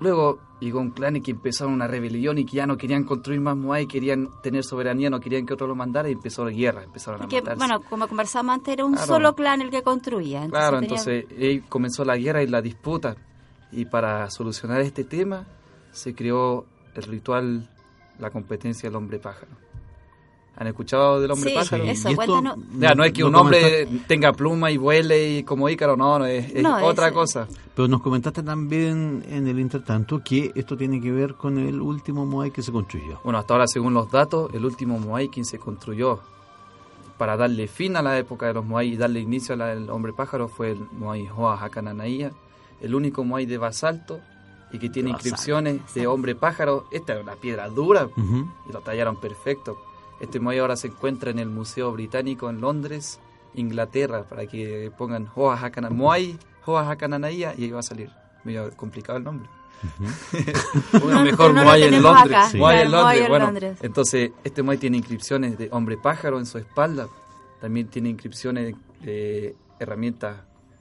Luego 0.00 0.38
llegó 0.60 0.80
un 0.80 0.90
clan 0.90 1.16
y 1.16 1.22
que 1.22 1.30
empezaron 1.30 1.72
una 1.72 1.86
rebelión 1.86 2.38
y 2.38 2.44
que 2.44 2.56
ya 2.56 2.66
no 2.66 2.76
querían 2.76 3.04
construir 3.04 3.40
más 3.40 3.56
Moai, 3.56 3.86
querían 3.86 4.28
tener 4.42 4.62
soberanía, 4.62 5.08
no 5.08 5.20
querían 5.20 5.46
que 5.46 5.54
otro 5.54 5.66
lo 5.66 5.74
mandara 5.74 6.10
y 6.10 6.12
empezó 6.12 6.44
la 6.44 6.50
guerra, 6.50 6.82
empezaron 6.82 7.22
a 7.22 7.28
que, 7.28 7.40
Bueno, 7.40 7.80
como 7.88 8.06
conversábamos 8.06 8.56
antes, 8.56 8.74
era 8.74 8.84
un 8.84 8.98
solo 8.98 9.34
clan 9.34 9.62
el 9.62 9.70
que 9.70 9.82
construía. 9.82 10.44
Entonces 10.44 10.68
claro, 10.68 10.78
entonces 10.78 11.26
ahí 11.38 11.60
comenzó 11.60 12.04
la 12.04 12.16
guerra 12.16 12.42
y 12.42 12.46
la 12.48 12.60
disputa. 12.60 13.16
Y 13.72 13.86
para 13.86 14.30
solucionar 14.30 14.80
este 14.82 15.04
tema 15.04 15.46
se 15.96 16.14
creó 16.14 16.66
el 16.94 17.02
ritual, 17.04 17.68
la 18.18 18.30
competencia 18.30 18.88
del 18.88 18.96
hombre 18.96 19.18
pájaro. 19.18 19.50
¿Han 20.58 20.66
escuchado 20.66 21.20
del 21.20 21.30
hombre 21.30 21.54
pájaro? 21.54 21.84
Sí, 21.84 21.90
eso, 21.90 22.14
cuéntanos. 22.14 22.58
Ya, 22.78 22.94
no 22.94 23.04
es 23.04 23.12
que 23.12 23.24
un 23.24 23.34
hombre 23.34 23.86
tenga 24.06 24.32
pluma 24.32 24.70
y 24.70 24.76
vuele 24.76 25.38
y 25.38 25.42
como 25.42 25.68
Ícaro, 25.68 25.96
no, 25.96 26.18
no 26.18 26.26
es, 26.26 26.52
otra 26.82 27.12
cosa. 27.12 27.46
Pero 27.74 27.88
nos 27.88 28.00
comentaste 28.00 28.42
también 28.42 29.22
en 29.28 29.46
el 29.46 29.58
intertanto 29.58 30.22
que 30.22 30.52
esto 30.54 30.76
tiene 30.76 31.00
que 31.00 31.12
ver 31.12 31.34
con 31.34 31.58
el 31.58 31.80
último 31.80 32.24
Moai 32.24 32.50
que 32.50 32.62
se 32.62 32.72
construyó. 32.72 33.20
Bueno, 33.22 33.38
hasta 33.38 33.54
ahora, 33.54 33.66
según 33.66 33.92
los 33.92 34.10
datos, 34.10 34.50
el 34.54 34.64
último 34.64 34.98
Moai 34.98 35.28
quien 35.28 35.44
se 35.44 35.58
construyó 35.58 36.20
para 37.18 37.36
darle 37.36 37.68
fin 37.68 37.96
a 37.96 38.02
la 38.02 38.18
época 38.18 38.46
de 38.46 38.54
los 38.54 38.64
Moai 38.64 38.92
y 38.92 38.96
darle 38.96 39.20
inicio 39.20 39.54
al 39.54 39.90
hombre 39.90 40.12
pájaro 40.12 40.48
fue 40.48 40.72
el 40.72 40.86
Moai 40.92 41.26
Hoa 41.26 41.62
Hakananaia, 41.62 42.32
el 42.80 42.94
único 42.94 43.24
Moai 43.24 43.44
de 43.44 43.58
basalto 43.58 44.20
y 44.76 44.78
que 44.78 44.90
tiene 44.90 45.10
inscripciones 45.10 45.80
de 45.94 46.06
hombre 46.06 46.34
pájaro. 46.34 46.86
Esta 46.90 47.14
es 47.14 47.22
una 47.22 47.34
piedra 47.34 47.68
dura 47.68 48.08
y 48.16 48.72
lo 48.72 48.80
tallaron 48.80 49.16
perfecto 49.16 49.76
este 50.20 50.40
Moai 50.40 50.58
ahora 50.58 50.76
se 50.76 50.88
encuentra 50.88 51.30
en 51.30 51.38
el 51.38 51.50
Museo 51.50 51.92
Británico 51.92 52.48
en 52.48 52.60
Londres, 52.60 53.20
Inglaterra, 53.54 54.24
para 54.24 54.46
que 54.46 54.90
pongan 54.96 55.30
Moai 55.90 56.38
Hoa 56.64 56.90
Hakananaia 56.90 57.54
y 57.56 57.64
ahí 57.64 57.70
va 57.70 57.80
a 57.80 57.82
salir. 57.82 58.10
Medio 58.44 58.70
complicado 58.76 59.18
el 59.18 59.24
nombre. 59.24 59.48
Uh 61.02 61.06
mejor 61.22 61.52
Moai 61.52 61.82
en 61.82 62.02
Londres. 62.02 62.54
Moai 62.54 62.82
en 62.82 62.90
Londres. 62.90 63.28
Bueno, 63.28 63.52
entonces 63.82 64.30
este 64.42 64.62
Moai 64.62 64.78
tiene 64.78 64.96
inscripciones 64.96 65.58
de 65.58 65.68
hombre 65.70 65.98
pájaro 65.98 66.38
en 66.38 66.46
su 66.46 66.58
espalda. 66.58 67.08
También 67.60 67.88
tiene 67.88 68.08
inscripciones 68.08 68.74
de 69.02 69.54
herramientas 69.78 70.36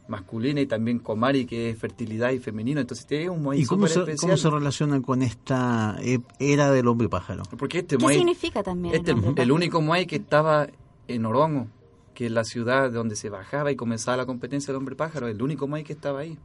masculina 0.07 0.61
y 0.61 0.67
también 0.67 0.99
Komari, 0.99 1.45
que 1.45 1.69
es 1.69 1.77
fertilidad 1.77 2.31
y 2.31 2.39
femenino. 2.39 2.79
Entonces 2.79 3.05
tiene 3.05 3.29
un 3.29 3.41
Moai 3.41 3.61
¿Y 3.61 3.65
cómo 3.65 3.87
se, 3.87 4.15
cómo 4.17 4.37
se 4.37 4.49
relaciona 4.49 5.01
con 5.01 5.21
esta 5.21 5.97
e, 6.01 6.19
era 6.39 6.71
del 6.71 6.87
hombre 6.87 7.09
pájaro? 7.09 7.43
Porque 7.57 7.79
este 7.79 7.97
¿Qué 7.97 8.07
significa 8.07 8.63
también? 8.63 8.95
Este, 8.95 9.11
el, 9.11 9.33
el 9.35 9.51
único 9.51 9.81
Moai 9.81 10.05
que 10.05 10.17
estaba 10.17 10.67
en 11.07 11.25
Orongo, 11.25 11.67
que 12.13 12.27
es 12.27 12.31
la 12.31 12.43
ciudad 12.43 12.91
donde 12.91 13.15
se 13.15 13.29
bajaba 13.29 13.71
y 13.71 13.75
comenzaba 13.75 14.17
la 14.17 14.25
competencia 14.25 14.71
del 14.71 14.77
hombre 14.77 14.95
pájaro, 14.95 15.27
el 15.27 15.41
único 15.41 15.67
Moai 15.67 15.83
que 15.83 15.93
estaba 15.93 16.19
ahí. 16.19 16.37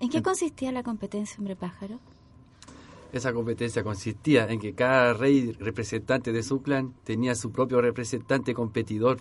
¿En 0.00 0.10
qué 0.10 0.22
consistía 0.22 0.72
la 0.72 0.82
competencia 0.82 1.36
hombre 1.38 1.56
pájaro? 1.56 1.98
Esa 3.12 3.32
competencia 3.32 3.82
consistía 3.82 4.46
en 4.46 4.60
que 4.60 4.74
cada 4.74 5.14
rey 5.14 5.52
representante 5.52 6.32
de 6.32 6.42
su 6.42 6.60
clan 6.60 6.94
tenía 7.04 7.34
su 7.34 7.50
propio 7.50 7.80
representante 7.80 8.52
competidor 8.52 9.18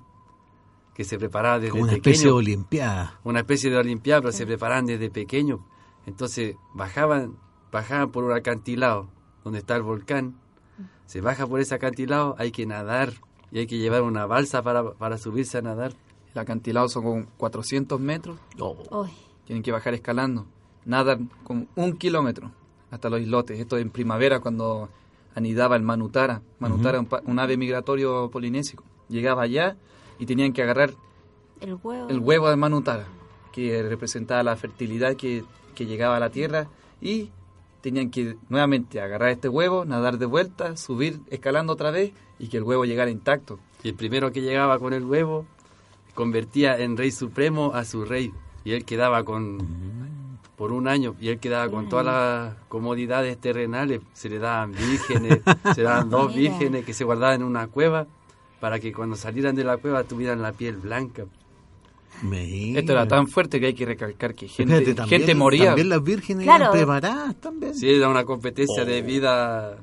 que 0.95 1.03
se 1.03 1.19
preparaba 1.19 1.59
desde 1.59 1.71
Como 1.71 1.83
una 1.83 1.93
especie 1.93 2.27
de 2.27 2.31
olimpiada. 2.31 3.19
Una 3.25 3.39
especie 3.41 3.69
de 3.69 3.77
olimpiada, 3.77 4.21
pero 4.21 4.31
se 4.31 4.45
preparaban 4.45 4.85
desde 4.85 5.09
pequeño. 5.11 5.65
Entonces 6.05 6.55
bajaban, 6.73 7.37
bajaban 7.71 8.11
por 8.11 8.23
un 8.23 8.31
acantilado 8.31 9.09
donde 9.43 9.59
está 9.59 9.75
el 9.75 9.83
volcán. 9.83 10.39
Se 11.05 11.19
baja 11.19 11.45
por 11.45 11.59
ese 11.59 11.75
acantilado, 11.75 12.35
hay 12.39 12.51
que 12.51 12.65
nadar 12.65 13.13
y 13.51 13.59
hay 13.59 13.67
que 13.67 13.77
llevar 13.77 14.03
una 14.03 14.25
balsa 14.25 14.63
para, 14.63 14.93
para 14.93 15.17
subirse 15.17 15.57
a 15.57 15.61
nadar. 15.61 15.93
El 16.33 16.39
acantilado 16.39 16.87
son 16.87 17.03
como 17.03 17.25
400 17.37 17.99
metros. 17.99 18.39
Tienen 19.45 19.63
que 19.63 19.73
bajar 19.73 19.93
escalando. 19.93 20.45
Nadan 20.85 21.29
como 21.43 21.67
un 21.75 21.97
kilómetro 21.97 22.51
hasta 22.89 23.09
los 23.09 23.19
islotes. 23.19 23.59
Esto 23.59 23.77
en 23.77 23.89
primavera 23.89 24.39
cuando 24.39 24.87
anidaba 25.35 25.75
el 25.75 25.83
manutara. 25.83 26.41
Manutara, 26.59 27.01
un, 27.01 27.09
un, 27.25 27.39
ave 27.39 27.57
migratorio 27.57 28.29
polinésico. 28.31 28.83
Llegaba 29.09 29.43
allá 29.43 29.75
y 30.19 30.25
tenían 30.25 30.53
que 30.53 30.63
agarrar 30.63 30.93
el 31.61 31.77
huevo, 31.81 32.09
el 32.09 32.19
huevo 32.19 32.49
de 32.49 32.55
Manutara, 32.55 33.05
que 33.51 33.83
representaba 33.83 34.43
la 34.43 34.55
fertilidad 34.55 35.15
que, 35.15 35.43
que 35.73 35.85
llegaba 35.85 36.17
a 36.17 36.19
la 36.19 36.29
tierra, 36.29 36.67
y 37.01 37.29
tenían 37.81 38.09
que 38.09 38.35
nuevamente 38.49 38.99
agarrar 38.99 39.29
este 39.29 39.47
huevo, 39.47 39.85
nadar 39.85 40.17
de 40.17 40.25
vuelta, 40.25 40.75
subir 40.75 41.19
escalando 41.29 41.73
otra 41.73 41.91
vez 41.91 42.13
y 42.39 42.47
que 42.47 42.57
el 42.57 42.63
huevo 42.63 42.83
llegara 42.85 43.11
intacto. 43.11 43.59
Y 43.83 43.89
el 43.89 43.95
primero 43.95 44.31
que 44.31 44.41
llegaba 44.41 44.79
con 44.79 44.93
el 44.93 45.05
huevo 45.05 45.45
convertía 46.15 46.79
en 46.79 46.97
rey 46.97 47.11
supremo 47.11 47.73
a 47.75 47.85
su 47.85 48.03
rey 48.03 48.33
y 48.63 48.71
él 48.71 48.85
quedaba 48.85 49.23
con 49.23 49.59
por 50.55 50.71
un 50.71 50.87
año 50.87 51.15
y 51.19 51.29
él 51.29 51.39
quedaba 51.39 51.69
con 51.69 51.89
todas 51.89 52.05
las 52.05 52.55
comodidades 52.69 53.37
terrenales, 53.37 54.01
se 54.13 54.29
le 54.29 54.39
daban 54.39 54.71
vírgenes, 54.71 55.41
se 55.75 55.83
daban 55.83 56.09
dos 56.09 56.33
vírgenes 56.35 56.85
que 56.85 56.93
se 56.93 57.03
guardaban 57.03 57.41
en 57.41 57.43
una 57.43 57.67
cueva 57.67 58.07
para 58.65 58.79
que 58.79 58.91
cuando 58.91 59.15
salieran 59.15 59.53
de 59.53 59.63
la 59.63 59.77
cueva 59.77 60.05
tuvieran 60.05 60.41
la 60.41 60.51
piel 60.51 60.77
blanca. 60.77 61.25
Esto 62.33 62.93
era 62.93 63.07
tan 63.07 63.27
fuerte 63.27 63.59
que 63.59 63.67
hay 63.67 63.75
que 63.75 63.85
recalcar 63.85 64.33
que 64.33 64.47
gente, 64.47 64.95
gente 65.07 65.35
moría. 65.35 65.65
También 65.65 65.89
las 65.89 66.03
vírgenes 66.03 66.47
eran 66.47 66.71
preparadas 66.71 67.35
también. 67.35 67.75
Sí, 67.75 67.87
era 67.87 68.09
una 68.09 68.23
competencia 68.23 68.83
de 68.83 69.01
oh. 69.01 69.05
vida 69.05 69.77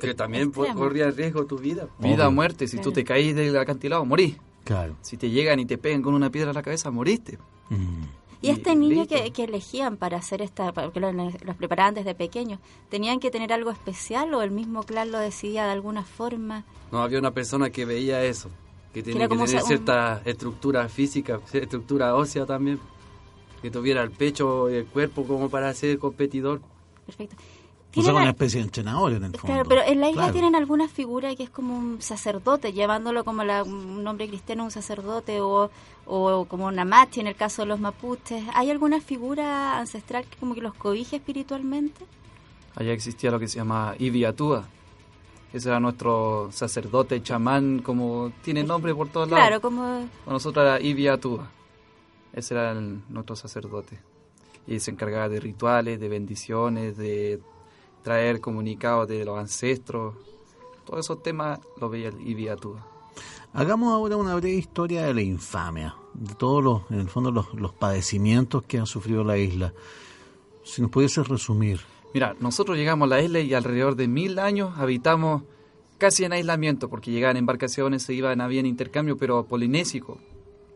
que 0.00 0.14
también 0.14 0.50
corría 0.50 1.12
riesgo 1.12 1.46
tu 1.46 1.58
vida. 1.58 1.86
Vida 2.00 2.26
o 2.26 2.32
muerte, 2.32 2.66
si 2.66 2.78
tú 2.78 2.90
te 2.90 3.04
caís 3.04 3.36
del 3.36 3.56
acantilado, 3.56 4.04
morís. 4.04 4.34
Claro. 4.64 4.96
Si 5.00 5.16
te 5.16 5.30
llegan 5.30 5.60
y 5.60 5.64
te 5.64 5.78
pegan 5.78 6.02
con 6.02 6.12
una 6.12 6.28
piedra 6.28 6.50
a 6.50 6.54
la 6.54 6.62
cabeza, 6.64 6.90
moriste. 6.90 7.38
Mm. 7.70 8.02
Y 8.44 8.50
este 8.50 8.76
niño 8.76 9.06
que, 9.06 9.32
elegían 9.42 9.96
para 9.96 10.18
hacer 10.18 10.42
esta, 10.42 10.72
porque 10.72 11.00
los, 11.00 11.14
los 11.14 11.56
preparaban 11.56 11.94
desde 11.94 12.14
pequeños, 12.14 12.60
¿tenían 12.90 13.20
que 13.20 13.30
tener 13.30 13.52
algo 13.52 13.70
especial 13.70 14.34
o 14.34 14.42
el 14.42 14.50
mismo 14.50 14.82
clan 14.82 15.10
lo 15.10 15.18
decidía 15.18 15.64
de 15.64 15.72
alguna 15.72 16.04
forma? 16.04 16.64
No, 16.92 17.02
había 17.02 17.18
una 17.18 17.30
persona 17.30 17.70
que 17.70 17.84
veía 17.84 18.22
eso, 18.22 18.50
que 18.92 19.02
tenía 19.02 19.28
que 19.28 19.36
tener 19.36 19.62
cierta 19.62 20.22
estructura 20.24 20.88
física, 20.88 21.40
estructura 21.52 22.14
ósea 22.14 22.44
también, 22.46 22.78
que 23.62 23.70
tuviera 23.70 24.02
el 24.02 24.10
pecho 24.10 24.70
y 24.70 24.74
el 24.74 24.86
cuerpo 24.86 25.24
como 25.24 25.48
para 25.48 25.72
ser 25.72 25.98
competidor. 25.98 26.60
Perfecto. 27.06 27.36
O 27.96 28.00
una 28.00 28.30
especie 28.30 28.60
de 28.60 28.64
entrenador 28.64 29.12
en 29.12 29.24
el 29.24 29.32
fondo. 29.32 29.46
Claro, 29.46 29.68
pero 29.68 29.82
en 29.86 30.00
la 30.00 30.10
isla 30.10 30.32
tienen 30.32 30.54
alguna 30.54 30.88
figura 30.88 31.34
que 31.36 31.44
es 31.44 31.50
como 31.50 31.76
un 31.76 32.02
sacerdote, 32.02 32.72
llevándolo 32.72 33.24
como 33.24 33.42
un 33.42 34.02
nombre 34.02 34.28
cristiano, 34.28 34.64
un 34.64 34.70
sacerdote, 34.70 35.40
o, 35.40 35.70
o 36.06 36.44
como 36.46 36.66
una 36.66 36.84
machi 36.84 37.20
en 37.20 37.28
el 37.28 37.36
caso 37.36 37.62
de 37.62 37.66
los 37.66 37.80
mapuches. 37.80 38.44
¿Hay 38.54 38.70
alguna 38.70 39.00
figura 39.00 39.78
ancestral 39.78 40.24
que 40.24 40.36
como 40.38 40.54
que 40.54 40.60
los 40.60 40.74
cobije 40.74 41.16
espiritualmente? 41.16 42.04
Allá 42.74 42.92
existía 42.92 43.30
lo 43.30 43.38
que 43.38 43.48
se 43.48 43.58
llama 43.58 43.94
Ibiatúa. 43.98 44.66
Ese 45.52 45.68
era 45.68 45.78
nuestro 45.78 46.48
sacerdote, 46.50 47.22
chamán, 47.22 47.78
como 47.78 48.32
tiene 48.42 48.64
nombre 48.64 48.92
por 48.92 49.08
todos 49.08 49.30
lados. 49.30 49.46
Claro, 49.46 49.60
como... 49.60 50.08
nosotros 50.26 50.64
era 50.64 50.80
Ibiatúa. 50.80 51.48
Ese 52.32 52.54
era 52.54 52.74
nuestro 52.74 53.36
sacerdote. 53.36 54.00
Y 54.66 54.80
se 54.80 54.90
encargaba 54.90 55.28
de 55.28 55.38
rituales, 55.38 56.00
de 56.00 56.08
bendiciones, 56.08 56.96
de 56.96 57.40
traer 58.04 58.40
comunicados 58.40 59.08
de 59.08 59.24
los 59.24 59.36
ancestros. 59.36 60.14
Todos 60.84 61.06
esos 61.06 61.22
temas 61.22 61.58
los 61.80 61.90
veía 61.90 62.08
el 62.08 62.48
Atúa. 62.48 62.86
Hagamos 63.54 63.92
ahora 63.92 64.16
una 64.16 64.34
breve 64.34 64.56
historia 64.56 65.06
de 65.06 65.14
la 65.14 65.22
infamia, 65.22 65.96
de 66.12 66.34
todos 66.34 66.62
los, 66.62 66.82
en 66.90 67.00
el 67.00 67.08
fondo, 67.08 67.32
los, 67.32 67.52
los 67.54 67.72
padecimientos 67.72 68.64
que 68.64 68.78
ha 68.78 68.86
sufrido 68.86 69.24
la 69.24 69.38
isla. 69.38 69.72
Si 70.64 70.82
nos 70.82 70.90
pudiese 70.90 71.22
resumir. 71.22 71.80
Mira, 72.12 72.36
nosotros 72.40 72.76
llegamos 72.76 73.06
a 73.06 73.10
la 73.10 73.22
isla 73.22 73.40
y 73.40 73.54
alrededor 73.54 73.96
de 73.96 74.06
mil 74.06 74.38
años 74.38 74.76
habitamos 74.76 75.42
casi 75.98 76.24
en 76.24 76.32
aislamiento, 76.32 76.90
porque 76.90 77.10
llegaban 77.10 77.36
embarcaciones, 77.36 78.02
se 78.02 78.12
iban, 78.12 78.40
había 78.40 78.60
intercambio, 78.60 79.16
pero 79.16 79.46
polinésico, 79.46 80.18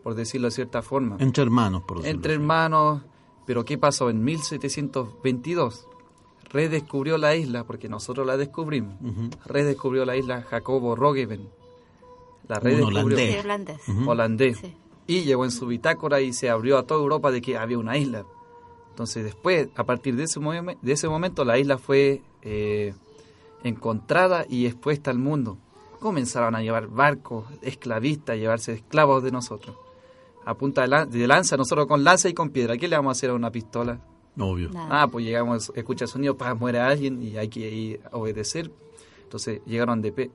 por 0.03 0.15
decirlo 0.15 0.49
de 0.49 0.53
cierta 0.53 0.81
forma. 0.81 1.17
Entre 1.19 1.43
hermanos, 1.43 1.83
por 1.83 1.99
decirlo 1.99 2.17
Entre 2.17 2.35
hermanos, 2.35 3.03
pero 3.45 3.65
¿qué 3.65 3.77
pasó? 3.77 4.09
En 4.09 4.25
1722 4.25 5.89
redescubrió 6.51 7.19
la 7.19 7.37
isla, 7.37 7.65
porque 7.65 7.89
nosotros 7.89 8.27
la 8.27 8.37
descubrimos, 8.37 8.95
redescubrió 9.47 10.05
la 10.05 10.17
isla 10.17 10.43
Jacobo 10.43 10.97
Roggeveen. 10.97 11.49
La 12.49 12.59
redescubrió. 12.59 13.19
Holandés. 13.41 13.81
holandés. 14.07 14.63
Y 15.07 15.23
llegó 15.23 15.45
en 15.45 15.51
su 15.51 15.67
bitácora 15.67 16.21
y 16.21 16.33
se 16.33 16.51
abrió 16.51 16.79
a 16.79 16.85
toda 16.85 17.01
Europa 17.01 17.31
de 17.31 17.41
que 17.41 17.57
había 17.57 17.79
una 17.79 17.97
isla. 17.97 18.25
Entonces 18.91 19.25
después, 19.25 19.69
a 19.77 19.85
partir 19.85 20.17
de 20.17 20.25
ese, 20.25 20.41
de 20.41 20.93
ese 20.93 21.09
momento, 21.09 21.45
la 21.45 21.59
isla 21.59 21.79
fue 21.79 22.23
eh, 22.43 22.95
encontrada 23.63 24.45
y 24.49 24.67
expuesta 24.67 25.11
al 25.11 25.19
mundo. 25.19 25.59
Comenzaron 26.01 26.55
a 26.55 26.63
llevar 26.63 26.89
barcos 26.89 27.45
esclavistas, 27.63 28.35
a 28.35 28.37
llevarse 28.37 28.73
esclavos 28.73 29.23
de 29.23 29.31
nosotros. 29.31 29.77
A 30.45 30.55
punta 30.55 30.83
de, 31.07 31.27
lanza, 31.27 31.57
nosotros 31.57 31.87
con 31.87 32.05
lanza 32.05 32.29
y 32.29 32.35
con 32.35 32.51
piedra. 32.51 32.77
¿Qué 32.77 32.89
le 32.89 32.97
vamos 32.97 33.11
a 33.11 33.13
hacer 33.13 33.31
a 33.31 33.35
una 33.35 33.51
pistola? 33.51 34.01
Obvio. 34.39 34.71
Ah, 34.75 35.09
pues 35.11 35.25
llegamos, 35.25 35.73
escucha 35.75 36.05
el 36.05 36.11
sonido, 36.11 36.37
para 36.37 36.55
muere 36.55 36.79
alguien 36.81 37.23
y 37.23 37.37
hay 37.37 37.49
que 37.49 37.61
ir 37.71 38.01
a 38.11 38.17
obedecer. 38.17 38.71
Entonces 39.25 39.61
llegaron 39.67 40.01
de, 40.01 40.31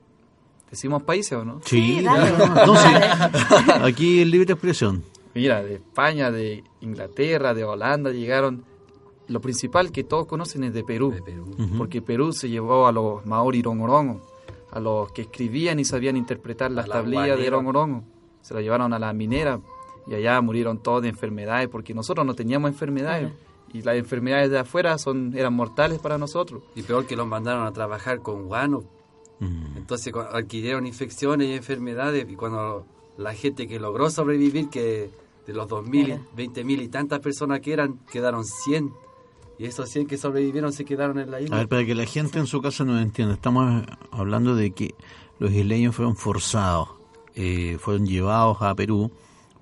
¿Decimos 0.70 1.04
países 1.04 1.34
o 1.34 1.45
no? 1.45 1.62
Sí, 1.66 1.99
Sí, 1.99 2.04
dale. 2.04 2.32
no, 2.66 2.76
sí. 2.76 2.89
Aquí 3.84 4.22
el 4.22 4.32
libre 4.32 4.54
expresión. 4.54 5.04
Mira, 5.36 5.64
de 5.64 5.76
España, 5.76 6.32
de 6.32 6.64
Inglaterra, 6.82 7.54
de 7.54 7.64
Holanda 7.64 8.12
llegaron. 8.12 8.64
Lo 9.28 9.39
principal 9.39 9.91
que 9.91 10.04
todos 10.04 10.26
conocen 10.26 10.64
es 10.64 10.74
de 10.74 10.84
Perú. 10.84 11.12
De 11.12 11.22
Perú. 11.22 11.56
Porque 11.78 12.01
Perú 12.01 12.34
se 12.34 12.49
llevó 12.49 12.88
a 12.88 12.91
los 12.91 13.24
maori 13.26 13.62
rongorongo, 13.62 14.22
a 14.72 14.80
los 14.80 15.12
que 15.12 15.22
escribían 15.22 15.80
y 15.80 15.86
sabían 15.86 16.18
interpretar 16.18 16.72
las 16.72 16.88
la 16.88 16.95
tablillas 16.95 17.24
de 17.26 17.32
guanera. 17.34 17.56
rongorongo. 17.56 18.04
Se 18.41 18.54
la 18.56 18.62
llevaron 18.62 18.93
a 18.93 18.99
la 18.99 19.14
minera 19.14 19.60
y 20.08 20.16
allá 20.16 20.41
murieron 20.41 20.80
todos 20.80 21.04
de 21.04 21.10
enfermedades 21.10 21.70
porque 21.70 21.93
nosotros 21.93 22.26
no 22.26 22.34
teníamos 22.34 22.70
enfermedades. 22.72 23.32
Y 23.74 23.82
las 23.82 23.95
enfermedades 23.95 24.51
de 24.51 24.59
afuera 24.59 24.97
son, 24.97 25.36
eran 25.36 25.53
mortales 25.53 25.99
para 25.99 26.17
nosotros. 26.17 26.61
Y 26.76 26.84
peor 26.84 27.05
que 27.07 27.15
los 27.15 27.28
mandaron 27.28 27.65
a 27.65 27.71
trabajar 27.74 28.19
con 28.19 28.45
guano. 28.47 28.84
Mm. 29.39 29.78
Entonces 29.78 30.13
adquirieron 30.32 30.86
infecciones 30.86 31.47
y 31.47 31.53
enfermedades 31.53 32.26
y 32.30 32.36
cuando 32.36 32.86
la 33.17 33.34
gente 33.34 33.67
que 33.67 33.80
logró 33.80 34.09
sobrevivir, 34.09 34.69
que 34.69 35.09
de 35.47 35.53
los 35.53 35.67
2.000, 35.67 36.05
Claro. 36.05 36.21
20.000 36.38 36.82
y 36.84 36.88
tantas 36.88 37.19
personas 37.19 37.59
que 37.59 37.74
eran, 37.74 37.99
quedaron 38.11 38.45
100. 38.45 38.93
Y 39.59 39.65
esos 39.65 39.89
100 39.89 40.07
que 40.07 40.17
sobrevivieron 40.17 40.71
se 40.71 40.86
quedaron 40.86 41.19
en 41.19 41.30
la 41.32 41.38
A 41.38 41.41
isla. 41.41 41.57
ver, 41.57 41.67
para 41.67 41.86
que 41.86 41.95
la 41.95 42.05
gente 42.05 42.39
en 42.39 42.47
su 42.47 42.61
casa 42.61 42.84
nos 42.86 43.01
entienda, 43.01 43.34
estamos 43.34 43.84
hablando 44.11 44.55
de 44.55 44.71
que 44.71 44.95
los 45.39 45.51
isleños 45.51 45.95
fueron 45.95 46.15
forzados, 46.15 46.89
eh, 47.36 47.78
fueron 47.80 48.05
llevados 48.05 48.61
a 48.61 48.74
Perú 48.76 49.11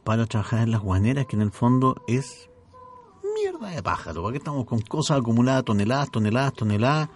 para 0.03 0.25
trabajar 0.27 0.59
en 0.61 0.71
las 0.71 0.81
guaneras, 0.81 1.25
que 1.25 1.35
en 1.35 1.41
el 1.41 1.51
fondo 1.51 1.95
es 2.07 2.49
mierda 3.33 3.69
de 3.69 3.81
pájaro. 3.83 4.27
Aquí 4.27 4.37
estamos 4.37 4.65
con 4.65 4.79
cosas 4.81 5.19
acumuladas, 5.19 5.63
toneladas, 5.65 6.09
toneladas, 6.11 6.53
toneladas, 6.53 7.09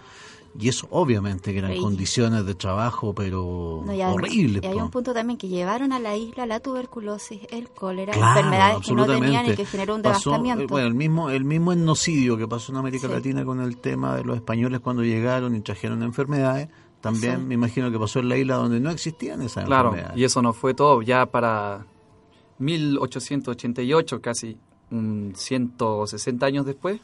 y 0.57 0.69
eso 0.69 0.87
obviamente 0.91 1.51
que 1.51 1.59
eran 1.59 1.73
Sí. 1.73 1.81
condiciones 1.81 2.45
de 2.45 2.55
trabajo, 2.55 3.13
pero 3.13 3.83
No, 3.85 3.93
y 3.93 4.01
además- 4.01 4.15
horribles. 4.15 4.63
Y 4.63 4.67
hay 4.67 4.77
po. 4.77 4.83
un 4.85 4.89
punto 4.91 5.13
también 5.13 5.37
que 5.37 5.47
llevaron 5.49 5.91
a 5.91 5.99
la 5.99 6.15
isla 6.15 6.45
la 6.45 6.61
tuberculosis, 6.61 7.41
el 7.51 7.69
cólera, 7.69 8.13
Claro, 8.13 8.39
enfermedades 8.39 8.87
que 8.87 8.93
no 8.93 9.05
tenían 9.05 9.45
y 9.51 9.55
que 9.55 9.65
generó 9.65 9.95
un 9.95 10.01
Pasó, 10.01 10.29
devastamiento. 10.31 10.63
eh, 10.63 10.67
bueno, 10.69 10.87
el 10.87 10.93
mismo, 10.93 11.29
el 11.29 11.43
mismo 11.43 11.73
etnocidio 11.73 12.37
que 12.37 12.47
pasó 12.47 12.71
en 12.71 12.77
América 12.77 13.07
Sí. 13.07 13.13
Latina 13.13 13.43
con 13.43 13.59
el 13.59 13.77
tema 13.77 14.15
de 14.15 14.23
los 14.23 14.37
españoles 14.37 14.79
cuando 14.79 15.03
llegaron 15.03 15.55
y 15.55 15.61
trajeron 15.61 16.01
enfermedades, 16.03 16.69
también 17.01 17.35
Sí. 17.41 17.45
me 17.47 17.53
imagino 17.55 17.91
que 17.91 17.99
pasó 17.99 18.19
en 18.19 18.29
la 18.29 18.37
isla 18.37 18.55
donde 18.55 18.79
no 18.79 18.89
existían 18.91 19.41
esas 19.41 19.65
Claro, 19.65 19.89
enfermedades. 19.89 20.17
y 20.19 20.23
eso 20.23 20.41
no 20.41 20.53
fue 20.53 20.73
todo. 20.73 21.01
Ya 21.01 21.25
para 21.25 21.85
1888, 22.59 24.21
casi 24.21 24.57
160 24.89 26.45
años 26.45 26.65
después, 26.65 26.99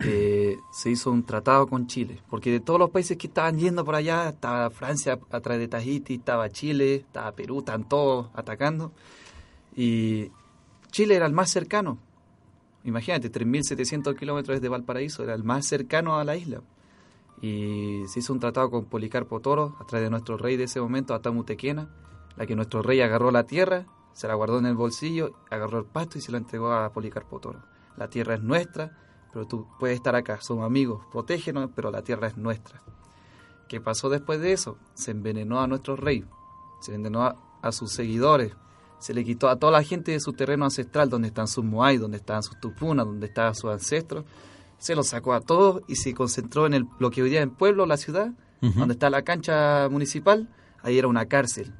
eh, 0.00 0.56
se 0.72 0.90
hizo 0.90 1.10
un 1.10 1.24
tratado 1.24 1.66
con 1.66 1.86
Chile. 1.86 2.20
Porque 2.28 2.50
de 2.50 2.60
todos 2.60 2.78
los 2.78 2.90
países 2.90 3.16
que 3.16 3.26
estaban 3.26 3.58
yendo 3.58 3.84
por 3.84 3.94
allá, 3.94 4.28
estaba 4.30 4.70
Francia 4.70 5.18
atrás 5.30 5.58
de 5.58 5.68
Tahiti, 5.68 6.14
estaba 6.14 6.50
Chile, 6.50 6.96
estaba 6.96 7.32
Perú, 7.32 7.60
estaban 7.60 7.88
todos 7.88 8.28
atacando. 8.34 8.92
Y 9.76 10.30
Chile 10.90 11.16
era 11.16 11.26
el 11.26 11.32
más 11.32 11.50
cercano. 11.50 11.98
Imagínate, 12.84 13.32
3.700 13.32 14.16
kilómetros 14.16 14.56
desde 14.56 14.68
Valparaíso, 14.68 15.22
era 15.22 15.34
el 15.34 15.42
más 15.42 15.66
cercano 15.66 16.18
a 16.18 16.24
la 16.24 16.36
isla. 16.36 16.60
Y 17.40 18.02
se 18.08 18.20
hizo 18.20 18.32
un 18.32 18.40
tratado 18.40 18.70
con 18.70 18.84
Policarpo 18.84 19.40
Toro, 19.40 19.76
a 19.80 19.86
través 19.86 20.06
de 20.06 20.10
nuestro 20.10 20.36
rey 20.36 20.56
de 20.56 20.64
ese 20.64 20.80
momento, 20.80 21.14
Atamu 21.14 21.44
Tequena, 21.44 21.88
la 22.36 22.46
que 22.46 22.56
nuestro 22.56 22.82
rey 22.82 23.00
agarró 23.00 23.30
la 23.30 23.44
tierra, 23.44 23.86
se 24.14 24.26
la 24.26 24.34
guardó 24.34 24.58
en 24.58 24.66
el 24.66 24.74
bolsillo, 24.74 25.32
agarró 25.50 25.80
el 25.80 25.84
pasto 25.84 26.18
y 26.18 26.22
se 26.22 26.32
la 26.32 26.38
entregó 26.38 26.72
a 26.72 26.90
Policarpo 26.92 27.40
Toro. 27.40 27.62
La 27.96 28.08
tierra 28.08 28.34
es 28.34 28.42
nuestra, 28.42 28.96
pero 29.32 29.46
tú 29.46 29.66
puedes 29.78 29.96
estar 29.96 30.14
acá, 30.14 30.40
somos 30.40 30.64
amigos, 30.64 31.04
protégenos, 31.12 31.70
pero 31.74 31.90
la 31.90 32.02
tierra 32.02 32.28
es 32.28 32.36
nuestra. 32.36 32.80
¿Qué 33.68 33.80
pasó 33.80 34.08
después 34.08 34.40
de 34.40 34.52
eso? 34.52 34.78
Se 34.94 35.10
envenenó 35.10 35.60
a 35.60 35.66
nuestro 35.66 35.96
rey, 35.96 36.24
se 36.80 36.94
envenenó 36.94 37.24
a, 37.24 37.36
a 37.60 37.72
sus 37.72 37.92
seguidores, 37.92 38.54
se 38.98 39.12
le 39.12 39.24
quitó 39.24 39.48
a 39.48 39.56
toda 39.56 39.72
la 39.72 39.82
gente 39.82 40.12
de 40.12 40.20
su 40.20 40.32
terreno 40.32 40.64
ancestral, 40.64 41.10
donde 41.10 41.28
están 41.28 41.48
sus 41.48 41.64
moai, 41.64 41.98
donde 41.98 42.16
estaban 42.16 42.42
sus 42.42 42.58
tupunas, 42.60 43.04
donde 43.04 43.26
estaban 43.26 43.54
sus 43.54 43.70
ancestros, 43.70 44.24
se 44.78 44.94
los 44.94 45.08
sacó 45.08 45.34
a 45.34 45.40
todos 45.40 45.82
y 45.88 45.96
se 45.96 46.14
concentró 46.14 46.66
en 46.66 46.74
el, 46.74 46.86
lo 46.98 47.10
que 47.10 47.22
hoy 47.22 47.30
día 47.30 47.40
es 47.40 47.44
el 47.44 47.52
pueblo, 47.52 47.86
la 47.86 47.96
ciudad, 47.96 48.32
donde 48.60 48.94
está 48.94 49.10
la 49.10 49.22
cancha 49.22 49.88
municipal, 49.90 50.48
ahí 50.82 50.98
era 50.98 51.06
una 51.06 51.26
cárcel. 51.26 51.74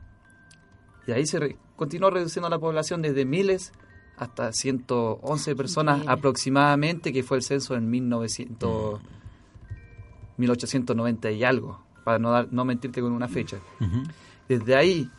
Y 1.07 1.13
ahí 1.13 1.27
se 1.27 1.59
continuó 1.77 2.11
reduciendo 2.11 2.49
la 2.49 2.59
población 2.59 3.03
desde 3.03 3.25
miles 3.25 3.73
hasta 4.17 4.53
111 4.53 5.57
personas 5.57 6.07
aproximadamente, 6.07 7.13
que 7.13 7.23
fue 7.23 7.39
el 7.39 7.43
censo 7.43 7.75
en 7.75 7.91
1900, 7.91 9.01
1890 10.37 11.31
y 11.33 11.45
algo, 11.45 11.81
para 12.05 12.19
no, 12.19 12.31
dar, 12.31 12.49
no 12.53 12.65
mentirte 12.65 13.01
con 13.01 13.13
una 13.13 13.29
fecha. 13.29 13.59
Desde 14.49 14.77
ahí 14.77 15.11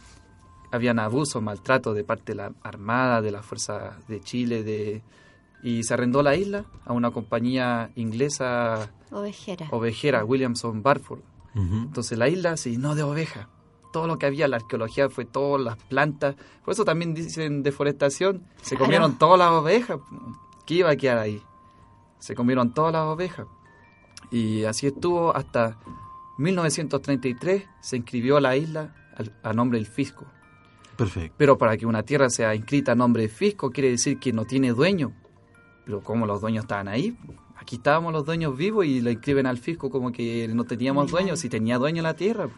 habían 0.71 0.99
abusos, 0.99 1.41
maltrato 1.41 1.93
de 1.93 2.03
parte 2.03 2.33
de 2.33 2.35
la 2.37 2.53
Armada, 2.63 3.21
de 3.21 3.31
las 3.31 3.45
Fuerzas 3.45 4.07
de 4.07 4.21
Chile, 4.21 4.63
de 4.63 5.01
y 5.65 5.83
se 5.83 5.95
arrendó 5.95 6.21
la 6.21 6.35
isla 6.35 6.65
a 6.85 6.93
una 6.93 7.09
compañía 7.09 7.89
inglesa 7.95 8.91
Ovejera. 9.09 9.67
ovejera, 9.71 10.23
Williamson 10.23 10.83
Barford. 10.83 11.21
Entonces 11.55 12.17
la 12.17 12.27
isla 12.27 12.55
se 12.57 12.69
llenó 12.69 12.93
de 12.95 13.01
ovejas. 13.01 13.47
Todo 13.95 14.07
lo 14.07 14.17
que 14.19 14.25
había, 14.25 14.49
la 14.49 14.57
arqueología 14.57 15.07
fue 15.09 15.23
todas 15.23 15.61
las 15.63 15.77
plantas. 15.77 16.35
Por 16.65 16.73
eso 16.73 16.83
también 16.83 17.13
dicen 17.13 17.63
deforestación. 17.63 18.43
Se 18.61 18.71
Claro. 18.75 18.83
comieron 18.83 19.17
todas 19.17 19.39
las 19.39 19.51
ovejas. 19.51 19.99
¿Qué 20.65 20.73
iba 20.73 20.89
a 20.89 20.97
quedar 20.97 21.17
ahí? 21.17 21.41
Se 22.19 22.35
comieron 22.35 22.73
todas 22.73 22.91
las 22.91 23.03
ovejas. 23.03 23.47
Y 24.31 24.65
así 24.65 24.87
estuvo 24.87 25.33
hasta 25.33 25.77
1933. 26.37 27.63
Se 27.79 27.95
inscribió 27.95 28.41
la 28.41 28.57
isla 28.57 28.93
al- 29.15 29.31
a 29.43 29.53
nombre 29.53 29.79
del 29.79 29.87
fisco. 29.87 30.25
Perfecto. 30.97 31.33
Pero 31.37 31.57
para 31.57 31.77
que 31.77 31.85
una 31.85 32.03
tierra 32.03 32.29
sea 32.29 32.53
inscrita 32.53 32.91
a 32.91 32.95
nombre 32.95 33.21
del 33.23 33.31
fisco 33.31 33.69
quiere 33.71 33.91
decir 33.91 34.19
que 34.19 34.33
no 34.33 34.43
tiene 34.43 34.71
dueño. 34.73 35.13
Pero 35.85 36.01
como 36.01 36.25
los 36.25 36.41
dueños 36.41 36.65
estaban 36.65 36.89
ahí, 36.89 37.17
aquí 37.55 37.77
estábamos 37.77 38.11
los 38.11 38.25
dueños 38.25 38.57
vivos 38.57 38.85
y 38.85 38.99
la 38.99 39.11
inscriben 39.11 39.45
al 39.45 39.57
fisco 39.57 39.89
como 39.89 40.11
que 40.11 40.49
no 40.49 40.65
teníamos 40.65 41.09
dueños, 41.11 41.39
si 41.39 41.47
tenía 41.47 41.77
dueño 41.77 42.03
la 42.03 42.13
tierra. 42.15 42.49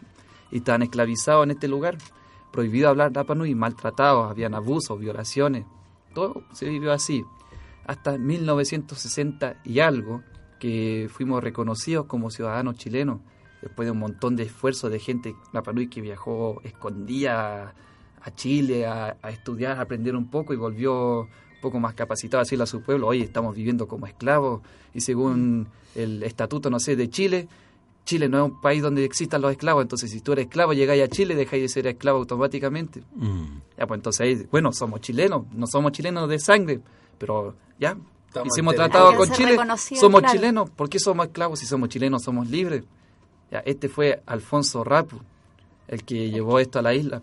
Y 0.51 0.57
estaban 0.57 0.81
esclavizados 0.81 1.43
en 1.43 1.51
este 1.51 1.67
lugar. 1.67 1.97
Prohibido 2.51 2.89
hablar 2.89 3.13
Rapa 3.13 3.35
Nui, 3.35 3.55
maltratados, 3.55 4.29
habían 4.29 4.53
abusos, 4.53 4.99
violaciones. 4.99 5.65
Todo 6.13 6.43
se 6.53 6.67
vivió 6.69 6.91
así. 6.91 7.23
Hasta 7.85 8.17
1960 8.17 9.61
y 9.63 9.79
algo, 9.79 10.23
que 10.59 11.09
fuimos 11.11 11.43
reconocidos 11.43 12.05
como 12.05 12.31
ciudadanos 12.31 12.77
chilenos. 12.77 13.19
Después 13.61 13.85
de 13.87 13.91
un 13.91 13.99
montón 13.99 14.35
de 14.35 14.43
esfuerzos 14.43 14.91
de 14.91 14.99
gente 14.99 15.35
Rapa 15.53 15.73
Nui 15.73 15.87
que 15.87 16.01
viajó 16.01 16.61
escondida 16.63 17.73
a 18.21 18.35
Chile 18.35 18.85
a, 18.85 19.17
estudiar, 19.29 19.77
a 19.77 19.81
aprender 19.81 20.15
un 20.15 20.29
poco 20.29 20.53
y 20.53 20.57
volvió 20.57 21.27
poco 21.61 21.79
más 21.79 21.93
capacitado 21.93 22.39
a 22.39 22.43
decirle 22.43 22.63
a 22.63 22.67
su 22.67 22.81
pueblo, 22.81 23.07
oye, 23.07 23.23
estamos 23.23 23.55
viviendo 23.55 23.87
como 23.87 24.05
esclavos 24.05 24.61
y 24.93 25.01
según 25.01 25.67
el 25.95 26.23
estatuto, 26.23 26.69
no 26.69 26.79
sé, 26.79 26.95
de 26.95 27.09
Chile, 27.09 27.47
Chile 28.07 28.29
no 28.29 28.37
es 28.37 28.51
un 28.51 28.61
país 28.61 28.81
donde 28.81 29.03
existan 29.03 29.41
los 29.41 29.51
esclavos, 29.51 29.81
entonces 29.83 30.09
si 30.09 30.21
tú 30.21 30.31
eres 30.31 30.45
esclavo, 30.45 30.71
llegáis 30.71 31.03
a 31.03 31.09
Chile, 31.09 31.35
dejáis 31.35 31.63
de 31.63 31.67
ser 31.67 31.87
esclavo 31.87 32.19
automáticamente. 32.19 33.03
Mm. 33.15 33.59
Ya, 33.77 33.85
pues 33.85 33.97
entonces 33.99 34.21
ahí, 34.21 34.47
bueno, 34.49 34.71
somos 34.71 35.01
chilenos, 35.01 35.43
no 35.51 35.67
somos 35.67 35.91
chilenos 35.91 36.29
de 36.29 36.39
sangre, 36.39 36.79
pero 37.17 37.53
ya, 37.77 37.97
Estamos 38.27 38.47
hicimos 38.47 38.75
enteros. 38.75 38.91
tratado 38.91 39.15
con 39.17 39.29
Chile, 39.31 39.57
somos 39.99 40.21
claro. 40.21 40.35
chilenos, 40.35 40.69
¿por 40.69 40.89
qué 40.89 40.99
somos 40.99 41.25
esclavos 41.27 41.59
si 41.59 41.65
somos 41.65 41.89
chilenos, 41.89 42.23
somos 42.23 42.49
libres? 42.49 42.85
Ya, 43.51 43.59
este 43.59 43.89
fue 43.89 44.23
Alfonso 44.25 44.85
Rapu, 44.85 45.19
el 45.89 46.05
que 46.05 46.29
llevó 46.31 46.59
esto 46.59 46.79
a 46.79 46.81
la 46.81 46.93
isla. 46.93 47.21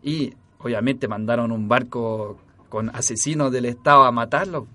Y 0.00 0.32
obviamente 0.60 1.08
mandaron 1.08 1.50
un 1.50 1.66
barco 1.66 2.38
con 2.68 2.88
asesinos 2.94 3.50
del 3.50 3.64
Estado 3.64 4.04
a 4.04 4.12
matarlo, 4.12 4.68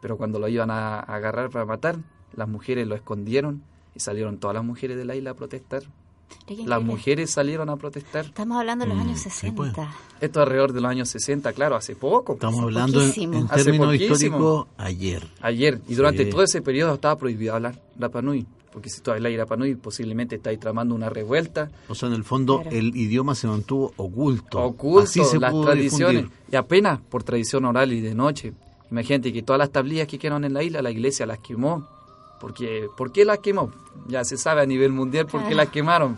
pero 0.00 0.16
cuando 0.16 0.38
lo 0.38 0.46
iban 0.46 0.70
a, 0.70 1.00
a 1.00 1.00
agarrar 1.00 1.50
para 1.50 1.64
matar, 1.64 1.96
las 2.36 2.48
mujeres 2.48 2.86
lo 2.86 2.94
escondieron 2.94 3.62
y 3.94 4.00
salieron 4.00 4.38
todas 4.38 4.54
las 4.54 4.64
mujeres 4.64 4.96
de 4.96 5.04
la 5.04 5.14
isla 5.16 5.30
a 5.30 5.34
protestar. 5.34 5.82
Las 6.66 6.82
mujeres 6.82 7.30
salieron 7.30 7.68
a 7.70 7.76
protestar. 7.76 8.24
Estamos 8.26 8.58
hablando 8.58 8.84
de 8.84 8.88
los 8.90 8.98
Mm, 8.98 9.00
años 9.08 9.18
sí, 9.20 9.30
60. 9.30 9.56
pues. 9.56 9.72
Esto 10.20 10.40
alrededor 10.42 10.72
de 10.72 10.80
los 10.80 10.90
años 10.90 11.08
60, 11.08 11.52
claro, 11.52 11.76
hace 11.76 11.94
poco. 11.96 12.34
Estamos 12.34 12.56
Hace 12.60 12.64
hablando 12.64 13.00
en, 13.00 13.06
poquísimo. 13.08 13.38
en 13.38 13.46
Hace 13.50 13.64
términos 13.64 13.94
históricos 13.94 14.66
ayer. 14.76 15.26
Ayer, 15.40 15.80
y 15.88 15.94
durante 15.94 16.24
Sí. 16.24 16.30
todo 16.30 16.42
ese 16.42 16.60
periodo 16.62 16.94
estaba 16.94 17.16
prohibido 17.16 17.54
hablar 17.54 17.80
Rapa 17.98 18.20
Nui, 18.20 18.46
porque 18.72 18.88
si 18.90 19.00
tú 19.00 19.12
hablas 19.12 19.32
Rapa 19.36 19.56
Nui 19.56 19.74
posiblemente 19.76 20.36
estáis 20.36 20.58
tramando 20.58 20.94
una 20.94 21.08
revuelta, 21.08 21.70
O 21.88 21.94
sea, 21.94 22.08
en 22.08 22.14
el 22.14 22.24
fondo 22.24 22.62
Claro. 22.62 22.76
el 22.76 22.96
idioma 22.96 23.34
se 23.34 23.46
mantuvo 23.46 23.92
oculto. 23.96 24.60
oculto, 24.60 25.00
Así 25.04 25.22
se 25.24 25.38
las 25.38 25.52
pudo 25.52 25.66
tradiciones, 25.66 26.22
difundir. 26.24 26.38
y 26.52 26.56
apenas 26.56 27.00
por 27.00 27.22
tradición 27.22 27.64
oral 27.66 27.92
y 27.92 28.00
de 28.00 28.14
noche. 28.14 28.52
Imagínate 28.90 29.32
que 29.32 29.42
todas 29.42 29.58
las 29.58 29.70
tablillas 29.70 30.08
que 30.08 30.18
quedaron 30.18 30.44
en 30.44 30.52
la 30.52 30.62
isla, 30.62 30.82
la 30.82 30.90
iglesia 30.90 31.26
las 31.26 31.38
quemó. 31.38 31.86
Porque, 32.40 32.88
¿Por 32.96 33.12
qué 33.12 33.24
las 33.24 33.38
quemó? 33.38 33.70
Ya 34.06 34.24
se 34.24 34.36
sabe 34.36 34.60
a 34.62 34.66
nivel 34.66 34.92
mundial 34.92 35.26
por 35.26 35.40
qué 35.42 35.48
Claro. 35.48 35.56
las 35.64 35.68
quemaron. 35.70 36.16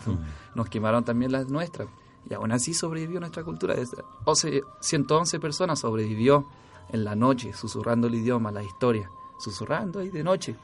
Nos 0.55 0.67
quemaron 0.69 1.03
también 1.03 1.31
las 1.31 1.47
nuestras. 1.47 1.87
Y 2.29 2.33
aún 2.33 2.51
así 2.51 2.73
sobrevivió 2.73 3.19
nuestra 3.19 3.43
cultura. 3.43 3.75
Desde- 3.75 3.97
11 4.25 4.61
111 4.81 5.39
personas 5.39 5.79
sobrevivió 5.79 6.45
en 6.91 7.03
la 7.03 7.15
noche, 7.15 7.53
susurrando 7.53 8.07
el 8.07 8.15
idioma, 8.15 8.51
la 8.51 8.63
historia, 8.63 9.09
susurrando 9.39 9.99
ahí 9.99 10.09
de 10.09 10.23
noche. 10.23 10.55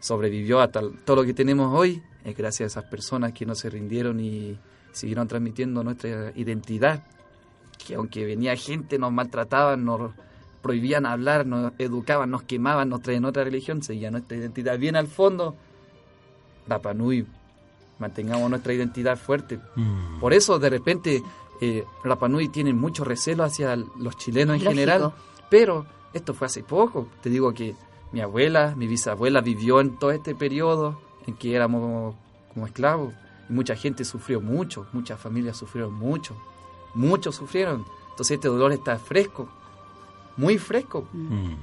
Sobrevivió 0.00 0.60
hasta 0.60 0.82
todo 1.04 1.16
lo 1.16 1.24
que 1.24 1.32
tenemos 1.34 1.72
hoy, 1.74 2.02
es 2.24 2.36
gracias 2.36 2.76
a 2.76 2.80
esas 2.80 2.90
personas 2.90 3.32
que 3.32 3.46
no 3.46 3.54
se 3.54 3.70
rindieron 3.70 4.20
y, 4.20 4.58
siguieron 4.92 5.26
transmitiendo 5.26 5.82
nuestra 5.82 6.30
identidad, 6.36 7.04
que 7.84 7.96
aunque 7.96 8.24
venía 8.24 8.54
gente, 8.54 8.96
nos 8.98 9.10
maltrataban, 9.12 9.84
nos 9.84 10.12
prohibían 10.64 11.04
hablar, 11.04 11.44
nos 11.44 11.74
educaban, 11.78 12.30
nos 12.30 12.42
quemaban, 12.44 12.88
nos 12.88 13.02
traían 13.02 13.26
otra 13.26 13.44
religión, 13.44 13.82
seguía 13.82 14.10
nuestra 14.10 14.38
identidad 14.38 14.78
bien 14.78 14.96
al 14.96 15.08
fondo. 15.08 15.54
Rapa 16.66 16.94
Nui, 16.94 17.26
mantengamos 17.98 18.48
nuestra 18.48 18.72
identidad 18.72 19.18
fuerte. 19.18 19.60
Mm. 19.76 20.20
Por 20.20 20.32
eso, 20.32 20.58
de 20.58 20.70
repente, 20.70 21.22
eh, 21.60 21.84
Rapa 22.02 22.28
Nui 22.28 22.48
tiene 22.48 22.72
mucho 22.72 23.04
recelo 23.04 23.44
hacia 23.44 23.76
los 23.76 24.16
chilenos 24.16 24.56
en 24.56 24.62
general, 24.62 25.12
pero 25.50 25.84
esto 26.14 26.32
fue 26.32 26.46
hace 26.46 26.62
poco. 26.62 27.08
Te 27.20 27.28
digo 27.28 27.52
que 27.52 27.74
mi 28.12 28.22
abuela, 28.22 28.74
mi 28.74 28.86
bisabuela 28.86 29.42
vivió 29.42 29.82
en 29.82 29.98
todo 29.98 30.12
este 30.12 30.34
periodo 30.34 30.98
en 31.26 31.34
que 31.34 31.54
éramos 31.54 32.14
como 32.54 32.66
esclavos 32.66 33.12
y 33.50 33.52
mucha 33.52 33.76
gente 33.76 34.02
sufrió 34.06 34.40
mucho, 34.40 34.86
muchas 34.94 35.20
familias 35.20 35.58
sufrieron 35.58 35.92
mucho, 35.92 36.34
muchos 36.94 37.34
sufrieron. 37.34 37.84
Entonces 38.08 38.36
este 38.36 38.48
dolor 38.48 38.72
está 38.72 38.98
fresco, 38.98 39.50
muy 40.36 40.58
fresco. 40.58 41.08
Mm. 41.12 41.54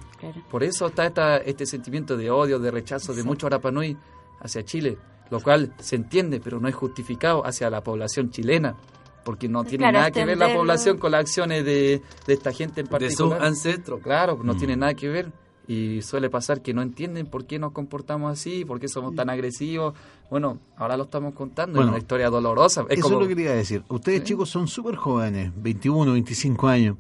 Por 0.50 0.64
eso 0.64 0.88
está 0.88 1.06
esta, 1.06 1.38
este 1.38 1.66
sentimiento 1.66 2.16
de 2.16 2.30
odio, 2.30 2.60
de 2.60 2.72
rechazo 2.72 3.14
de 3.14 3.24
muchos 3.24 3.48
Arapanui 3.48 3.98
hacia 4.40 4.64
Chile, 4.64 4.98
lo 5.30 5.40
cual 5.40 5.74
se 5.80 5.96
entiende, 5.96 6.40
pero 6.40 6.60
no 6.60 6.68
es 6.68 6.76
justificado 6.76 7.46
hacia 7.46 7.70
la 7.70 7.84
población 7.84 8.30
chilena, 8.30 8.76
porque 9.24 9.48
no 9.48 9.64
tiene 9.64 9.92
nada 9.92 10.12
que 10.12 10.26
ver 10.26 10.38
la 10.38 10.54
población 10.54 10.98
con 10.98 11.12
las 11.12 11.22
acciones 11.22 11.66
de, 11.66 12.02
esta 12.28 12.52
gente 12.52 12.82
en 12.82 12.88
particular. 12.88 13.30
De 13.30 13.36
sus 13.36 13.48
ancestros. 13.48 14.02
Claro, 14.02 14.40
no 14.44 14.54
mm. 14.54 14.58
tiene 14.58 14.76
nada 14.76 14.94
que 14.94 15.10
ver. 15.10 15.32
Y 15.68 16.02
suele 16.02 16.30
pasar 16.30 16.62
que 16.62 16.74
no 16.74 16.82
entienden 16.82 17.28
por 17.28 17.46
qué 17.46 17.58
nos 17.58 17.72
comportamos 17.72 18.32
así, 18.32 18.66
por 18.66 18.80
qué 18.80 18.88
somos 18.88 19.16
tan 19.16 19.30
agresivos. 19.30 19.94
Bueno, 20.30 20.60
ahora 20.76 20.98
lo 20.98 21.04
estamos 21.04 21.34
contando, 21.34 21.82
es 21.82 21.88
una 21.88 21.98
historia 21.98 22.30
dolorosa. 22.30 22.86
eso 22.90 23.06
es 23.06 23.12
lo 23.12 23.20
que 23.22 23.30
quería 23.30 23.54
decir. 23.54 23.84
Ustedes 23.88 24.24
chicos 24.24 24.50
son 24.50 24.68
súper 24.68 24.96
jóvenes, 24.96 25.52
21, 25.56 26.12
25 26.14 26.68
años. 26.68 26.98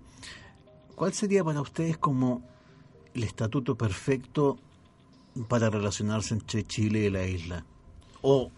¿Cuál 1.01 1.13
sería 1.13 1.43
para 1.43 1.61
ustedes 1.61 1.97
como 1.97 2.43
el 3.15 3.23
estatuto 3.23 3.75
perfecto 3.75 4.59
para 5.47 5.71
relacionarse 5.71 6.35
entre 6.35 6.61
Chile 6.61 6.99
y 6.99 7.09
la 7.09 7.25
isla? 7.25 7.65
O, 8.21 8.51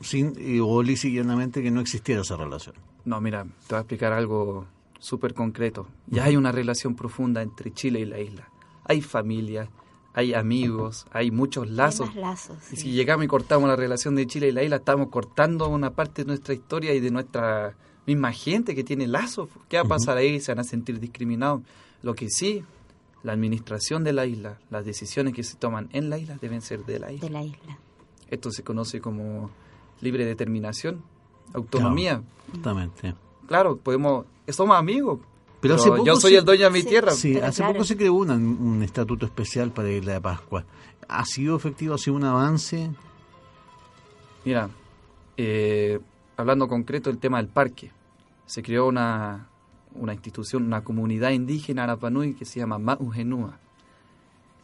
sin, 0.00 0.32
o 0.62 0.82
llanamente 0.82 1.62
que 1.62 1.70
no 1.70 1.82
existiera 1.82 2.22
esa 2.22 2.38
relación. 2.38 2.74
No, 3.04 3.20
mira, 3.20 3.44
te 3.44 3.74
voy 3.74 3.76
a 3.76 3.80
explicar 3.80 4.14
algo 4.14 4.66
súper 4.98 5.34
concreto. 5.34 5.88
Ya 6.06 6.24
hay 6.24 6.38
una 6.38 6.52
relación 6.52 6.96
profunda 6.96 7.42
entre 7.42 7.70
Chile 7.70 8.00
y 8.00 8.06
la 8.06 8.18
isla. 8.18 8.48
Hay 8.86 9.02
familia, 9.02 9.68
hay 10.14 10.32
amigos, 10.32 11.04
hay 11.12 11.30
muchos 11.30 11.68
lazos. 11.68 12.08
Y 12.72 12.76
si 12.76 12.92
llegamos 12.92 13.26
y 13.26 13.28
cortamos 13.28 13.68
la 13.68 13.76
relación 13.76 14.14
de 14.14 14.26
Chile 14.26 14.48
y 14.48 14.52
la 14.52 14.62
isla, 14.62 14.76
estamos 14.76 15.08
cortando 15.10 15.68
una 15.68 15.90
parte 15.90 16.22
de 16.22 16.28
nuestra 16.28 16.54
historia 16.54 16.94
y 16.94 17.00
de 17.00 17.10
nuestra 17.10 17.76
misma 18.06 18.32
gente 18.32 18.74
que 18.74 18.84
tiene 18.84 19.06
lazos. 19.06 19.50
¿Qué 19.68 19.76
va 19.76 19.82
a 19.82 19.86
pasar 19.86 20.16
ahí? 20.16 20.40
Se 20.40 20.50
van 20.52 20.60
a 20.60 20.64
sentir 20.64 20.98
discriminados. 20.98 21.60
Lo 22.02 22.14
que 22.14 22.28
sí, 22.30 22.64
la 23.22 23.32
administración 23.32 24.04
de 24.04 24.12
la 24.12 24.26
isla, 24.26 24.58
las 24.70 24.84
decisiones 24.84 25.34
que 25.34 25.42
se 25.42 25.56
toman 25.56 25.88
en 25.92 26.10
la 26.10 26.18
isla 26.18 26.36
deben 26.40 26.62
ser 26.62 26.84
de 26.84 26.98
la 26.98 27.12
isla. 27.12 27.26
De 27.26 27.32
la 27.32 27.42
isla. 27.42 27.78
Esto 28.28 28.50
se 28.50 28.62
conoce 28.62 29.00
como 29.00 29.50
libre 30.00 30.24
determinación, 30.24 31.02
autonomía. 31.52 32.22
exactamente. 32.48 33.14
Claro, 33.46 33.76
podemos, 33.76 34.26
somos 34.48 34.76
amigos. 34.76 35.20
Pero, 35.60 35.76
yo 36.04 36.16
soy 36.16 36.36
el 36.36 36.44
dueño 36.44 36.64
de 36.64 36.70
mi 36.70 36.82
tierra. 36.82 37.12
Sí, 37.12 37.36
hace 37.38 37.62
poco 37.62 37.84
se 37.84 37.96
creó 37.96 38.14
un 38.14 38.82
estatuto 38.82 39.26
especial 39.26 39.72
para 39.72 39.88
la 39.88 39.94
isla 39.94 40.12
de 40.14 40.20
Pascua. 40.20 40.64
¿Ha 41.06 41.24
sido 41.26 41.56
efectivo? 41.56 41.94
¿Ha 41.94 41.98
sido 41.98 42.16
un 42.16 42.24
avance? 42.24 42.90
Mira, 44.44 44.70
eh, 45.36 46.00
hablando 46.36 46.66
concreto 46.66 47.10
del 47.10 47.18
tema 47.18 47.38
del 47.38 47.48
parque, 47.48 47.90
se 48.46 48.62
creó 48.62 48.86
una, 48.86 49.49
una 49.94 50.12
institución, 50.12 50.64
una 50.64 50.82
comunidad 50.82 51.30
indígena 51.30 51.84
Arapanui 51.84 52.34
que 52.34 52.44
se 52.44 52.60
llama 52.60 52.78
Maugenúa. 52.78 53.58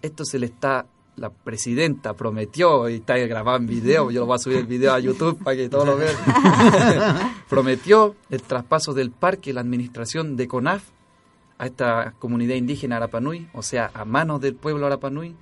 Esto 0.03 0.24
se 0.24 0.39
le 0.39 0.47
está, 0.47 0.87
la 1.16 1.31
presidenta 1.31 2.14
prometió, 2.14 2.89
y 2.89 2.97
está 2.97 3.16
grabado 3.18 3.59
en 3.59 3.66
video, 3.66 4.11
yo 4.11 4.20
lo 4.20 4.27
voy 4.27 4.37
a 4.37 4.39
subir 4.39 4.59
el 4.59 4.66
video 4.66 4.93
a 4.93 5.01
YouTube 5.01 5.43
para 5.43 5.57
que 5.57 5.68
todos 5.68 5.87
lo 5.87 5.97
vean, 5.97 6.16
prometió 7.49 8.14
el 8.31 8.43
traspaso 8.43 8.95
del 8.95 9.11
parque, 9.11 9.53
la 9.53 9.62
administración 9.62 10.37
de 10.37 10.47
CONAF 10.49 10.85
a 11.59 11.66
esta 11.66 12.14
comunidad 12.18 12.55
indígena 12.55 12.97
Arapanui, 12.97 13.49
o 13.55 13.62
sea, 13.62 13.91
a 13.95 14.05
manos 14.05 14.41
del 14.41 14.55
pueblo 14.55 14.87
Arapanui, 14.87 15.35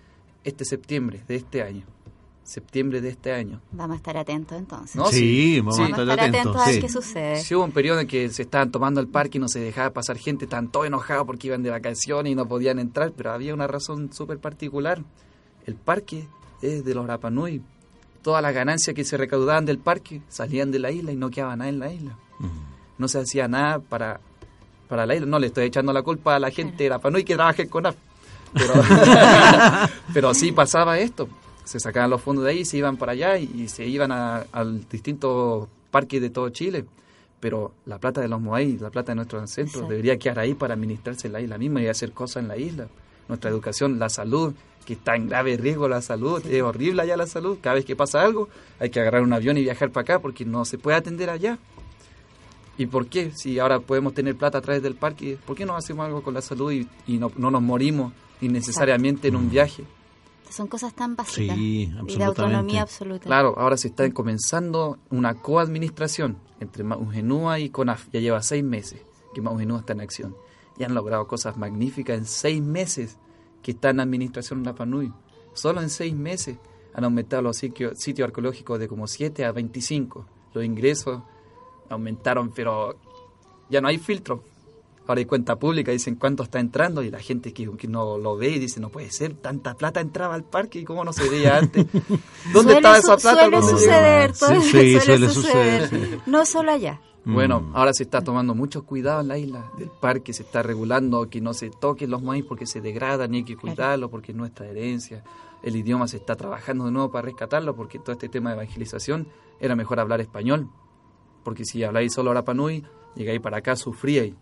este 0.44 0.64
septiembre 0.64 1.22
de 1.26 1.36
este 1.36 1.62
año 1.62 1.93
septiembre 2.44 3.00
de 3.00 3.08
este 3.08 3.32
año. 3.32 3.60
Vamos 3.72 3.94
a 3.94 3.96
estar 3.96 4.16
atentos 4.16 4.56
entonces. 4.58 5.00
Sí, 5.10 5.60
vamos, 5.60 5.78
a 5.80 5.86
estar, 5.86 6.10
atentos, 6.10 6.56
a 6.56 6.66
ver 6.66 6.80
qué 6.80 6.88
sucede. 6.88 7.40
Sí, 7.40 7.54
hubo 7.54 7.64
un 7.64 7.72
periodo 7.72 8.00
en 8.00 8.06
que 8.06 8.28
se 8.28 8.42
estaban 8.42 8.70
tomando 8.70 9.00
el 9.00 9.08
parque 9.08 9.38
y 9.38 9.40
no 9.40 9.48
se 9.48 9.60
dejaba 9.60 9.90
pasar 9.90 10.18
gente, 10.18 10.44
estaban 10.44 10.68
todos 10.68 10.86
enojados 10.86 11.26
porque 11.26 11.48
iban 11.48 11.62
de 11.62 11.70
vacaciones 11.70 12.30
y 12.30 12.34
no 12.34 12.46
podían 12.46 12.78
entrar, 12.78 13.12
pero 13.16 13.32
había 13.32 13.54
una 13.54 13.66
razón 13.66 14.12
súper 14.12 14.38
particular. 14.38 15.02
El 15.66 15.74
parque 15.74 16.28
es 16.60 16.84
de 16.84 16.94
los 16.94 17.06
Rapanui. 17.06 17.62
Todas 18.22 18.42
las 18.42 18.54
ganancias 18.54 18.94
que 18.94 19.04
se 19.04 19.16
recaudaban 19.16 19.64
del 19.64 19.78
parque 19.78 20.20
salían 20.28 20.70
de 20.70 20.78
la 20.78 20.90
isla 20.90 21.12
y 21.12 21.16
no 21.16 21.30
quedaba 21.30 21.56
nada 21.56 21.70
en 21.70 21.78
la 21.78 21.92
isla. 21.92 22.16
No 22.98 23.08
se 23.08 23.18
hacía 23.18 23.48
nada 23.48 23.80
para, 23.80 24.20
para 24.88 25.06
la 25.06 25.14
isla. 25.14 25.26
No 25.26 25.38
le 25.38 25.48
estoy 25.48 25.64
echando 25.64 25.92
la 25.92 26.02
culpa 26.02 26.36
a 26.36 26.38
la 26.38 26.50
gente 26.50 26.84
de 26.84 26.90
Rapanui 26.90 27.24
que 27.24 27.34
trabaje 27.34 27.68
con 27.68 27.86
AF. 27.86 27.96
Pero, 28.52 28.74
pero 30.14 30.34
sí 30.34 30.52
pasaba 30.52 30.98
esto 30.98 31.28
se 31.64 31.80
sacaban 31.80 32.10
los 32.10 32.20
fondos 32.20 32.44
de 32.44 32.50
ahí, 32.50 32.64
se 32.64 32.76
iban 32.76 32.96
para 32.96 33.12
allá 33.12 33.38
y, 33.38 33.68
se 33.68 33.86
iban 33.86 34.12
al 34.12 34.88
distintos 34.88 35.68
parques 35.90 36.20
de 36.20 36.30
todo 36.30 36.48
Chile. 36.50 36.84
Pero 37.40 37.72
la 37.84 37.98
plata 37.98 38.20
de 38.20 38.28
los 38.28 38.40
Moai, 38.40 38.78
la 38.78 38.90
plata 38.90 39.12
de 39.12 39.16
nuestros 39.16 39.42
ancestros, 39.42 39.88
debería 39.88 40.18
quedar 40.18 40.38
ahí 40.38 40.54
para 40.54 40.74
administrarse 40.74 41.26
en 41.26 41.34
la 41.34 41.40
isla 41.40 41.58
misma 41.58 41.82
y 41.82 41.88
hacer 41.88 42.12
cosas 42.12 42.42
en 42.42 42.48
la 42.48 42.56
isla. 42.56 42.88
Nuestra 43.28 43.50
educación, 43.50 43.98
la 43.98 44.08
salud, 44.08 44.54
que 44.84 44.94
está 44.94 45.16
en 45.16 45.28
grave 45.28 45.56
riesgo 45.56 45.88
la 45.88 46.00
salud, 46.00 46.44
es 46.46 46.62
horrible 46.62 47.02
allá 47.02 47.16
la 47.16 47.26
salud. 47.26 47.58
Cada 47.60 47.76
vez 47.76 47.84
que 47.84 47.96
pasa 47.96 48.22
algo, 48.22 48.48
hay 48.78 48.90
que 48.90 49.00
agarrar 49.00 49.22
un 49.22 49.32
avión 49.32 49.56
y 49.58 49.62
viajar 49.62 49.90
para 49.90 50.02
acá 50.02 50.18
porque 50.20 50.44
no 50.44 50.64
se 50.64 50.78
puede 50.78 50.96
atender 50.96 51.30
allá. 51.30 51.58
¿Y 52.76 52.86
por 52.86 53.06
qué? 53.06 53.30
Si 53.30 53.58
ahora 53.58 53.80
podemos 53.80 54.14
tener 54.14 54.36
plata 54.36 54.58
a 54.58 54.60
través 54.60 54.82
del 54.82 54.94
parque, 54.94 55.38
¿por 55.44 55.56
qué 55.56 55.64
no 55.64 55.76
hacemos 55.76 56.06
algo 56.06 56.22
con 56.22 56.34
la 56.34 56.42
salud 56.42 56.72
y, 56.72 57.18
no, 57.18 57.30
no, 57.36 57.50
nos 57.50 57.62
morimos 57.62 58.12
innecesariamente 58.40 59.28
en 59.28 59.36
un 59.36 59.48
viaje? 59.48 59.84
Son 60.54 60.68
cosas 60.68 60.94
tan 60.94 61.16
básicas 61.16 61.58
y 61.58 61.86
de 61.86 62.22
autonomía 62.22 62.82
absoluta. 62.82 63.24
Claro, 63.24 63.58
ahora 63.58 63.76
se 63.76 63.88
está 63.88 64.08
comenzando 64.12 64.98
una 65.10 65.34
coadministración 65.34 66.38
entre 66.60 66.84
Maugenúa 66.84 67.58
y 67.58 67.70
CONAF. 67.70 68.06
Ya 68.12 68.20
lleva 68.20 68.40
seis 68.40 68.62
meses 68.62 69.02
que 69.34 69.42
Maugenúa 69.42 69.80
está 69.80 69.94
en 69.94 70.00
acción. 70.00 70.36
Y 70.78 70.84
han 70.84 70.94
logrado 70.94 71.26
cosas 71.26 71.56
magníficas 71.56 72.16
en 72.18 72.24
seis 72.24 72.62
meses 72.62 73.18
que 73.62 73.72
está 73.72 73.90
en 73.90 73.98
administración 73.98 74.64
en 74.64 74.74
Panui. 74.76 75.12
Solo 75.54 75.82
en 75.82 75.90
seis 75.90 76.14
meses 76.14 76.56
han 76.94 77.02
aumentado 77.02 77.42
los 77.42 77.56
sitios, 77.56 77.98
sitios 77.98 78.28
arqueológicos 78.28 78.78
de 78.78 78.86
como 78.86 79.08
7 79.08 79.44
a 79.44 79.50
25. 79.50 80.24
Los 80.52 80.64
ingresos 80.64 81.20
aumentaron, 81.88 82.52
pero 82.54 82.96
ya 83.68 83.80
no 83.80 83.88
hay 83.88 83.98
filtro 83.98 84.44
ahora 85.06 85.18
hay 85.18 85.24
cuenta 85.26 85.56
pública, 85.56 85.92
dicen 85.92 86.16
cuánto 86.16 86.42
está 86.42 86.60
entrando 86.60 87.02
y 87.02 87.10
la 87.10 87.20
gente 87.20 87.52
que, 87.52 87.66
no 87.88 88.18
lo 88.18 88.36
ve 88.36 88.50
y 88.50 88.58
dice, 88.58 88.80
no 88.80 88.88
puede 88.88 89.10
ser, 89.10 89.34
tanta 89.34 89.74
plata 89.74 90.00
entraba 90.00 90.34
al 90.34 90.44
parque 90.44 90.80
y 90.80 90.84
cómo 90.84 91.04
no 91.04 91.12
se 91.12 91.28
veía 91.28 91.58
antes. 91.58 91.86
¿Dónde 92.52 92.74
estaba 92.74 92.98
esa 92.98 93.16
plata? 93.16 93.42
Suele 93.42 93.62
suceder, 93.62 94.32
todo 94.32 94.60
sí, 94.62 95.00
suele, 95.00 95.28
suceder. 95.28 96.20
No 96.26 96.46
solo 96.46 96.72
allá. 96.72 97.00
Bueno, 97.26 97.60
mm. 97.60 97.76
ahora 97.76 97.92
se 97.94 98.02
está 98.02 98.22
tomando 98.22 98.54
mucho 98.54 98.84
cuidado 98.84 99.20
en 99.20 99.28
la 99.28 99.38
isla 99.38 99.70
del 99.78 99.88
parque, 99.88 100.32
se 100.32 100.42
está 100.42 100.62
regulando 100.62 101.28
que 101.30 101.40
no 101.40 101.54
se 101.54 101.70
toquen 101.70 102.10
los 102.10 102.22
maíz 102.22 102.44
porque 102.46 102.66
se 102.66 102.80
degradan 102.80 103.30
ni 103.30 103.38
hay 103.38 103.44
que 103.44 103.56
cuidarlo 103.56 104.10
porque 104.10 104.32
es 104.32 104.36
nuestra 104.36 104.66
herencia. 104.66 105.24
El 105.62 105.76
idioma 105.76 106.06
se 106.06 106.18
está 106.18 106.36
trabajando 106.36 106.84
de 106.84 106.90
nuevo 106.90 107.10
para 107.10 107.24
rescatarlo 107.24 107.74
porque 107.74 107.98
todo 107.98 108.12
este 108.12 108.28
tema 108.28 108.50
de 108.50 108.56
evangelización 108.56 109.28
era 109.58 109.74
mejor 109.74 110.00
hablar 110.00 110.20
español. 110.20 110.68
Porque 111.42 111.64
si 111.64 111.82
habláis 111.82 112.12
solo 112.12 112.30
Arapanui, 112.30 112.84
llegáis 113.14 113.40
para 113.40 113.58
acá, 113.58 113.74
sufríais 113.76 114.34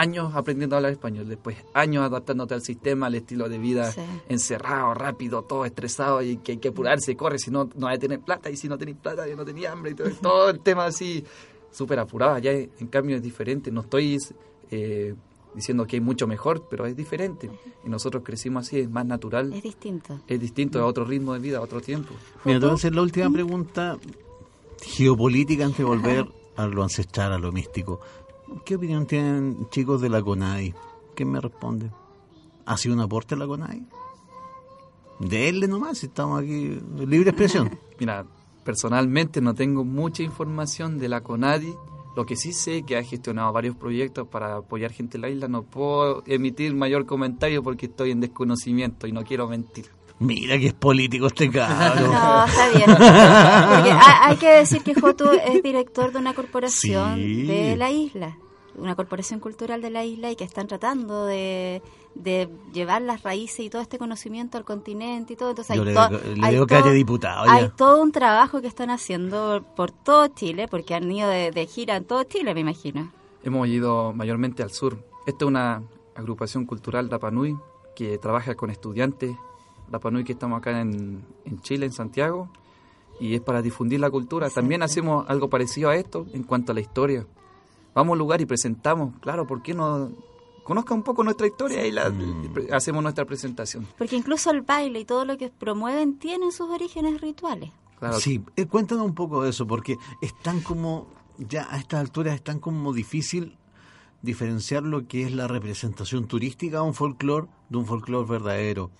años 0.00 0.32
aprendiendo 0.34 0.76
a 0.76 0.78
hablar 0.78 0.92
español, 0.92 1.28
después 1.28 1.58
años 1.74 2.04
adaptándote 2.04 2.54
al 2.54 2.62
sistema, 2.62 3.06
al 3.06 3.14
estilo 3.16 3.48
de 3.48 3.58
vida 3.58 3.92
encerrado, 4.28 4.94
rápido, 4.94 5.42
todo 5.42 5.66
estresado 5.66 6.22
y 6.22 6.38
que 6.38 6.52
hay 6.52 6.58
que 6.58 6.68
apurarse, 6.68 7.16
corre, 7.16 7.38
si 7.38 7.50
no, 7.50 7.68
no 7.76 7.86
hay 7.86 7.96
que 7.96 8.08
tener 8.08 8.20
plata 8.20 8.48
y 8.48 8.56
si 8.56 8.66
no 8.66 8.78
tenéis 8.78 8.96
plata, 8.96 9.28
yo 9.28 9.36
no 9.36 9.44
tenía 9.44 9.72
hambre 9.72 9.92
y 9.92 9.94
todo, 9.94 10.48
el 10.50 10.60
tema 10.60 10.86
así, 10.86 11.22
súper 11.70 11.98
apurado. 11.98 12.34
Allá 12.34 12.52
en 12.52 12.86
cambio 12.88 13.16
es 13.16 13.22
diferente, 13.22 13.70
no 13.70 13.82
estoy 13.82 14.16
eh, 14.70 15.14
diciendo 15.54 15.86
que 15.86 15.96
hay 15.96 16.00
mucho 16.00 16.26
mejor, 16.26 16.66
pero 16.70 16.86
es 16.86 16.96
diferente. 16.96 17.50
Y 17.84 17.90
nosotros 17.90 18.22
crecimos 18.24 18.66
así, 18.66 18.80
es 18.80 18.90
más 18.90 19.04
natural. 19.04 19.52
Es 19.52 19.62
distinto. 19.62 20.20
Es 20.26 20.40
distinto, 20.40 20.80
a 20.80 20.86
otro 20.86 21.04
ritmo 21.04 21.34
de 21.34 21.40
vida, 21.40 21.58
a 21.58 21.60
otro 21.60 21.82
tiempo. 21.82 22.14
Mira, 22.44 22.56
entonces 22.56 22.94
la 22.94 23.02
última 23.02 23.30
pregunta 23.30 23.98
geopolítica 24.82 25.66
antes 25.66 25.78
de 25.78 25.84
volver 25.84 26.26
a 26.56 26.66
lo 26.66 26.82
ancestral, 26.82 27.32
a 27.32 27.38
lo 27.38 27.52
místico. 27.52 28.00
¿Qué 28.64 28.76
opinión 28.76 29.06
tienen 29.06 29.68
chicos 29.70 30.00
de 30.00 30.08
la 30.08 30.22
CONAI? 30.22 30.74
¿Qué 31.14 31.24
me 31.24 31.40
responde? 31.40 31.90
¿Ha 32.66 32.76
sido 32.76 32.94
un 32.94 33.00
aporte 33.00 33.36
la 33.36 33.46
CONAI? 33.46 33.86
Denle 35.20 35.68
nomás, 35.68 36.02
estamos 36.02 36.42
aquí, 36.42 36.78
libre 37.06 37.30
expresión. 37.30 37.78
Mira, 38.00 38.26
personalmente 38.64 39.40
no 39.40 39.54
tengo 39.54 39.84
mucha 39.84 40.22
información 40.22 40.98
de 40.98 41.08
la 41.08 41.20
CONADI 41.20 41.74
Lo 42.16 42.26
que 42.26 42.36
sí 42.36 42.52
sé 42.52 42.82
que 42.82 42.96
ha 42.96 43.04
gestionado 43.04 43.52
varios 43.52 43.76
proyectos 43.76 44.26
para 44.26 44.56
apoyar 44.56 44.92
gente 44.92 45.16
en 45.16 45.22
la 45.22 45.28
isla, 45.28 45.46
no 45.46 45.62
puedo 45.62 46.22
emitir 46.26 46.74
mayor 46.74 47.06
comentario 47.06 47.62
porque 47.62 47.86
estoy 47.86 48.10
en 48.10 48.20
desconocimiento 48.20 49.06
y 49.06 49.12
no 49.12 49.22
quiero 49.22 49.46
mentir. 49.46 49.86
Mira 50.20 50.58
que 50.58 50.66
es 50.66 50.74
político 50.74 51.26
este 51.26 51.50
cabrón. 51.50 52.12
No, 52.12 52.44
está 52.44 52.68
bien. 52.68 52.84
Porque 52.90 53.90
hay, 53.90 54.36
que 54.36 54.50
decir 54.50 54.82
que 54.82 54.94
Joto 54.94 55.32
es 55.32 55.62
director 55.62 56.12
de 56.12 56.18
una 56.18 56.34
corporación 56.34 57.16
de 57.16 57.74
la 57.78 57.90
isla, 57.90 58.36
una 58.76 58.94
corporación 58.94 59.40
cultural 59.40 59.80
de 59.80 59.88
la 59.88 60.04
isla 60.04 60.30
y 60.30 60.36
que 60.36 60.44
están 60.44 60.66
tratando 60.66 61.24
de, 61.24 61.80
llevar 62.74 63.00
las 63.00 63.22
raíces 63.22 63.60
y 63.60 63.70
todo 63.70 63.80
este 63.80 63.96
conocimiento 63.96 64.58
al 64.58 64.64
continente 64.64 65.32
y 65.32 65.36
todo. 65.36 65.50
Entonces 65.50 65.70
hay, 65.70 65.82
le, 65.82 66.66
que 66.66 66.74
haya 66.74 66.90
diputado. 66.90 67.48
Hay 67.48 67.70
todo 67.74 68.02
un 68.02 68.12
trabajo 68.12 68.60
que 68.60 68.66
están 68.66 68.90
haciendo 68.90 69.64
por 69.74 69.90
todo 69.90 70.28
Chile, 70.28 70.68
porque 70.68 70.94
han 70.94 71.10
ido 71.10 71.30
de, 71.30 71.50
de 71.50 71.66
gira 71.66 71.96
en 71.96 72.04
todo 72.04 72.24
Chile, 72.24 72.52
me 72.52 72.60
imagino. 72.60 73.10
Hemos 73.42 73.66
ido 73.68 74.12
mayormente 74.12 74.62
al 74.62 74.70
sur. 74.70 75.02
Esta 75.26 75.46
es 75.46 75.48
una 75.48 75.82
agrupación 76.14 76.66
cultural 76.66 77.08
Rapanui 77.08 77.56
que 77.96 78.18
trabaja 78.18 78.54
con 78.54 78.70
estudiantes 78.70 79.34
Rapanui 79.90 80.24
que 80.24 80.32
estamos 80.32 80.58
acá 80.58 80.80
en, 80.80 81.24
Chile, 81.62 81.86
en 81.86 81.92
Santiago, 81.92 82.48
y 83.18 83.34
es 83.34 83.40
para 83.40 83.62
difundir 83.62 84.00
la 84.00 84.10
cultura. 84.10 84.48
También 84.50 84.82
hacemos 84.82 85.28
algo 85.28 85.50
parecido 85.50 85.90
a 85.90 85.96
esto 85.96 86.26
en 86.32 86.42
cuanto 86.44 86.72
a 86.72 86.74
la 86.74 86.80
historia. 86.80 87.26
Vamos 87.94 88.10
a 88.10 88.12
un 88.12 88.18
lugar 88.18 88.40
y 88.40 88.46
presentamos, 88.46 89.14
claro, 89.20 89.46
¿por 89.46 89.62
qué 89.62 89.74
no 89.74 90.10
conozca 90.64 90.94
un 90.94 91.02
poco 91.02 91.24
nuestra 91.24 91.46
historia 91.46 91.84
y 91.86 91.90
la, 91.90 92.08
mm. 92.08 92.72
hacemos 92.72 93.02
nuestra 93.02 93.24
presentación? 93.24 93.86
Porque 93.98 94.16
incluso 94.16 94.50
el 94.50 94.62
baile 94.62 95.00
y 95.00 95.04
todo 95.04 95.24
lo 95.24 95.36
que 95.36 95.50
promueven 95.50 96.18
tienen 96.18 96.52
sus 96.52 96.70
orígenes 96.70 97.20
rituales. 97.20 97.70
Sí, 98.18 98.42
eh, 98.56 98.66
cuéntanos 98.66 99.04
un 99.04 99.14
poco 99.14 99.42
de 99.42 99.50
eso, 99.50 99.66
porque 99.66 99.96
es 100.22 100.34
tan 100.40 100.60
como, 100.60 101.08
ya 101.36 101.68
a 101.70 101.76
estas 101.76 102.00
alturas 102.00 102.34
es 102.34 102.42
tan 102.42 102.58
como 102.58 102.94
difícil 102.94 103.58
diferenciar 104.22 104.82
lo 104.82 105.06
que 105.06 105.22
es 105.22 105.34
la 105.34 105.48
representación 105.48 106.26
turística 106.26 106.78
de 106.78 106.82
un 106.82 106.94
folclore 106.94 107.48
de 107.68 107.78
un 107.78 107.86
folclore 107.86 108.28
verdadero. 108.28 108.90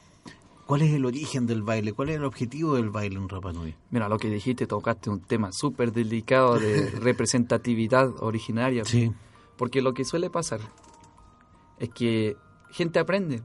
¿Cuál 0.70 0.82
es 0.82 0.92
el 0.92 1.04
origen 1.04 1.48
del 1.48 1.64
baile? 1.64 1.92
¿Cuál 1.92 2.10
es 2.10 2.16
el 2.18 2.24
objetivo 2.24 2.76
del 2.76 2.90
baile 2.90 3.16
en 3.16 3.28
Rapa 3.28 3.52
Nui? 3.52 3.74
Mira, 3.90 4.08
lo 4.08 4.18
que 4.18 4.30
dijiste, 4.30 4.68
tocaste 4.68 5.10
un 5.10 5.20
tema 5.20 5.50
súper 5.50 5.90
delicado 5.90 6.60
de 6.60 6.90
representatividad 7.00 8.22
originaria. 8.22 8.84
Sí. 8.84 9.10
Porque 9.56 9.82
lo 9.82 9.94
que 9.94 10.04
suele 10.04 10.30
pasar 10.30 10.60
es 11.80 11.88
que 11.88 12.36
gente 12.70 13.00
aprende, 13.00 13.42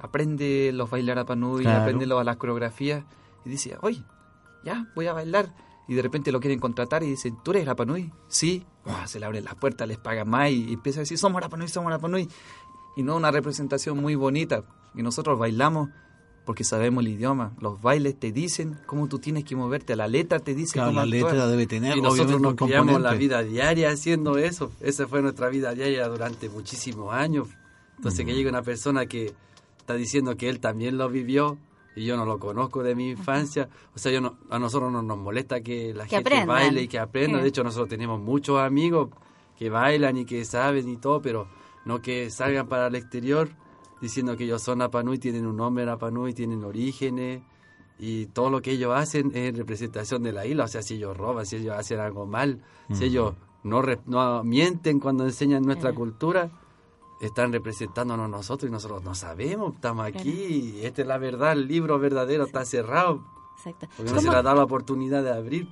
aprende 0.00 0.72
los 0.74 0.90
bailar 0.90 1.18
Rapa 1.18 1.36
Nui, 1.36 1.64
aprende 1.68 2.04
las 2.04 2.36
coreografías 2.36 3.04
y 3.44 3.50
dice, 3.50 3.76
oye, 3.82 4.02
ya, 4.64 4.90
voy 4.96 5.06
a 5.06 5.12
bailar. 5.12 5.54
Y 5.86 5.94
de 5.94 6.02
repente 6.02 6.32
lo 6.32 6.40
quieren 6.40 6.58
contratar 6.58 7.04
y 7.04 7.10
dicen, 7.10 7.38
¿tú 7.44 7.52
eres 7.52 7.64
Rapa 7.64 7.84
Nui? 7.84 8.10
Sí. 8.26 8.66
se 9.04 9.20
le 9.20 9.26
abren 9.26 9.44
las 9.44 9.54
puertas, 9.54 9.86
les 9.86 9.98
pagan 9.98 10.28
más 10.28 10.50
y, 10.50 10.72
empieza 10.72 10.98
a 10.98 11.02
decir, 11.02 11.16
somos 11.16 11.40
Rapa 11.40 11.56
Nui, 11.56 11.68
somos 11.68 11.92
Rapa 11.92 12.08
Nui. 12.08 12.28
Y 12.96 13.04
no 13.04 13.14
una 13.14 13.30
representación 13.30 13.98
muy 13.98 14.16
bonita. 14.16 14.64
Y 14.96 15.04
nosotros 15.04 15.38
bailamos 15.38 15.90
porque 16.46 16.62
sabemos 16.62 17.04
el 17.04 17.10
idioma. 17.10 17.52
Los 17.60 17.82
bailes 17.82 18.18
te 18.18 18.30
dicen 18.30 18.78
cómo 18.86 19.08
tú 19.08 19.18
tienes 19.18 19.44
que 19.44 19.56
moverte, 19.56 19.96
la 19.96 20.06
letra 20.06 20.38
te 20.38 20.54
dice 20.54 20.78
cómo 20.78 20.92
la 20.92 21.04
letra 21.04 21.48
debe 21.48 21.66
tener. 21.66 21.98
Y 21.98 22.00
nosotros 22.00 22.40
nos 22.40 22.54
criamos 22.54 23.00
la 23.00 23.12
vida 23.14 23.42
diaria 23.42 23.90
haciendo 23.90 24.38
eso. 24.38 24.70
Esa 24.80 25.08
fue 25.08 25.20
nuestra 25.20 25.48
vida 25.48 25.74
diaria 25.74 26.08
durante 26.08 26.48
muchísimos 26.48 27.12
años. 27.12 27.48
Entonces 27.96 28.24
que 28.24 28.32
llegue 28.32 28.48
una 28.48 28.62
persona 28.62 29.06
que 29.06 29.34
está 29.76 29.94
diciendo 29.94 30.36
que 30.36 30.48
él 30.48 30.60
también 30.60 30.96
lo 30.96 31.10
vivió 31.10 31.58
y 31.96 32.04
yo 32.04 32.16
no 32.16 32.24
lo 32.24 32.38
conozco 32.38 32.84
de 32.84 32.94
mi 32.94 33.10
infancia. 33.10 33.68
O 33.96 33.98
sea, 33.98 34.12
yo 34.12 34.20
no, 34.20 34.38
a 34.48 34.60
nosotros 34.60 34.92
no 34.92 35.02
nos 35.02 35.18
molesta 35.18 35.60
que 35.62 35.92
la 35.94 36.06
gente 36.06 36.46
baile 36.46 36.82
y 36.82 36.88
que 36.88 37.00
aprenda. 37.00 37.42
De 37.42 37.48
hecho, 37.48 37.64
nosotros 37.64 37.88
tenemos 37.88 38.20
muchos 38.20 38.60
amigos 38.60 39.08
que 39.58 39.68
bailan 39.68 40.16
y 40.16 40.24
que 40.24 40.44
saben 40.44 40.88
y 40.88 40.96
todo, 40.96 41.20
pero 41.20 41.48
no 41.84 42.00
que 42.00 42.30
salgan 42.30 42.68
para 42.68 42.86
el 42.86 42.94
exterior 42.94 43.50
diciendo 44.00 44.36
que 44.36 44.44
ellos 44.44 44.62
son 44.62 44.82
Apanui, 44.82 45.18
tienen 45.18 45.46
un 45.46 45.56
nombre 45.56 45.88
Apanui, 45.88 46.34
tienen 46.34 46.64
orígenes 46.64 47.42
y 47.98 48.26
todo 48.26 48.50
lo 48.50 48.60
que 48.60 48.72
ellos 48.72 48.94
hacen 48.94 49.28
es 49.28 49.48
en 49.48 49.56
representación 49.56 50.22
de 50.22 50.32
la 50.32 50.46
isla. 50.46 50.64
O 50.64 50.68
sea, 50.68 50.82
si 50.82 50.94
ellos 50.94 51.16
roban, 51.16 51.46
si 51.46 51.56
ellos 51.56 51.76
hacen 51.76 52.00
algo 52.00 52.26
mal, 52.26 52.62
si 52.92 53.04
ellos 53.04 53.34
no, 53.62 53.82
no 54.06 54.44
mienten 54.44 55.00
cuando 55.00 55.24
enseñan 55.24 55.62
nuestra 55.62 55.92
cultura, 55.92 56.50
están 57.20 57.52
representándonos 57.52 58.28
nosotros 58.28 58.68
y 58.68 58.72
nosotros 58.72 59.02
no 59.02 59.14
sabemos, 59.14 59.74
estamos 59.74 60.06
aquí, 60.06 60.74
y 60.80 60.84
esta 60.84 61.02
es 61.02 61.08
la 61.08 61.18
verdad, 61.18 61.52
el 61.52 61.66
libro 61.66 61.98
verdadero 61.98 62.44
está 62.44 62.64
cerrado. 62.64 63.24
Exacto. 63.56 63.88
Porque 63.96 64.12
no 64.12 64.20
se 64.20 64.30
le 64.30 64.36
ha 64.36 64.42
dado 64.42 64.56
la 64.56 64.64
oportunidad 64.64 65.22
de 65.22 65.32
abrir. 65.32 65.68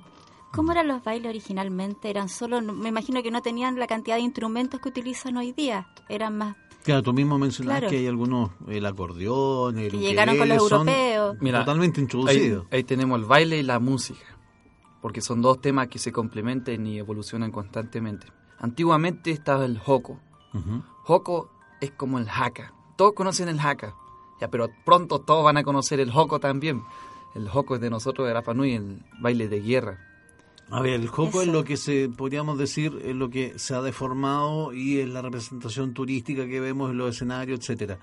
¿Cómo 0.51 0.71
eran 0.71 0.87
los 0.87 1.03
bailes 1.03 1.29
originalmente? 1.29 2.09
Eran 2.09 2.29
solo, 2.29 2.61
me 2.61 2.89
imagino 2.89 3.21
que 3.21 3.29
no 3.29 3.41
tenían 3.41 3.77
la 3.77 3.87
cantidad 3.87 4.15
de 4.15 4.21
instrumentos 4.21 4.79
que 4.79 4.89
utilizan 4.89 5.37
hoy 5.37 5.51
día, 5.51 5.87
eran 6.09 6.37
más 6.37 6.55
Claro, 6.85 7.01
tú 7.01 7.13
mismo 7.13 7.39
mencionaste 7.39 7.87
que 7.87 7.97
hay 7.97 8.07
algunos, 8.07 8.51
el 8.67 8.85
acordeón, 8.85 9.79
el 9.79 9.89
que 9.89 9.97
llegaron 9.97 10.37
con 10.37 10.47
los 10.47 10.71
europeos. 10.71 11.35
totalmente 11.39 11.99
introducidos. 11.99 12.67
Ahí, 12.69 12.83
tenemos 12.83 13.19
el 13.19 13.25
baile 13.25 13.57
y 13.57 13.63
la 13.63 13.79
música, 13.79 14.37
porque 15.01 15.19
son 15.19 15.41
dos 15.41 15.59
temas 15.59 15.87
que 15.87 15.97
se 15.97 16.11
complementan 16.11 16.85
y 16.85 16.99
evolucionan 16.99 17.51
constantemente. 17.51 18.27
Antiguamente 18.59 19.31
estaba 19.31 19.65
el 19.65 19.79
joco. 19.79 20.19
Joco 21.03 21.49
es 21.81 21.89
como 21.89 22.19
el 22.19 22.29
haka. 22.29 22.73
Todos 22.95 23.13
conocen 23.13 23.49
el 23.49 23.59
haka, 23.59 23.95
ya, 24.39 24.49
pero 24.49 24.69
pronto 24.85 25.19
todos 25.19 25.43
van 25.43 25.57
a 25.57 25.63
conocer 25.63 25.99
el 25.99 26.11
joco 26.11 26.39
también. 26.39 26.83
El 27.33 27.49
joco 27.49 27.75
es 27.75 27.81
de 27.81 27.89
nosotros 27.89 28.27
de 28.27 28.33
Rapa 28.33 28.53
Nui, 28.53 28.73
el 28.73 29.03
baile 29.19 29.47
de 29.47 29.59
guerra. 29.59 29.99
A 30.71 30.81
ver, 30.81 30.93
el 30.93 31.07
joco 31.07 31.41
es 31.41 31.47
lo 31.47 31.63
que 31.63 31.77
se, 31.77 32.09
podríamos 32.09 32.57
decir, 32.57 32.99
es 33.03 33.15
lo 33.15 33.29
que 33.29 33.57
se 33.59 33.75
ha 33.75 33.81
deformado 33.81 34.73
y 34.73 34.99
es 34.99 35.07
la 35.07 35.21
representación 35.21 35.93
turística 35.93 36.47
que 36.47 36.59
vemos 36.59 36.91
en 36.91 36.97
los 36.97 37.15
escenarios, 37.15 37.59
etcétera. 37.59 37.99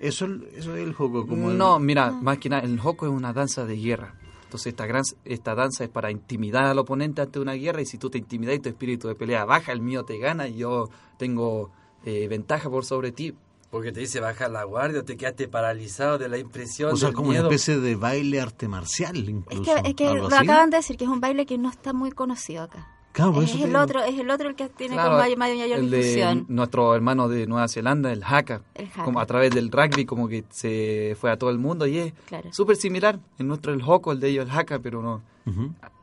Eso, 0.00 0.26
eso 0.54 0.76
es 0.76 0.82
el 0.82 0.94
joco. 0.94 1.26
Como 1.26 1.50
no, 1.50 1.78
mira, 1.78 2.10
más 2.10 2.38
que 2.38 2.48
nada, 2.48 2.62
el 2.62 2.80
joco 2.80 3.06
es 3.06 3.12
una 3.12 3.32
danza 3.32 3.66
de 3.66 3.76
guerra. 3.76 4.14
Entonces 4.44 4.68
esta, 4.68 4.86
gran, 4.86 5.02
esta 5.24 5.54
danza 5.54 5.84
es 5.84 5.90
para 5.90 6.10
intimidar 6.10 6.64
al 6.64 6.78
oponente 6.78 7.20
ante 7.20 7.38
una 7.38 7.54
guerra 7.54 7.82
y 7.82 7.86
si 7.86 7.98
tú 7.98 8.08
te 8.08 8.18
intimidas 8.18 8.56
y 8.56 8.60
tu 8.60 8.68
espíritu 8.68 9.08
de 9.08 9.14
pelea 9.14 9.44
baja, 9.44 9.72
el 9.72 9.80
mío 9.80 10.04
te 10.04 10.18
gana 10.18 10.48
y 10.48 10.56
yo 10.56 10.88
tengo 11.18 11.70
eh, 12.04 12.28
ventaja 12.28 12.70
por 12.70 12.84
sobre 12.84 13.12
ti. 13.12 13.34
Porque 13.74 13.90
te 13.90 13.98
dice 13.98 14.20
bajar 14.20 14.52
la 14.52 14.62
guardia, 14.62 15.02
te 15.02 15.16
quedaste 15.16 15.48
paralizado 15.48 16.16
de 16.16 16.28
la 16.28 16.38
impresión. 16.38 16.92
O 16.92 16.96
sea, 16.96 17.10
como 17.10 17.30
una 17.30 17.40
especie 17.40 17.80
de 17.80 17.96
baile 17.96 18.40
arte 18.40 18.68
marcial, 18.68 19.28
incluso. 19.28 19.76
Es 19.78 19.94
que, 19.94 20.14
lo 20.14 20.26
acaban 20.28 20.70
de 20.70 20.76
decir, 20.76 20.96
que 20.96 21.02
es 21.02 21.10
un 21.10 21.18
baile 21.18 21.44
que 21.44 21.58
no 21.58 21.70
está 21.70 21.92
muy 21.92 22.12
conocido 22.12 22.62
acá. 22.62 22.86
Claro, 23.10 23.42
es, 23.42 23.52
el 23.52 23.74
otro, 23.74 24.04
es 24.04 24.16
el 24.16 24.30
otro 24.30 24.48
el 24.48 24.54
que 24.54 24.68
tiene 24.68 24.94
como 24.94 25.16
mayor, 25.16 25.38
mayor 25.38 25.80
el 25.80 25.90
difusión. 25.90 26.46
De 26.46 26.54
nuestro 26.54 26.94
hermano 26.94 27.28
de 27.28 27.48
Nueva 27.48 27.66
Zelanda, 27.66 28.12
el 28.12 28.22
haka, 28.22 28.62
como 29.04 29.18
a 29.18 29.26
través 29.26 29.52
del 29.52 29.72
rugby, 29.72 30.04
como 30.04 30.28
que 30.28 30.44
se 30.50 31.16
fue 31.20 31.32
a 31.32 31.36
todo 31.36 31.50
el 31.50 31.58
mundo 31.58 31.88
y 31.88 31.98
es 31.98 32.12
súper 32.52 32.76
similar. 32.76 33.18
En 33.40 33.48
nuestro 33.48 33.74
el 33.74 33.82
hoco, 33.84 34.12
el 34.12 34.20
de 34.20 34.28
ellos 34.28 34.44
el 34.48 34.56
haka, 34.56 34.78
pero 34.78 35.02
no. 35.02 35.20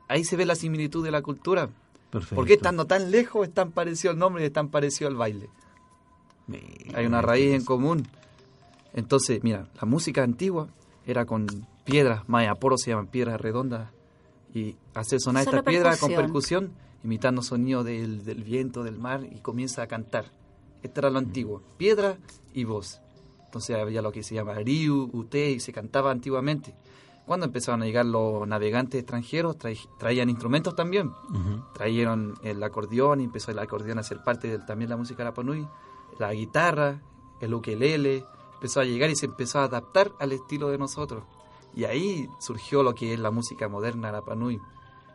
Ahí 0.09 0.25
se 0.25 0.35
ve 0.35 0.45
la 0.45 0.55
similitud 0.55 1.05
de 1.05 1.11
la 1.11 1.21
cultura. 1.21 1.69
Perfecto. 2.09 2.35
¿Por 2.35 2.45
qué 2.45 2.55
estando 2.55 2.83
tan 2.83 3.11
lejos 3.11 3.47
es 3.47 3.53
tan 3.53 3.71
parecido 3.71 4.11
el 4.11 4.19
nombre 4.19 4.43
y 4.43 4.47
es 4.47 4.51
tan 4.51 4.67
parecido 4.67 5.09
al 5.09 5.15
baile? 5.15 5.47
Hay 6.93 7.05
una 7.05 7.21
raíz 7.21 7.53
en 7.53 7.65
común. 7.65 8.07
Entonces, 8.93 9.43
mira, 9.43 9.67
la 9.79 9.87
música 9.87 10.23
antigua 10.23 10.67
era 11.05 11.25
con 11.25 11.47
piedras, 11.83 12.27
mayaporo 12.27 12.77
se 12.77 12.91
llaman 12.91 13.07
piedras 13.07 13.39
redondas, 13.39 13.89
y 14.53 14.75
hacer 14.93 15.19
sonar 15.21 15.43
esta 15.43 15.63
piedra 15.63 15.95
con 15.97 16.11
percusión, 16.13 16.73
imitando 17.03 17.41
sonido 17.41 17.83
del, 17.83 18.25
del, 18.25 18.43
viento, 18.43 18.83
del 18.83 18.99
mar, 18.99 19.23
y 19.23 19.39
comienza 19.39 19.81
a 19.81 19.87
cantar. 19.87 20.25
Esto 20.83 20.99
era 20.99 21.09
lo 21.09 21.19
antiguo, 21.19 21.61
piedra 21.77 22.17
y 22.53 22.65
voz. 22.65 22.99
Entonces 23.45 23.77
había 23.77 24.01
lo 24.01 24.11
que 24.11 24.23
se 24.23 24.35
llama 24.35 24.55
riu, 24.55 25.09
ute, 25.13 25.51
y 25.51 25.59
se 25.59 25.71
cantaba 25.71 26.11
antiguamente. 26.11 26.73
Cuando 27.25 27.45
empezaron 27.45 27.81
a 27.81 27.85
llegar 27.85 28.05
los 28.05 28.47
navegantes 28.47 28.99
extranjeros, 28.99 29.55
traían 29.99 30.29
instrumentos 30.29 30.75
también. 30.75 31.11
Trajeron 31.73 32.33
el 32.43 32.61
acordeón 32.63 33.21
y 33.21 33.25
empezó 33.25 33.51
el 33.51 33.59
acordeón 33.59 33.99
a 33.99 34.03
ser 34.03 34.23
parte 34.23 34.47
de 34.47 34.59
también 34.59 34.89
la 34.89 34.97
música 34.97 35.23
Rapanui 35.23 35.67
la 36.19 36.33
guitarra, 36.33 37.01
el 37.39 37.53
ukelele, 37.53 38.25
empezó 38.61 38.79
a 38.79 38.85
llegar 38.85 39.09
y 39.09 39.15
se 39.15 39.25
empezó 39.25 39.59
a 39.59 39.63
adaptar 39.63 40.11
al 40.19 40.31
estilo 40.31 40.69
de 40.69 40.77
nosotros. 40.77 41.23
Y 41.75 41.85
ahí 41.85 42.29
surgió 42.39 42.83
lo 42.83 42.93
que 42.93 43.13
es 43.13 43.19
la 43.19 43.31
música 43.31 43.67
moderna, 43.67 44.11
la 44.11 44.21
panui. 44.21 44.59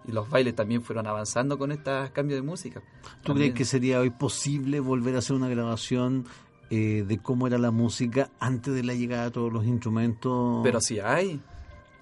Y 0.04 0.12
los 0.12 0.28
bailes 0.28 0.54
también 0.54 0.82
fueron 0.82 1.06
avanzando 1.06 1.58
con 1.58 1.70
estos 1.70 2.10
cambios 2.10 2.40
de 2.40 2.46
música. 2.46 2.82
¿Tú 3.22 3.34
crees 3.34 3.54
que 3.54 3.64
sería 3.64 4.00
hoy 4.00 4.10
posible 4.10 4.80
volver 4.80 5.16
a 5.16 5.18
hacer 5.18 5.36
una 5.36 5.48
grabación 5.48 6.26
eh, 6.70 7.04
de 7.06 7.18
cómo 7.18 7.46
era 7.46 7.58
la 7.58 7.70
música 7.70 8.30
antes 8.40 8.74
de 8.74 8.82
la 8.82 8.94
llegada 8.94 9.24
de 9.24 9.30
todos 9.32 9.52
los 9.52 9.64
instrumentos? 9.64 10.60
Pero 10.64 10.80
sí 10.80 10.98
hay. 10.98 11.40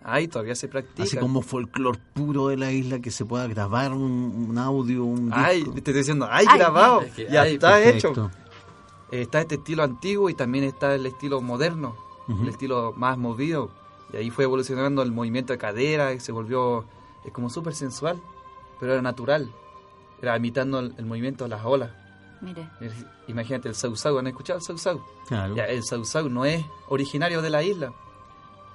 Hay, 0.03 0.29
todavía 0.29 0.55
se 0.55 0.69
practica. 0.69 1.03
Así 1.03 1.17
como 1.17 1.41
folclore 1.41 1.99
puro 2.13 2.49
de 2.49 2.59
la 2.59 2.71
isla 2.71 3.01
que 3.01 3.11
se 3.11 3.25
pueda 3.25 3.47
grabar 3.47 3.93
un, 3.93 4.57
audio, 4.59 5.05
un 5.05 5.27
disco. 5.27 5.41
Ay, 5.43 5.65
te 5.65 5.79
estoy 5.79 5.95
diciendo, 5.95 6.29
hay 6.31 6.45
grabado, 6.45 7.03
ya 7.31 7.47
está 7.47 7.83
hecho 7.83 8.31
está 9.11 9.41
este 9.41 9.57
estilo 9.57 9.83
antiguo 9.83 10.29
y 10.31 10.35
también 10.35 10.65
está 10.65 10.95
el 10.95 11.07
estilo 11.07 11.41
moderno, 11.41 11.95
el 12.29 12.49
estilo 12.49 12.93
más 12.97 13.19
movido. 13.19 13.71
Y 14.13 14.17
ahí 14.17 14.31
fue 14.31 14.45
evolucionando 14.45 15.03
el 15.03 15.13
movimiento 15.13 15.53
de 15.53 15.59
cadera, 15.59 16.13
y 16.13 16.21
se 16.21 16.33
volvió 16.33 16.85
es 17.25 17.33
como 17.33 17.49
súper 17.51 17.75
sensual, 17.75 18.21
pero 18.79 18.93
era 18.93 19.03
natural. 19.03 19.51
era 20.21 20.37
imitando 20.37 20.79
el, 20.79 20.95
el 20.99 21.07
movimiento 21.07 21.45
de 21.45 21.51
las 21.51 21.65
olas. 21.65 21.91
Mire. 22.41 22.69
Imagínate 23.29 23.69
el 23.69 23.75
sausau, 23.75 24.19
¿han 24.19 24.27
escuchado 24.27 24.59
el 24.59 24.65
sausau? 24.65 25.03
Claro. 25.29 25.55
Ya, 25.57 25.65
el 25.65 25.83
sausau 25.83 26.29
no 26.29 26.45
es 26.45 26.63
originario 26.89 27.41
de 27.41 27.49
la 27.51 27.63
isla, 27.63 27.93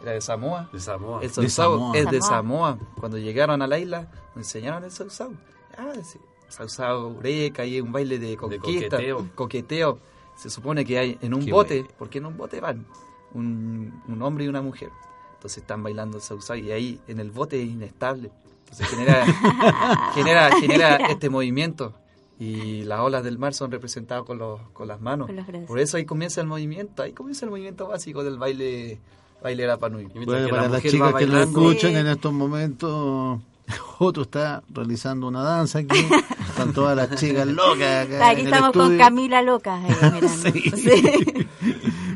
era 0.02 0.12
de 0.14 0.22
Samoa. 0.22 0.70
De 0.72 0.80
Samoa. 0.80 1.22
El 1.22 1.28
De 1.28 1.34
sausau 1.34 1.74
Samoa. 1.74 1.98
es 1.98 2.10
de 2.10 2.22
Samoa. 2.22 2.78
Cuando 3.00 3.18
llegaron 3.18 3.62
a 3.62 3.68
la 3.68 3.78
isla, 3.78 4.10
nos 4.36 4.46
enseñaron 4.46 4.84
el 4.84 4.92
sausau. 4.92 5.34
Ah, 5.78 5.94
sí. 6.04 6.20
Sausau, 6.48 7.18
ureca, 7.18 7.64
y 7.66 7.78
es 7.78 7.84
un 7.84 7.92
baile 7.92 8.18
de 8.18 8.36
conquista, 8.36 8.98
coqueteo. 8.98 9.28
coqueteo. 9.36 10.00
Se 10.40 10.50
supone 10.50 10.86
que 10.86 10.98
hay 10.98 11.18
en 11.22 11.34
un 11.34 11.46
Qué 11.46 11.52
bote, 11.52 11.80
bueno. 11.82 11.96
porque 11.98 12.18
en 12.20 12.26
un 12.26 12.38
bote 12.38 12.62
van 12.62 12.86
un, 13.34 14.02
un 14.08 14.22
hombre 14.22 14.46
y 14.46 14.48
una 14.48 14.62
mujer. 14.62 14.90
Entonces 15.36 15.62
están 15.62 15.84
bailando 15.84 16.18
el 16.18 16.24
sausau 16.24 16.56
y 16.58 16.72
ahí 16.72 17.00
en 17.08 17.20
el 17.20 17.32
bote 17.32 17.62
es 17.62 17.68
inestable. 17.70 18.32
Entonces 18.64 18.88
genera, 18.88 19.26
genera, 20.14 20.50
genera 20.60 20.96
este 21.10 21.30
movimiento. 21.30 21.94
Y 22.40 22.84
las 22.84 23.02
olas 23.02 23.24
del 23.24 23.38
mar 23.38 23.54
son 23.54 23.70
representadas 23.70 24.24
con, 24.24 24.38
los, 24.38 24.62
con 24.72 24.88
las 24.88 25.02
manos. 25.02 25.28
Con. 25.30 25.66
Por 25.66 25.80
eso 25.80 25.98
ahí 25.98 26.06
comienza 26.06 26.40
el 26.40 26.48
movimiento, 26.48 27.04
ahí 27.04 27.12
comienza 27.12 27.46
el 27.46 27.50
movimiento 27.52 27.88
básico 27.88 28.24
del 28.24 28.38
baile, 28.38 28.98
baile 29.44 29.68
Rapa 29.68 29.90
Nui. 29.90 30.04
Y 30.04 30.06
mientras 30.20 30.26
Bueno, 30.26 30.46
que 30.46 30.52
para 30.52 30.64
la 30.64 30.70
las 30.70 30.82
chicas 30.84 31.14
que 31.16 31.28
lo 31.28 31.40
escuchan 31.42 31.92
Sí. 31.92 31.98
en 31.98 32.08
estos 32.08 32.32
momentos, 32.32 33.40
Otto 34.00 34.22
está 34.22 34.64
realizando 34.70 35.28
una 35.28 35.44
danza 35.44 35.80
aquí. 35.80 35.98
Están 36.60 36.74
todas 36.74 36.96
las 36.96 37.20
chicas 37.20 37.48
locas 37.48 38.08
acá 38.08 38.30
Aquí 38.30 38.42
en 38.42 38.48
el 38.48 38.54
estamos 38.54 38.72
con. 38.74 38.98
Camila 38.98 39.42
Locas 39.42 39.84
ahí 39.84 39.96
mirando. 40.12 40.28
Sí. 40.52 40.72
Sí. 40.76 41.48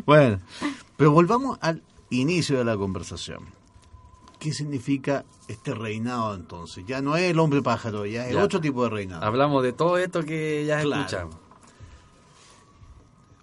Bueno, 0.05 0.39
pero 0.97 1.11
volvamos 1.11 1.57
al 1.61 1.81
inicio 2.09 2.57
de 2.57 2.65
la 2.65 2.75
conversación. 2.77 3.45
¿Qué 4.39 4.51
significa 4.51 5.23
este 5.47 5.73
reinado 5.73 6.35
entonces? 6.35 6.83
Ya 6.85 7.01
no 7.01 7.15
es 7.15 7.31
el 7.31 7.39
hombre 7.39 7.61
pájaro, 7.61 8.05
ya 8.05 8.27
es 8.27 8.33
Ya. 8.35 8.43
otro 8.43 8.59
tipo 8.59 8.83
de 8.83 8.89
reinado. 8.89 9.23
Hablamos 9.23 9.63
de 9.63 9.71
todo 9.73 9.97
esto 9.97 10.23
que 10.23 10.65
ya 10.65 10.81
Claro. 10.81 11.01
escuchamos. 11.01 11.35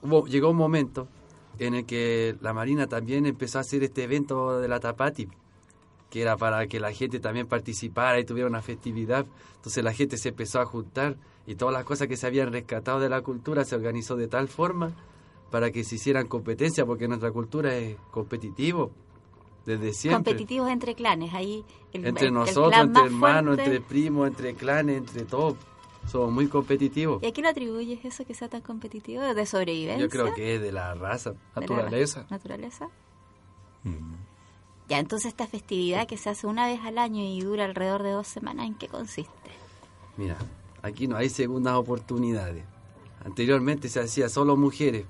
Hubo, 0.03 0.27
llegó 0.27 0.51
un 0.51 0.57
momento 0.57 1.09
en 1.59 1.75
el 1.75 1.87
que 1.87 2.37
la 2.41 2.53
Marina 2.53 2.87
también 2.87 3.27
empezó 3.27 3.59
a 3.59 3.61
hacer 3.63 3.83
este 3.83 4.05
evento 4.05 4.61
de 4.61 4.69
la 4.69 4.81
Tapati, 4.81 5.29
que 6.11 6.21
era 6.23 6.37
para 6.37 6.67
que 6.67 6.81
la 6.81 6.93
gente 6.93 7.21
también 7.21 7.47
participara 7.47 8.19
y 8.19 8.25
tuviera 8.25 8.49
una 8.49 8.63
festividad. 8.63 9.27
Entonces 9.57 9.83
la 9.85 9.93
gente 9.93 10.17
se 10.19 10.31
empezó 10.31 10.61
a 10.61 10.67
juntar 10.67 11.17
y 11.47 11.55
todas 11.55 11.73
las 11.73 11.85
cosas 11.85 12.09
que 12.09 12.17
se 12.17 12.27
habían 12.27 12.53
rescatado 12.53 13.01
de 13.01 13.09
la 13.09 13.23
cultura 13.23 13.65
se 13.65 13.75
organizó 13.77 14.17
de 14.17 14.27
tal 14.29 14.49
forma 14.49 14.93
para 15.51 15.71
que 15.71 15.83
se 15.85 15.95
hicieran 15.97 16.27
competencia, 16.29 16.85
porque 16.87 17.09
nuestra 17.09 17.31
cultura 17.33 17.75
es 17.77 17.97
competitivo 18.11 18.91
desde 19.67 19.93
siempre. 19.93 20.33
Competitivos 20.33 20.71
entre 20.71 20.95
clanes, 20.95 21.35
ahí 21.35 21.65
el, 21.93 22.07
entre 22.07 22.27
el- 22.27 22.29
el 22.29 22.35
nosotros, 22.35 22.69
clan 22.71 22.87
entre 22.89 23.03
hermanos, 23.05 23.55
fuerte. 23.57 23.65
entre 23.75 23.81
primos, 23.89 24.29
entre 24.29 24.55
clanes, 24.55 24.97
entre 24.99 25.25
todo. 25.25 25.57
Somos 26.07 26.33
muy 26.33 26.47
competitivos. 26.49 27.23
¿Y 27.23 27.27
a 27.27 27.33
qué 27.33 27.43
le 27.43 27.49
atribuyes 27.49 28.05
eso 28.05 28.25
que 28.25 28.33
sea 28.35 28.49
tan 28.49 28.63
competitivo? 28.63 29.23
¿De 29.23 29.45
sobrevivencia? 29.47 30.03
Yo 30.03 30.09
creo 30.09 30.33
que 30.35 30.55
es 30.57 30.61
de 30.63 30.73
la 30.73 30.95
raza. 30.95 31.31
¿De 31.33 31.37
la 31.55 31.61
Naturaleza. 31.61 32.27
¿Naturaleza? 32.31 32.89
Mm. 33.85 34.15
Ya, 34.91 34.99
entonces 34.99 35.29
esta 35.29 35.47
festividad 35.47 36.09
que 36.09 36.17
se 36.17 36.31
hace 36.31 36.49
una 36.49 36.67
vez 36.67 36.81
al 36.83 36.99
año 36.99 37.23
y 37.23 37.41
dura 37.43 37.65
alrededor 37.65 38.03
de 38.03 38.11
dos 38.11 38.27
semanas, 38.27 38.67
¿en 38.67 38.75
qué 38.75 38.89
consiste? 38.89 39.31
Mira, 40.17 40.37
aquí 40.83 41.07
no 41.07 41.17
hay 41.17 41.29
segundas 41.29 41.75
oportunidades. 41.75 42.65
Anteriormente 43.25 43.89
se 43.89 44.01
hacía 44.01 44.29
solo 44.29 44.57
mujeres. 44.57 45.07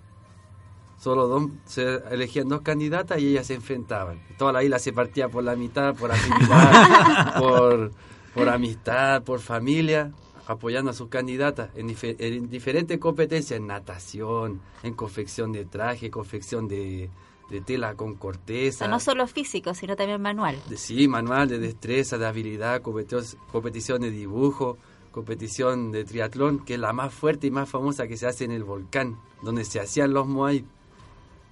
Solo 0.99 1.29
dos, 1.29 1.45
se 1.65 1.95
elegían 2.11 2.49
dos 2.49 2.61
candidatas 2.61 3.21
y 3.21 3.29
ellas 3.29 3.47
se 3.47 3.55
enfrentaban. 3.55 4.21
Toda 4.37 4.53
la 4.53 4.63
isla 4.63 4.79
se 4.79 4.93
partía 4.93 5.31
por 5.31 5.45
la 5.45 5.57
mitad, 5.57 5.95
por 5.95 6.13
afinidad, 6.13 7.39
por, 7.41 7.91
por 8.35 8.51
amistad, 8.51 9.23
por 9.23 9.41
familia, 9.41 10.13
apoyando 10.47 10.91
a 10.91 10.95
sus 10.95 11.09
candidatas 11.09 11.71
en, 11.75 11.97
en 12.03 12.51
diferentes 12.51 12.99
competencias, 12.99 13.59
en 13.59 13.67
natación, 13.67 14.61
en 14.83 14.93
confección 14.93 15.53
de 15.53 15.65
traje, 15.65 16.11
confección 16.11 16.69
de, 16.69 17.09
de 17.51 17.61
tela 17.61 17.95
con 17.95 18.13
O 18.13 18.19
corteza. 18.19 18.79
sea, 18.81 18.89
no 18.89 19.01
solo 19.01 19.27
físico, 19.27 19.75
sino 19.75 19.97
también 19.97 20.23
manual. 20.23 20.57
De- 20.69 20.77
sí, 20.77 21.09
manual 21.09 21.49
de 21.49 21.59
destreza, 21.59 22.17
de 22.17 22.27
habilidad, 22.27 22.81
competición 22.83 24.01
de 24.03 24.11
dibujo, 24.11 24.79
competición 25.11 25.91
de 25.93 26.05
triatlón, 26.05 26.65
que 26.65 26.75
es 26.75 26.81
la 26.81 26.93
más 26.93 27.13
fuerte 27.13 27.49
y 27.49 27.51
más 27.51 27.69
famosa 27.69 28.07
que 28.07 28.17
se 28.17 28.27
hace 28.27 28.45
en 28.45 28.53
el 28.53 28.65
volcán, 28.65 29.19
donde 29.43 29.65
se 29.65 29.81
hacían 29.81 30.13
los 30.13 30.27
Moai. 30.27 30.65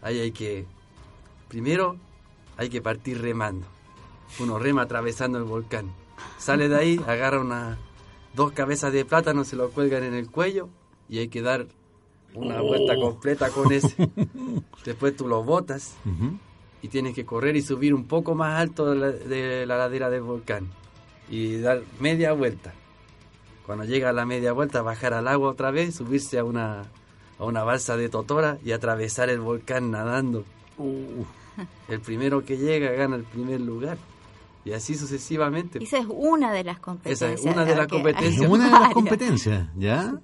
Ahí 0.03 0.21
hay 0.21 0.31
que, 0.33 0.65
primero, 1.49 1.97
hay 2.57 2.69
que 2.69 2.81
partir 2.81 3.21
remando. 3.21 3.67
Uno 4.39 4.59
rema 4.59 4.83
atravesando 4.83 5.39
el 5.39 5.45
volcán. 5.45 5.91
Sale 6.39 6.69
de 6.69 6.77
ahí, 6.77 7.01
agarra 7.09 7.41
una, 7.41 7.79
dos 8.35 8.53
cabezas 8.53 8.93
de 8.93 9.05
plátano, 9.05 9.43
se 9.45 9.57
lo 9.57 9.71
cuelgan 9.71 10.05
en 10.05 10.15
el 10.15 10.31
cuello 10.31 10.69
y 11.09 11.19
hay 11.19 11.29
que 11.29 11.43
dar 11.43 11.67
una 12.35 12.61
vuelta 12.61 12.95
completa 12.97 13.51
con 13.51 13.73
ese. 13.73 13.95
Después 14.85 15.17
tú 15.17 15.27
lo 15.29 15.43
botas 15.43 15.97
Ujú. 16.05 16.39
y 16.83 16.89
tienes 16.89 17.15
que 17.15 17.25
correr 17.27 17.57
y 17.57 17.63
subir 17.63 17.95
un 17.95 18.05
poco 18.07 18.35
más 18.35 18.61
alto 18.61 18.91
de 18.91 18.97
la, 18.97 19.11
de 19.11 19.67
la 19.67 19.77
ladera 19.79 20.11
del 20.11 20.23
volcán 20.23 20.69
y 21.31 21.59
dar 21.61 21.83
media 22.01 22.33
vuelta. 22.33 22.73
Cuando 23.67 23.85
llega 23.85 24.09
a 24.11 24.13
la 24.13 24.25
media 24.25 24.53
vuelta, 24.53 24.81
bajar 24.83 25.13
al 25.13 25.29
agua 25.29 25.51
otra 25.51 25.71
vez, 25.71 25.97
subirse 25.97 26.39
a 26.39 26.45
una, 26.45 26.85
a 27.39 27.45
una 27.45 27.65
balsa 27.65 27.97
de 27.99 28.09
totora 28.09 28.59
y 28.65 28.73
atravesar 28.73 29.29
el 29.29 29.41
volcán 29.41 29.91
nadando. 29.91 30.45
El 31.89 32.01
primero 32.01 32.45
que 32.45 32.57
llega 32.57 32.93
gana 32.93 33.17
el 33.17 33.25
primer 33.25 33.61
lugar. 33.61 33.99
Y 34.65 34.73
así 34.73 34.95
sucesivamente. 34.95 35.83
Esa 35.83 35.99
es 35.99 36.07
una 36.09 36.53
de 36.53 36.63
las 36.63 36.79
competencias. 36.79 37.31
Esa 37.33 37.41
es 37.49 37.53
una 37.55 37.65
de 37.65 37.75
las 37.75 37.89
competencias. 37.89 38.49
Una 38.49 38.65
de 38.67 38.71
las 38.81 38.93
competencias, 38.95 39.69
¿ya? 39.77 40.15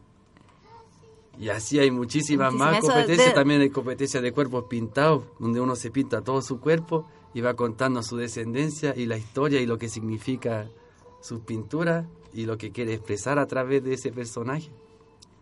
Y 1.39 1.49
así 1.49 1.78
hay 1.78 1.91
muchísimas 1.91 2.53
Muchísimas. 2.53 2.85
más 2.97 3.07
de- 3.09 3.30
También 3.32 3.61
hay 3.61 3.70
competencias 3.70 4.22
de 4.22 4.32
cuerpos 4.32 4.64
pintados, 4.68 5.24
donde 5.39 5.61
uno 5.61 5.74
se 5.76 5.91
pinta 5.91 6.22
todo 6.22 6.41
su 6.43 6.61
cuerpo 6.61 7.07
y 7.35 7.41
va 7.41 7.55
contando 7.55 8.03
su 8.03 8.16
descendencia 8.16 8.95
y 8.97 9.07
la 9.07 9.16
historia 9.18 9.61
y 9.61 9.66
lo 9.66 9.76
que 9.78 9.89
significa 9.89 10.68
su 11.20 11.41
pintura 11.41 12.07
y 12.32 12.47
lo 12.47 12.57
que 12.57 12.70
quiere 12.70 12.95
expresar 12.95 13.39
a 13.39 13.47
través 13.47 13.82
de 13.82 13.95
ese 13.95 14.12
personaje. 14.12 14.70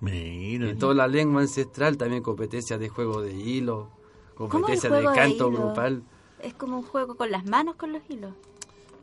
Mira. 0.01 0.69
Y 0.71 0.75
toda 0.75 0.95
la 0.95 1.07
lengua 1.07 1.43
ancestral, 1.43 1.97
también 1.97 2.23
competencias 2.23 2.81
de 2.81 2.89
juego 2.89 3.21
de 3.23 3.35
hilo, 3.35 3.89
¿Cómo 4.35 4.47
el 4.47 4.51
competencias 4.51 4.93
de 4.93 5.05
canto 5.15 5.51
grupal. 5.51 6.03
Es 6.41 6.55
como 6.55 6.79
un 6.79 6.83
juego 6.83 7.15
con 7.17 7.31
las 7.31 7.45
manos, 7.45 7.77
con 7.77 7.93
los 7.93 8.03
hilos. 8.09 8.33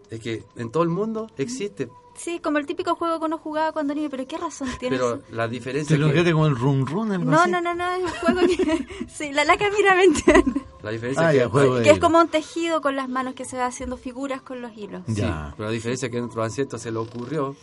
Es 0.09 0.19
que 0.19 0.43
en 0.55 0.71
todo 0.71 0.83
el 0.83 0.89
mundo 0.89 1.27
existe, 1.37 1.87
Sí, 2.19 2.39
como 2.39 2.57
el 2.57 2.65
típico 2.65 2.95
juego 2.95 3.17
que 3.19 3.25
uno 3.25 3.37
jugaba 3.37 3.71
cuando 3.71 3.95
niño, 3.95 4.09
pero 4.11 4.27
¿qué 4.27 4.37
razón 4.37 4.67
tiene 4.77 4.97
pero 4.97 5.15
eso? 5.15 5.23
la 5.31 5.45
¿Te 5.47 5.53
diferencia 5.53 5.97
lo 5.97 6.11
que, 6.11 6.31
con 6.33 6.47
el 6.47 6.55
run 6.57 6.85
run? 6.85 7.11
algo 7.13 7.31
No, 7.31 7.39
así? 7.41 7.51
no, 7.51 7.61
no, 7.61 7.73
no, 7.73 7.91
es 7.93 8.03
un 8.03 8.09
juego 8.09 8.39
que... 8.41 8.87
sí, 9.07 9.31
la 9.31 9.45
laca 9.45 9.65
mira 9.75 9.95
me 9.95 10.03
entiende. 10.03 10.61
la 10.83 10.91
diferencia 10.91 11.27
Ah, 11.27 11.31
que 11.31 11.37
ya, 11.37 11.49
juego 11.49 11.75
de 11.75 11.83
Que 11.83 11.89
es 11.91 11.95
hilo. 11.97 12.05
como 12.05 12.19
un 12.19 12.27
tejido 12.27 12.81
con 12.81 12.97
las 12.97 13.07
manos 13.07 13.35
que 13.35 13.45
se 13.45 13.55
va 13.57 13.67
haciendo 13.67 13.95
figuras 13.95 14.41
con 14.41 14.61
los 14.61 14.75
hilos. 14.75 15.03
Sí, 15.07 15.15
Ya. 15.15 15.53
pero 15.55 15.69
la 15.69 15.73
diferencia 15.73 16.07
es 16.07 16.11
que 16.11 16.17
a 16.17 16.21
nuestros 16.21 16.43
ancestros 16.43 16.81
se 16.81 16.91
le 16.91 16.97
ocurrió 16.97 17.55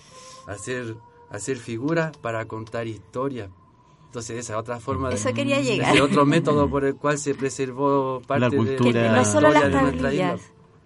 hacer, 0.47 0.97
hacer 1.31 1.59
figuras 1.59 2.17
para 2.17 2.47
contar 2.47 2.87
historias. 2.87 3.51
Entonces 4.07 4.39
esa 4.39 4.55
es 4.55 4.59
otra 4.59 4.81
forma 4.81 5.11
de... 5.11 5.17
Eso 5.17 5.35
quería 5.35 5.61
llegar. 5.61 5.93
Ese 5.93 6.01
otro 6.03 6.25
método 6.27 6.71
por 6.71 6.85
el 6.87 6.97
cual 6.97 7.19
se 7.19 7.35
preservó 7.35 8.23
parte 8.27 8.41
La 8.41 8.49
de 8.49 8.57
Que 8.57 8.77
cultura. 8.77 9.13
no 9.17 9.25
solo 9.27 9.49
historia 9.49 9.69
las 9.69 9.93
de 9.93 9.99
tablillas. 10.01 10.41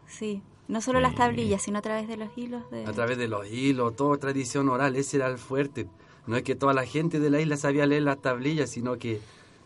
Sí, 0.08 0.42
no 0.70 0.80
solo 0.80 1.00
las 1.00 1.14
tablillas, 1.14 1.62
sino 1.62 1.78
a 1.78 1.82
través 1.82 2.06
de 2.08 2.16
los 2.16 2.28
hilos 2.36 2.62
de... 2.70 2.86
A 2.86 2.92
través 2.92 3.18
de 3.18 3.28
los 3.28 3.46
hilos, 3.50 3.96
toda 3.96 4.16
tradición 4.18 4.68
oral, 4.68 4.96
ese 4.96 5.16
era 5.16 5.26
el 5.26 5.36
fuerte. 5.38 5.88
No 6.26 6.36
es 6.36 6.42
que 6.44 6.54
toda 6.54 6.72
la 6.72 6.86
gente 6.86 7.18
de 7.18 7.28
la 7.28 7.40
isla 7.40 7.56
sabía 7.56 7.86
leer 7.86 8.02
las 8.04 8.20
tablillas, 8.22 8.70
sino 8.70 8.96
que 8.96 9.20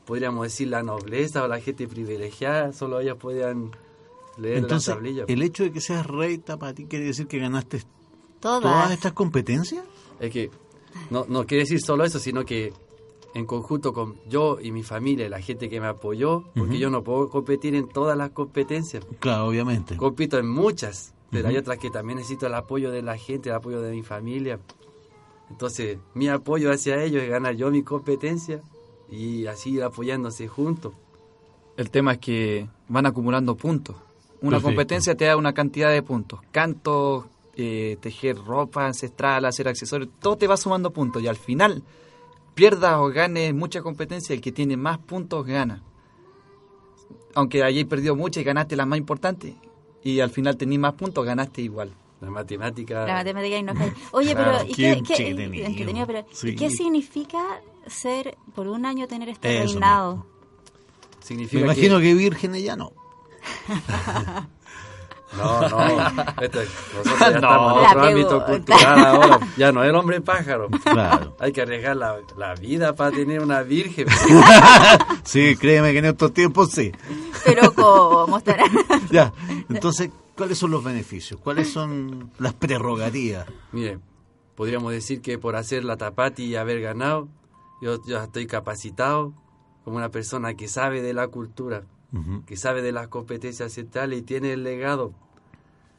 podríamos 0.06 0.44
decir 0.44 0.68
la 0.68 0.82
nobleza 0.82 1.44
o 1.44 1.48
la 1.48 1.60
gente 1.60 1.86
privilegiada, 1.86 2.72
solo 2.72 3.00
ellos 3.00 3.18
podían 3.18 3.70
leer 4.38 4.58
Entonces, 4.58 4.88
las 4.88 4.96
tablillas. 4.96 5.28
el 5.28 5.42
hecho 5.42 5.64
de 5.64 5.72
que 5.72 5.80
seas 5.80 6.06
rey 6.06 6.38
Tapati 6.38 6.86
quiere 6.86 7.04
decir 7.04 7.26
que 7.26 7.38
ganaste 7.38 7.82
Todas. 8.40 8.62
todas 8.62 8.90
estas 8.92 9.12
competencias. 9.12 9.84
Es 10.20 10.30
que 10.30 10.50
no, 11.10 11.26
no 11.28 11.44
quiere 11.46 11.64
decir 11.64 11.80
solo 11.80 12.04
eso, 12.04 12.18
sino 12.18 12.44
que 12.44 12.72
en 13.34 13.46
conjunto 13.46 13.92
con 13.92 14.16
yo 14.28 14.58
y 14.60 14.70
mi 14.70 14.82
familia, 14.82 15.26
y 15.26 15.28
la 15.28 15.40
gente 15.40 15.68
que 15.68 15.80
me 15.80 15.88
apoyó, 15.88 16.44
porque 16.56 16.78
yo 16.78 16.88
no 16.88 17.02
puedo 17.02 17.28
competir 17.28 17.74
en 17.74 17.88
todas 17.88 18.16
las 18.16 18.30
competencias. 18.30 19.04
Claro, 19.18 19.48
obviamente. 19.48 19.96
Compito 19.96 20.38
en 20.38 20.48
muchas, 20.48 21.14
pero 21.30 21.48
hay 21.48 21.56
otras 21.56 21.78
que 21.78 21.90
también 21.90 22.18
necesito 22.18 22.46
el 22.46 22.54
apoyo 22.54 22.92
de 22.92 23.02
la 23.02 23.18
gente, 23.18 23.48
el 23.48 23.56
apoyo 23.56 23.82
de 23.82 23.90
mi 23.90 24.02
familia. 24.02 24.60
Entonces, 25.50 25.98
mi 26.14 26.28
apoyo 26.28 26.70
hacia 26.70 27.02
ellos 27.02 27.22
es 27.22 27.28
ganar 27.28 27.56
yo 27.56 27.70
mi 27.70 27.82
competencia 27.82 28.62
y 29.10 29.46
así 29.46 29.70
ir 29.74 29.82
apoyándose 29.82 30.46
juntos. 30.46 30.94
El 31.76 31.90
tema 31.90 32.12
es 32.12 32.18
que 32.18 32.68
van 32.88 33.06
acumulando 33.06 33.56
puntos. 33.56 33.96
Una 34.40 34.58
Perfecto. 34.58 34.62
competencia 34.62 35.14
te 35.16 35.24
da 35.24 35.36
una 35.36 35.52
cantidad 35.52 35.90
de 35.90 36.02
puntos. 36.02 36.40
Canto, 36.52 37.26
eh, 37.56 37.96
tejer 38.00 38.36
ropa 38.36 38.86
ancestral, 38.86 39.44
hacer 39.44 39.66
accesorios, 39.68 40.10
todo 40.20 40.36
te 40.36 40.46
va 40.46 40.56
sumando 40.56 40.92
puntos. 40.92 41.22
Y 41.22 41.26
al 41.26 41.36
final, 41.36 41.82
pierdas 42.54 42.96
o 42.96 43.08
ganes 43.08 43.54
mucha 43.54 43.82
competencia, 43.82 44.34
el 44.34 44.40
que 44.40 44.52
tiene 44.52 44.76
más 44.76 44.98
puntos 44.98 45.46
gana. 45.46 45.82
Aunque 47.34 47.62
hayáis 47.62 47.86
perdido 47.86 48.14
muchas 48.14 48.42
y 48.42 48.44
ganaste 48.44 48.76
las 48.76 48.86
más 48.86 48.98
importantes, 48.98 49.54
y 50.02 50.20
al 50.20 50.30
final 50.30 50.56
tenés 50.56 50.78
más 50.78 50.94
puntos, 50.94 51.24
ganaste 51.24 51.62
igual. 51.62 51.92
La 52.20 52.30
matemática. 52.30 53.06
La 53.06 53.14
matemática 53.14 53.58
y 53.58 53.62
no 53.62 53.72
Oye, 54.12 54.34
pero. 54.34 54.64
¿y 54.64 54.72
qué, 54.72 54.92
entretenido. 54.92 56.06
pero 56.06 56.26
¿y 56.42 56.56
qué 56.56 56.70
significa 56.70 57.60
ser, 57.86 58.36
por 58.54 58.66
un 58.68 58.86
año, 58.86 59.06
tener 59.08 59.28
este 59.28 59.60
reinado? 59.60 60.26
Significa 61.20 61.66
Me 61.66 61.72
imagino 61.72 61.98
que, 61.98 62.04
que 62.04 62.14
virgen 62.14 62.54
ya 62.54 62.76
no. 62.76 62.92
No, 65.36 65.68
no. 65.68 65.78
nosotros 66.38 67.18
ya 67.18 67.28
estamos 67.28 67.82
en 67.82 67.86
otro 67.86 68.02
ámbito 68.02 68.44
cultural 68.44 69.04
ahora. 69.04 69.40
Ya 69.56 69.72
no 69.72 69.82
es 69.82 69.90
el 69.90 69.96
hombre 69.96 70.20
pájaro. 70.20 70.68
Claro. 70.68 71.36
Hay 71.40 71.52
que 71.52 71.62
arriesgar 71.62 71.96
la, 71.96 72.16
la 72.36 72.54
vida 72.54 72.94
para 72.94 73.10
tener 73.10 73.40
una 73.40 73.62
virgen. 73.62 74.06
sí, 75.24 75.56
créeme 75.56 75.92
que 75.92 75.98
en 75.98 76.04
estos 76.06 76.32
tiempos 76.32 76.70
sí. 76.70 76.92
Pero 77.44 77.72
¿cómo 77.74 78.38
estará? 78.38 78.64
ya, 79.10 79.32
entonces, 79.68 80.10
¿cuáles 80.36 80.58
son 80.58 80.70
los 80.70 80.82
beneficios? 80.82 81.40
¿Cuáles 81.40 81.72
son 81.72 82.30
las 82.38 82.54
prerrogativas? 82.54 83.46
Mire, 83.72 83.98
podríamos 84.54 84.92
decir 84.92 85.20
que 85.20 85.38
por 85.38 85.56
hacer 85.56 85.84
la 85.84 85.96
tapati 85.96 86.44
y 86.44 86.56
haber 86.56 86.80
ganado, 86.80 87.28
yo 87.82 88.00
ya 88.06 88.24
estoy 88.24 88.46
capacitado 88.46 89.34
como 89.84 89.96
una 89.96 90.08
persona 90.08 90.54
que 90.54 90.68
sabe 90.68 91.02
de 91.02 91.12
la 91.12 91.28
cultura, 91.28 91.84
que 92.46 92.56
sabe 92.56 92.82
de 92.82 92.92
las 92.92 93.08
competencias 93.08 93.72
centrales 93.72 94.20
y 94.20 94.22
tiene 94.22 94.52
el 94.52 94.62
legado 94.62 95.14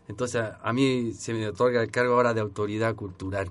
entonces, 0.08 0.44
a, 0.62 0.74
mí 0.74 1.14
se 1.14 1.34
me 1.34 1.48
otorga 1.48 1.82
el 1.82 1.90
cargo 1.90 2.14
ahora 2.14 2.34
de 2.34 2.42
autoridad 2.42 2.96
cultural. 2.96 3.50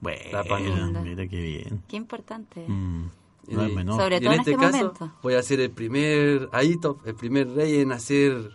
Bueno, 0.00 1.02
mira 1.02 1.26
qué 1.26 1.40
bien. 1.40 1.82
Qué 1.88 1.96
importante. 1.96 2.64
Mm, 2.68 3.08
Sobre 3.46 4.20
todo 4.20 4.32
en, 4.32 4.40
este, 4.40 4.52
este 4.52 4.56
caso, 4.56 5.12
voy 5.22 5.34
a 5.34 5.42
ser 5.42 5.60
el 5.60 5.70
primer 5.70 6.48
Aito, 6.52 7.00
el 7.04 7.14
primer 7.14 7.50
rey 7.50 7.80
en 7.80 7.92
hacer, 7.92 8.50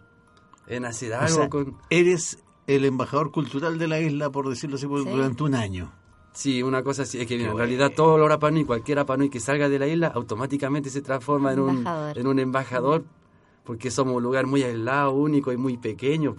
en 0.68 0.86
hacer 0.86 1.14
algo 1.14 1.50
con... 1.50 1.78
Eres 1.90 2.40
el 2.68 2.86
embajador 2.86 3.32
cultural 3.32 3.80
de 3.80 3.88
la 3.88 4.00
isla, 4.00 4.30
por 4.30 4.48
decirlo 4.48 4.76
así, 4.76 4.86
durante 4.86 5.44
un 5.44 5.56
año. 5.56 5.92
Sí, 6.32 6.62
una 6.64 6.84
cosa 6.84 7.02
así, 7.02 7.20
es 7.20 7.28
que 7.28 7.44
en 7.44 7.58
realidad 7.58 7.92
todo 7.94 8.16
el 8.16 8.22
Orapanui, 8.22 8.64
cualquier 8.64 9.00
Apanui 9.00 9.30
que 9.30 9.40
salga 9.40 9.68
de 9.68 9.80
la 9.80 9.88
isla, 9.88 10.08
automáticamente 10.08 10.92
se 10.92 11.02
transforma 11.02 11.52
en 11.52 11.60
un, 11.60 11.88
en 12.16 12.28
un 12.28 12.40
embajador, 12.40 13.04
porque 13.70 13.92
somos 13.92 14.16
un 14.16 14.24
lugar 14.24 14.48
muy 14.48 14.64
aislado, 14.64 15.12
único 15.12 15.54
y 15.54 15.58
muy 15.58 15.78
pequeño 15.78 16.38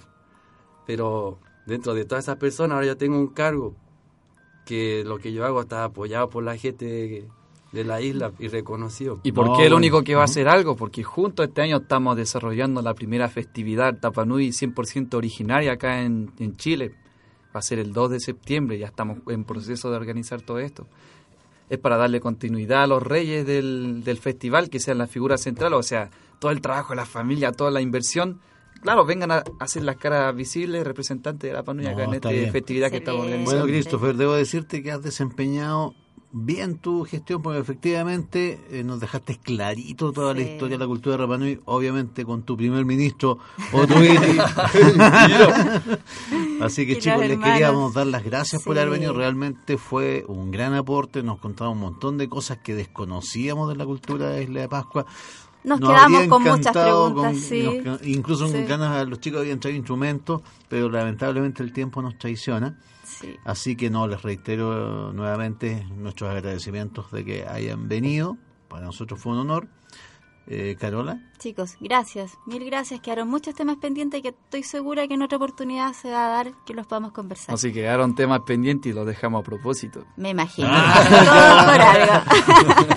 pero 0.91 1.39
dentro 1.67 1.95
de 1.95 2.05
todas 2.05 2.25
esas 2.25 2.35
personas 2.35 2.75
ahora 2.75 2.89
yo 2.89 2.97
tengo 2.97 3.17
un 3.17 3.29
cargo 3.29 3.77
que 4.67 5.05
lo 5.07 5.19
que 5.19 5.33
yo 5.33 5.47
hago 5.47 5.61
está 5.61 5.85
apoyado 5.85 6.29
por 6.29 6.43
la 6.43 6.57
gente 6.57 7.29
de 7.71 7.85
la 7.85 8.01
isla 8.01 8.33
y 8.41 8.49
reconocido. 8.49 9.21
¿Y 9.23 9.31
por 9.31 9.57
qué 9.57 9.67
el 9.67 9.75
único 9.75 10.03
que 10.03 10.17
va 10.17 10.23
a 10.23 10.25
hacer 10.25 10.49
algo? 10.49 10.75
Porque 10.75 11.05
junto 11.05 11.45
este 11.45 11.63
año 11.63 11.77
estamos 11.77 12.17
desarrollando 12.17 12.83
la 12.83 12.95
primera 12.95 13.29
festividad 13.29 14.01
Tapanui 14.01 14.49
100% 14.49 15.15
originaria 15.15 15.75
acá 15.75 16.03
en, 16.03 16.33
en 16.41 16.57
Chile. 16.57 16.97
Va 17.55 17.61
a 17.61 17.63
ser 17.63 17.79
el 17.79 17.93
2 17.93 18.11
de 18.11 18.19
septiembre, 18.19 18.77
ya 18.77 18.89
estamos 18.89 19.19
en 19.29 19.45
proceso 19.45 19.93
de 19.93 19.97
organizar 19.97 20.43
todo 20.43 20.59
esto. 20.59 20.89
Es 21.69 21.79
para 21.79 21.97
darle 21.97 22.19
continuidad 22.19 22.83
a 22.83 22.87
los 22.89 23.01
reyes 23.01 23.47
del, 23.47 24.03
del 24.03 24.19
festival, 24.19 24.71
que 24.71 24.81
sean 24.81 24.99
la 24.99 25.07
figura 25.07 25.39
central, 25.39 25.75
o 25.75 25.85
sea, 25.85 26.11
todo 26.41 26.51
el 26.51 26.61
trabajo 26.61 26.91
de 26.91 26.97
la 26.97 27.07
familia, 27.07 27.53
toda 27.53 27.71
la 27.71 27.81
inversión. 27.81 28.41
Claro, 28.83 29.05
vengan 29.05 29.31
a 29.31 29.45
hacer 29.61 29.85
las 29.85 29.97
caras 29.97 30.35
visibles, 30.35 30.85
representantes 30.85 31.49
de 31.49 31.55
la 31.55 31.63
Panuya 31.63 31.93
acá 31.93 32.05
en 32.05 32.15
esta 32.15 32.31
festividad 32.31 32.91
que 32.91 32.97
estamos 32.97 33.21
organizando. 33.27 33.61
Bueno, 33.61 33.67
Christopher, 33.67 34.17
debo 34.17 34.35
decirte 34.35 34.83
que 34.83 34.91
has 34.91 35.03
desempeñado 35.03 35.95
bien 36.33 36.79
tu 36.79 37.05
gestión 37.05 37.43
porque 37.43 37.59
efectivamente 37.59 38.61
eh, 38.71 38.85
nos 38.85 39.01
dejaste 39.01 39.37
clarito 39.37 40.13
toda 40.13 40.33
la 40.33 40.43
historia 40.43 40.77
de 40.77 40.85
la 40.85 40.87
cultura 40.87 41.17
de 41.17 41.23
Rapanui, 41.23 41.61
obviamente 41.65 42.25
con 42.25 42.43
tu 42.43 42.57
primer 42.57 42.85
ministro 42.85 43.39
Otuiti. 43.73 44.39
Así 46.61 46.87
que 46.87 46.99
chicos, 46.99 47.27
les 47.27 47.39
queríamos 47.39 47.95
dar 47.95 48.07
las 48.07 48.23
gracias 48.25 48.63
por 48.63 48.79
haber 48.79 48.91
venido, 48.91 49.13
realmente 49.13 49.77
fue 49.77 50.25
un 50.29 50.51
gran 50.51 50.75
aporte, 50.75 51.23
nos 51.23 51.39
contaba 51.39 51.71
un 51.71 51.81
montón 51.81 52.17
de 52.17 52.29
cosas 52.29 52.59
que 52.59 52.75
desconocíamos 52.75 53.69
de 53.69 53.77
la 53.77 53.85
cultura 53.85 54.31
de 54.31 54.45
Isla 54.45 54.61
de 54.61 54.69
Pascua. 54.69 55.07
Nos, 55.63 55.81
quedamos 55.81 56.27
con 56.27 56.43
muchas 56.43 56.73
preguntas, 56.73 57.37
sí. 57.37 57.83
incluso 58.05 58.51
con 58.51 58.67
ganas, 58.67 59.07
los 59.07 59.21
chicos 59.21 59.41
habían 59.41 59.61
traído 59.61 59.79
instrumentos, 59.79 60.43
pero 60.69 60.89
lamentablemente 60.89 61.63
el 61.63 61.73
tiempo 61.73 62.01
nos 62.01 62.19
traiciona. 62.19 62.79
Así 63.45 63.77
que 63.77 63.91
no, 63.91 64.07
les 64.07 64.23
reitero 64.23 65.13
nuevamente 65.13 65.87
nuestros 65.97 66.31
agradecimientos 66.31 67.11
de 67.11 67.25
que 67.25 67.47
hayan 67.47 67.89
venido. 67.89 68.39
Para 68.69 68.87
nosotros 68.87 69.21
fue 69.21 69.33
un 69.33 69.39
honor. 69.41 69.69
Eh, 70.53 70.77
Carola. 70.81 71.21
Chicos, 71.39 71.77
gracias, 71.79 72.33
mil 72.45 72.65
gracias. 72.65 73.01
Quedaron 73.01 73.29
muchos 73.29 73.55
temas 73.55 73.77
pendientes 73.77 74.21
que 74.21 74.31
estoy 74.31 74.65
segura 74.65 75.07
que 75.07 75.15
en 75.15 75.23
otra 75.23 75.37
oportunidad 75.37 75.93
se 75.93 76.11
va 76.11 76.27
a 76.27 76.29
dar 76.29 76.53
que 76.67 76.75
los 76.75 76.89
podamos 76.89 77.13
conversar. 77.13 77.55
Así 77.55 77.69
que 77.69 77.83
quedaron 77.83 78.17
temas 78.17 78.41
pendientes 78.41 78.91
y 78.91 78.93
los 78.93 79.07
dejamos 79.07 79.43
a 79.43 79.45
propósito. 79.45 80.05
Me 80.17 80.31
imagino. 80.31 80.69
Ah. 80.69 82.25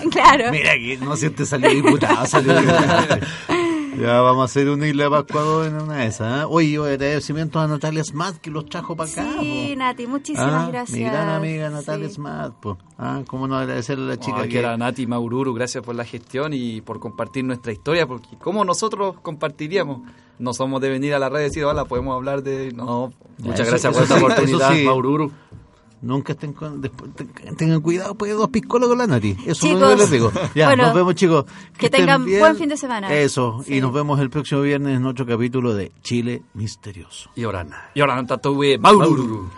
claro. 0.11 0.51
Mira 0.51 0.73
que 0.73 0.97
no 0.97 1.15
siente 1.15 1.45
salió 1.45 1.69
diputado, 1.69 2.25
salió 2.25 2.59
diputado. 2.59 3.19
Ya 3.97 4.21
vamos 4.21 4.41
a 4.41 4.45
hacer 4.45 4.69
una 4.69 4.87
isla 4.87 5.03
de 5.05 5.09
Pascua 5.09 5.67
en 5.67 5.75
una 5.75 5.97
de 5.97 6.07
esas. 6.07 6.43
¿eh? 6.43 6.45
Oye, 6.49 6.77
agradecimientos 6.77 7.61
a 7.61 7.67
Natalia 7.67 8.03
Smat 8.03 8.37
que 8.37 8.49
los 8.49 8.65
trajo 8.65 8.95
para 8.95 9.09
acá. 9.09 9.25
Sí, 9.39 9.75
Nati, 9.77 10.07
muchísimas 10.07 10.67
ah, 10.67 10.67
gracias. 10.71 10.97
Mi 10.97 11.03
gran 11.05 11.29
amiga 11.29 11.69
Natalia 11.69 12.07
sí. 12.07 12.15
Smat. 12.15 12.53
Ah, 12.97 13.21
¿Cómo 13.27 13.47
no 13.47 13.57
agradecerle 13.57 14.05
a 14.05 14.15
la 14.15 14.19
chica? 14.19 14.47
que... 14.47 14.59
era 14.59 14.77
Nati 14.77 15.05
Maururu, 15.05 15.53
gracias 15.53 15.83
por 15.83 15.95
la 15.95 16.05
gestión 16.05 16.53
y 16.53 16.81
por 16.81 16.99
compartir 16.99 17.45
nuestra 17.45 17.71
historia, 17.71 18.07
porque 18.07 18.29
¿cómo 18.39 18.65
nosotros 18.65 19.15
compartiríamos? 19.21 20.01
No 20.39 20.53
somos 20.53 20.81
de 20.81 20.89
venir 20.89 21.13
a 21.13 21.19
la 21.19 21.29
red 21.29 21.41
y 21.41 21.43
decir, 21.43 21.63
hola, 21.63 21.85
podemos 21.85 22.15
hablar 22.15 22.41
de... 22.41 22.71
No, 22.71 23.13
muchas 23.37 23.67
gracias 23.67 23.93
por 23.93 24.03
esta 24.03 24.17
oportunidad, 24.17 24.73
Maururu. 24.83 25.31
Nunca 26.03 26.33
estén 26.33 26.53
después, 26.81 27.11
tengan 27.57 27.79
cuidado, 27.79 28.13
pues 28.15 28.35
dos 28.35 28.49
piscolas 28.49 28.89
con 28.89 28.97
la 28.97 29.07
nariz. 29.07 29.37
Eso 29.47 29.67
es 29.67 29.79
lo 29.79 29.87
que 29.87 29.95
les 29.95 30.11
digo. 30.11 30.33
Ya, 30.53 30.75
nos 30.75 30.93
vemos, 30.93 31.15
chicos. 31.15 31.45
Que, 31.77 31.89
tengan 31.89 32.25
buen 32.25 32.57
fin 32.57 32.67
de 32.67 32.75
semana. 32.75 33.13
Eso, 33.13 33.63
y 33.67 33.79
nos 33.79 33.93
vemos 33.93 34.19
el 34.19 34.29
próximo 34.29 34.61
viernes 34.61 34.97
en 34.97 35.05
otro 35.05 35.25
capítulo 35.25 35.73
de 35.73 35.93
Chile 36.01 36.43
Misterioso. 36.55 37.29
Y 37.35 37.45
Orana. 37.45 37.89
Y 37.93 38.01
Orana, 38.01 38.27
Tatuwe, 38.27 38.77
Maururu. 38.77 39.49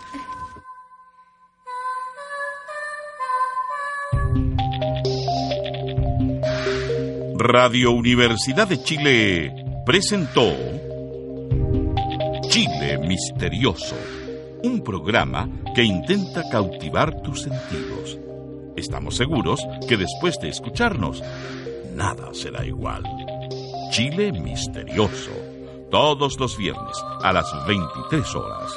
Radio 7.39 7.91
Universidad 7.91 8.67
de 8.67 8.83
Chile 8.83 9.83
presentó 9.83 10.53
Chile 12.49 12.99
Misterioso 12.99 14.14
un 14.65 14.81
programa 14.81 15.47
que 15.75 15.83
intenta 15.83 16.41
cautivar 16.49 17.21
tus 17.21 17.43
sentidos. 17.43 18.17
Estamos 18.75 19.15
seguros 19.15 19.61
que 19.87 19.95
después 19.95 20.39
de 20.39 20.49
escucharnos, 20.49 21.21
nada 21.93 22.33
será 22.33 22.65
igual. 22.65 23.03
Chile 23.91 24.31
Misterioso, 24.31 25.31
todos 25.91 26.39
los 26.39 26.57
viernes 26.57 26.97
a 27.21 27.31
las 27.31 27.45
23 27.67 28.35
horas. 28.35 28.71